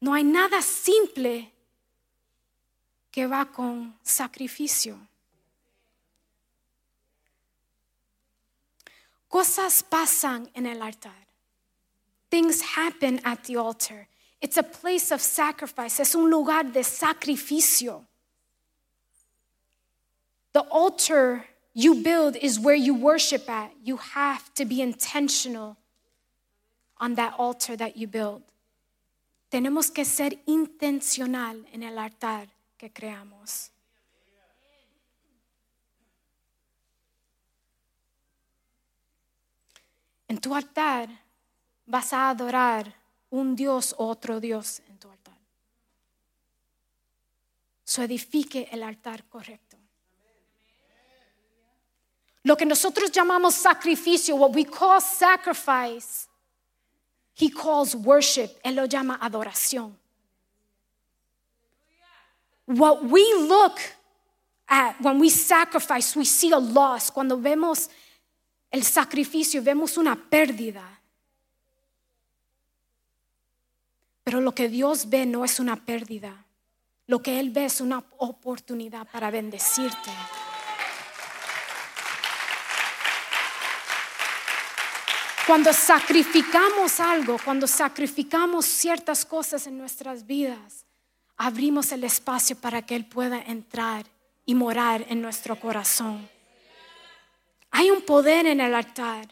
No 0.00 0.12
hay 0.12 0.24
nada 0.24 0.60
simple 0.62 1.52
que 3.10 3.26
va 3.26 3.46
con 3.46 3.94
sacrificio. 4.02 4.98
Cosas 9.28 9.82
pasan 9.82 10.48
en 10.54 10.66
el 10.66 10.82
altar. 10.82 11.26
Things 12.30 12.60
happen 12.76 13.20
at 13.24 13.44
the 13.44 13.56
altar. 13.56 14.08
It's 14.40 14.56
a 14.56 14.62
place 14.62 15.10
of 15.10 15.20
sacrifice. 15.20 15.98
Es 16.00 16.14
un 16.14 16.30
lugar 16.30 16.64
de 16.64 16.82
sacrificio. 16.82 18.04
The 20.52 20.60
altar 20.70 21.44
you 21.74 22.02
build 22.02 22.36
is 22.36 22.58
where 22.58 22.74
you 22.74 22.94
worship 22.94 23.48
at. 23.48 23.72
You 23.82 23.96
have 23.96 24.52
to 24.54 24.64
be 24.64 24.80
intentional 24.80 25.76
on 26.98 27.14
that 27.14 27.34
altar 27.38 27.76
that 27.76 27.96
you 27.96 28.06
build. 28.06 28.42
Tenemos 29.48 29.90
que 29.90 30.04
ser 30.04 30.42
intencional 30.46 31.66
en 31.72 31.82
el 31.82 31.98
altar 31.98 32.48
que 32.76 32.92
creamos. 32.92 33.70
En 40.28 40.38
tu 40.38 40.54
altar 40.54 41.08
vas 41.86 42.12
a 42.12 42.28
adorar 42.30 42.92
un 43.30 43.54
Dios 43.54 43.94
o 43.98 44.08
otro 44.08 44.40
Dios 44.40 44.80
en 44.88 44.98
tu 44.98 45.08
altar. 45.08 45.38
So 47.84 48.02
edifique 48.02 48.68
el 48.72 48.82
altar 48.82 49.24
correcto. 49.28 49.76
Lo 52.42 52.56
que 52.56 52.66
nosotros 52.66 53.10
llamamos 53.10 53.54
sacrificio, 53.54 54.36
what 54.36 54.54
we 54.54 54.64
call 54.64 55.00
sacrifice, 55.00 56.28
he 57.36 57.50
calls 57.50 57.94
worship. 57.94 58.50
Él 58.64 58.76
lo 58.76 58.86
llama 58.86 59.18
adoración. 59.20 59.94
What 62.66 63.04
we 63.04 63.22
look 63.46 63.78
at 64.68 65.00
when 65.00 65.20
we 65.20 65.30
sacrifice, 65.30 66.16
we 66.16 66.24
see 66.24 66.50
a 66.50 66.58
loss. 66.58 67.10
Cuando 67.10 67.36
vemos 67.36 67.88
el 68.72 68.82
sacrificio, 68.82 69.62
vemos 69.62 69.96
una 69.96 70.16
pérdida. 70.16 70.82
Pero 74.24 74.40
lo 74.40 74.52
que 74.52 74.68
Dios 74.68 75.08
ve 75.08 75.24
no 75.26 75.44
es 75.44 75.60
una 75.60 75.76
pérdida. 75.76 76.44
Lo 77.06 77.22
que 77.22 77.38
Él 77.38 77.50
ve 77.50 77.66
es 77.66 77.80
una 77.80 78.02
oportunidad 78.18 79.06
para 79.12 79.30
bendecirte. 79.30 80.10
Cuando 85.46 85.72
sacrificamos 85.72 86.98
algo, 86.98 87.36
cuando 87.44 87.68
sacrificamos 87.68 88.66
ciertas 88.66 89.24
cosas 89.24 89.68
en 89.68 89.78
nuestras 89.78 90.26
vidas, 90.26 90.84
abrimos 91.36 91.92
el 91.92 92.02
espacio 92.02 92.56
para 92.56 92.82
que 92.82 92.96
Él 92.96 93.06
pueda 93.06 93.40
entrar 93.40 94.06
y 94.44 94.56
morar 94.56 95.06
en 95.08 95.22
nuestro 95.22 95.58
corazón. 95.60 96.28
Hay 97.70 97.90
un 97.90 98.02
poder 98.02 98.46
en 98.46 98.60
el 98.60 98.74
altar, 98.74 99.28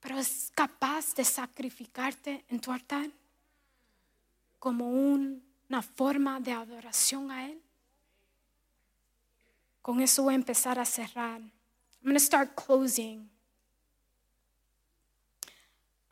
pero 0.00 0.18
es 0.18 0.52
capaz 0.54 1.14
de 1.14 1.24
sacrificarte 1.24 2.44
en 2.48 2.60
tu 2.60 2.72
altar 2.72 3.08
como 4.58 4.90
una 4.90 5.80
forma 5.80 6.40
de 6.40 6.52
adoración 6.52 7.30
a 7.30 7.46
Él. 7.46 7.58
Con 9.80 10.02
eso 10.02 10.24
voy 10.24 10.34
a 10.34 10.36
empezar 10.36 10.78
a 10.78 10.84
cerrar. 10.84 11.40
I'm 11.40 11.52
going 12.02 12.14
to 12.14 12.20
start 12.20 12.54
closing. 12.54 13.31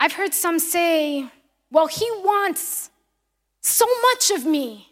I've 0.03 0.13
heard 0.13 0.33
some 0.33 0.57
say, 0.57 1.29
well, 1.69 1.85
He 1.85 2.09
wants 2.23 2.89
so 3.61 3.85
much 4.01 4.31
of 4.31 4.45
me. 4.45 4.87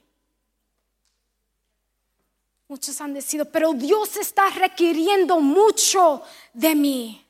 Muchos 2.68 3.01
han 3.01 3.16
decidido, 3.16 3.51
pero 3.51 3.74
Dios 3.74 4.16
está 4.18 4.51
requiriendo 4.51 5.39
mucho 5.39 6.22
de 6.53 6.76
mí. 6.76 7.26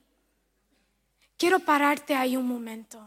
Quiero 1.37 1.59
pararte 1.59 2.13
ahí 2.13 2.35
un 2.35 2.45
momento. 2.45 2.99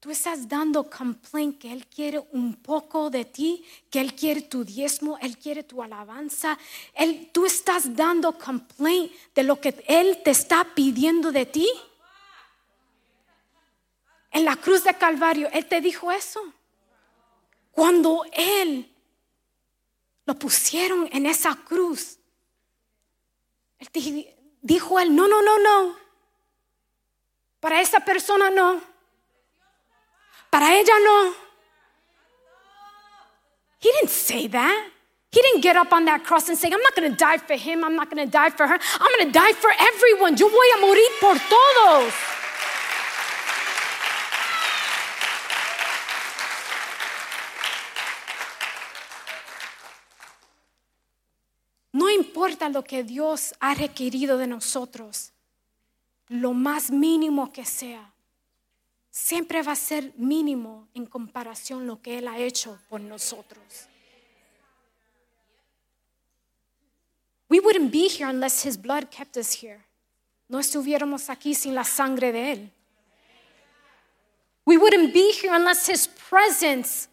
Tú 0.00 0.10
estás 0.12 0.48
dando 0.48 0.88
complaint 0.88 1.58
que 1.58 1.72
Él 1.72 1.86
quiere 1.86 2.20
un 2.30 2.54
poco 2.54 3.10
de 3.10 3.24
ti, 3.24 3.64
que 3.90 4.00
Él 4.00 4.14
quiere 4.14 4.42
tu 4.42 4.64
diezmo, 4.64 5.18
Él 5.20 5.36
quiere 5.38 5.64
tu 5.64 5.82
alabanza. 5.82 6.56
Él, 6.94 7.30
tú 7.32 7.46
estás 7.46 7.96
dando 7.96 8.38
complaint 8.38 9.10
de 9.34 9.42
lo 9.42 9.60
que 9.60 9.74
Él 9.88 10.20
te 10.22 10.30
está 10.30 10.64
pidiendo 10.74 11.32
de 11.32 11.46
ti. 11.46 11.68
En 14.30 14.44
la 14.44 14.54
cruz 14.56 14.84
de 14.84 14.94
Calvario, 14.94 15.48
Él 15.52 15.66
te 15.66 15.80
dijo 15.80 16.12
eso. 16.12 16.40
Cuando 17.72 18.24
Él 18.32 18.88
lo 20.28 20.34
pusieron 20.34 21.08
en 21.10 21.24
esa 21.24 21.56
cruz. 21.56 22.18
dijo 24.60 25.00
él, 25.00 25.16
no, 25.16 25.26
no, 25.26 25.40
no, 25.40 25.58
no. 25.58 25.96
Para 27.60 27.80
esa 27.80 28.00
persona 28.00 28.50
no. 28.50 28.97
Para 30.50 30.74
ella 30.74 30.98
no. 31.04 31.34
He 33.80 33.90
didn't 33.92 34.10
say 34.10 34.48
that. 34.48 34.90
He 35.30 35.42
didn't 35.42 35.60
get 35.60 35.76
up 35.76 35.92
on 35.92 36.06
that 36.06 36.24
cross 36.24 36.48
and 36.48 36.56
say, 36.56 36.68
I'm 36.68 36.80
not 36.80 36.96
going 36.96 37.10
to 37.10 37.16
die 37.16 37.36
for 37.36 37.54
him, 37.54 37.84
I'm 37.84 37.94
not 37.94 38.10
going 38.10 38.24
to 38.24 38.30
die 38.30 38.50
for 38.50 38.66
her, 38.66 38.78
I'm 38.98 39.12
going 39.18 39.30
to 39.30 39.32
die 39.32 39.52
for 39.52 39.70
everyone. 39.78 40.36
Yo 40.36 40.48
voy 40.48 40.66
a 40.74 40.80
morir 40.80 41.10
por 41.20 41.36
todos. 41.38 42.14
No 51.92 52.08
importa 52.08 52.68
lo 52.68 52.84
que 52.84 53.02
Dios 53.02 53.54
ha 53.60 53.74
requerido 53.74 54.38
de 54.38 54.46
nosotros, 54.46 55.32
lo 56.28 56.52
más 56.52 56.90
mínimo 56.90 57.52
que 57.52 57.64
sea, 57.64 58.12
siempre 59.18 59.62
va 59.62 59.72
a 59.72 59.76
ser 59.76 60.12
mínimo 60.16 60.88
en 60.94 61.04
comparación 61.04 61.86
lo 61.86 62.00
que 62.00 62.18
Él 62.18 62.28
ha 62.28 62.38
hecho 62.38 62.78
por 62.88 63.00
nosotros. 63.00 63.88
We 67.50 67.58
wouldn't 67.60 67.90
be 67.90 68.08
here 68.08 68.28
unless 68.30 68.64
His 68.64 68.80
blood 68.80 69.10
kept 69.10 69.36
us 69.36 69.52
here. 69.62 69.84
No 70.48 70.60
estuviéramos 70.60 71.28
aquí 71.30 71.54
sin 71.54 71.74
la 71.74 71.84
sangre 71.84 72.30
de 72.30 72.52
Él. 72.52 72.70
We 74.64 74.76
wouldn't 74.76 75.12
be 75.12 75.32
here 75.32 75.52
unless 75.52 75.88
His 75.88 76.06
presence 76.06 77.08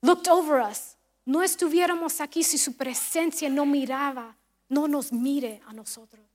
looked 0.00 0.28
over 0.28 0.60
us. 0.60 0.96
No 1.26 1.42
estuviéramos 1.42 2.20
aquí 2.20 2.42
si 2.42 2.56
su 2.56 2.72
presencia 2.72 3.50
no 3.50 3.66
miraba, 3.66 4.34
no 4.68 4.88
nos 4.88 5.12
mire 5.12 5.60
a 5.66 5.72
nosotros. 5.72 6.31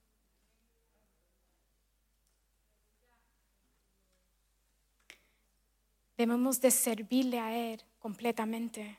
Debemos 6.17 6.59
de 6.59 6.71
servirle 6.71 7.39
a 7.39 7.55
Él 7.55 7.81
completamente, 7.99 8.97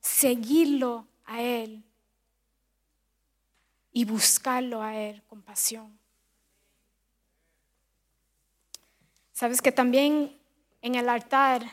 seguirlo 0.00 1.06
a 1.24 1.42
Él 1.42 1.82
y 3.92 4.04
buscarlo 4.04 4.80
a 4.80 4.94
Él 4.96 5.22
con 5.28 5.42
pasión. 5.42 5.98
Sabes 9.32 9.60
que 9.60 9.72
también 9.72 10.38
en 10.82 10.94
el 10.94 11.08
altar 11.08 11.64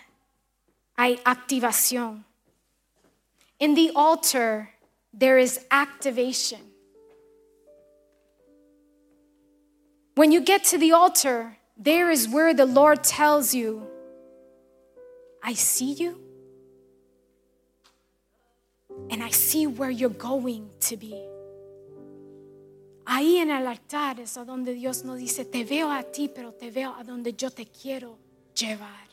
hay 0.96 1.20
activación. 1.24 2.26
In 3.60 3.76
the 3.76 3.92
altar, 3.96 4.74
there 5.18 5.38
is 5.38 5.66
activation. 5.70 6.62
When 10.16 10.32
you 10.32 10.42
get 10.42 10.64
to 10.72 10.80
the 10.80 10.94
altar, 10.94 11.58
there 11.78 12.10
is 12.10 12.28
where 12.28 12.54
the 12.54 12.66
Lord 12.66 13.04
tells 13.04 13.54
you, 13.54 13.88
I 15.44 15.56
see 15.56 15.94
you, 15.94 16.20
and 19.10 19.24
I 19.24 19.32
see 19.32 19.68
where 19.68 19.92
you're 19.92 20.18
going 20.18 20.70
to 20.90 20.98
be. 20.98 21.24
Ahí 23.10 23.38
en 23.38 23.52
el 23.52 23.66
altar 23.66 24.20
es 24.20 24.36
a 24.38 24.44
donde 24.44 24.74
Dios 24.74 25.06
nos 25.06 25.18
dice, 25.18 25.46
te 25.46 25.64
veo 25.64 25.90
a 25.90 26.04
ti, 26.04 26.28
pero 26.28 26.52
te 26.52 26.72
veo 26.72 26.94
a 26.94 27.06
donde 27.06 27.34
yo 27.34 27.50
te 27.50 27.66
quiero 27.66 28.18
llevar. 28.54 29.08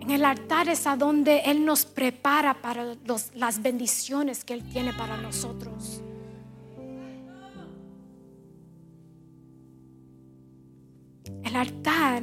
En 0.00 0.10
el 0.10 0.24
altar 0.24 0.68
es 0.68 0.86
a 0.86 0.94
donde 0.94 1.40
Él 1.46 1.64
nos 1.64 1.86
prepara 1.86 2.60
para 2.60 2.94
las 3.34 3.62
bendiciones 3.62 4.44
que 4.44 4.52
Él 4.52 4.62
tiene 4.70 4.92
para 4.92 5.16
nosotros. 5.16 6.02
El 11.42 11.56
altar 11.56 12.22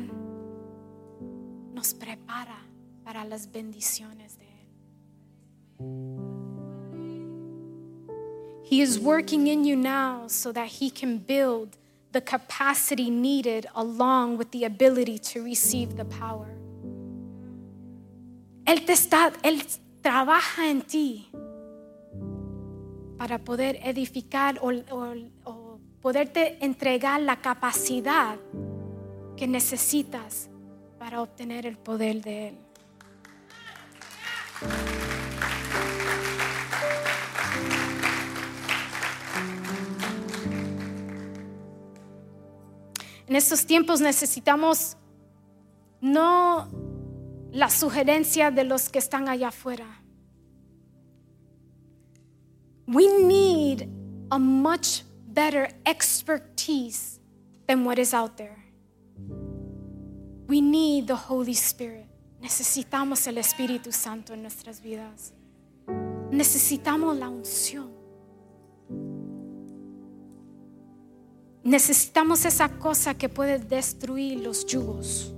nos 1.73 1.93
prepara 1.93 2.57
para 3.03 3.25
las 3.25 3.51
bendiciones 3.51 4.37
de 4.37 4.45
Él. 4.45 4.49
He 8.63 8.81
is 8.81 8.99
working 8.99 9.47
in 9.47 9.65
you 9.65 9.75
now 9.75 10.27
so 10.27 10.51
that 10.53 10.67
He 10.79 10.89
can 10.89 11.17
build 11.19 11.77
the 12.11 12.21
capacity 12.21 13.09
needed 13.09 13.65
along 13.75 14.37
with 14.37 14.51
the 14.51 14.63
ability 14.65 15.17
to 15.19 15.43
receive 15.43 15.95
the 15.95 16.05
power. 16.05 16.47
Él 18.65 18.85
te 18.85 18.93
está, 18.93 19.33
Él 19.43 19.61
trabaja 20.01 20.69
en 20.69 20.81
ti 20.83 21.27
para 23.17 23.37
poder 23.39 23.79
edificar 23.83 24.57
o, 24.61 24.71
o- 24.91 25.15
o 25.45 25.79
poderte 26.01 26.57
entregar 26.63 27.21
la 27.21 27.37
capacidad 27.41 28.37
que 29.35 29.47
necesitas 29.47 30.49
para 31.03 31.21
obtener 31.21 31.65
el 31.65 31.77
poder 31.77 32.21
de 32.21 32.47
Él. 32.47 32.57
En 43.27 43.35
estos 43.35 43.65
tiempos 43.65 43.99
necesitamos 43.99 44.95
no 45.99 46.69
la 47.51 47.69
sugerencia 47.69 48.49
de 48.49 48.63
los 48.63 48.87
que 48.87 48.99
están 48.99 49.27
allá 49.27 49.49
afuera. 49.49 50.01
We 52.87 53.07
need 53.07 53.89
a 54.31 54.39
much 54.39 55.03
better 55.27 55.67
expertise 55.85 57.19
than 57.67 57.83
what 57.83 57.97
is 57.97 58.13
out 58.13 58.37
there. 58.37 58.62
We 60.53 60.61
need 60.61 61.07
the 61.07 61.15
Holy 61.15 61.53
Spirit. 61.53 62.05
Necesitamos 62.39 63.25
el 63.25 63.39
Espíritu 63.39 63.91
Santo 63.91 64.35
en 64.35 64.43
nuestras 64.43 64.83
vidas. 64.83 65.33
Necesitamos 66.29 67.17
la 67.17 67.27
unción. 67.27 67.89
Necesitamos 71.63 72.45
esa 72.45 72.69
cosa 72.69 73.15
que 73.15 73.29
puede 73.29 73.57
destruir 73.57 74.41
los 74.41 74.63
yugos. 74.67 75.33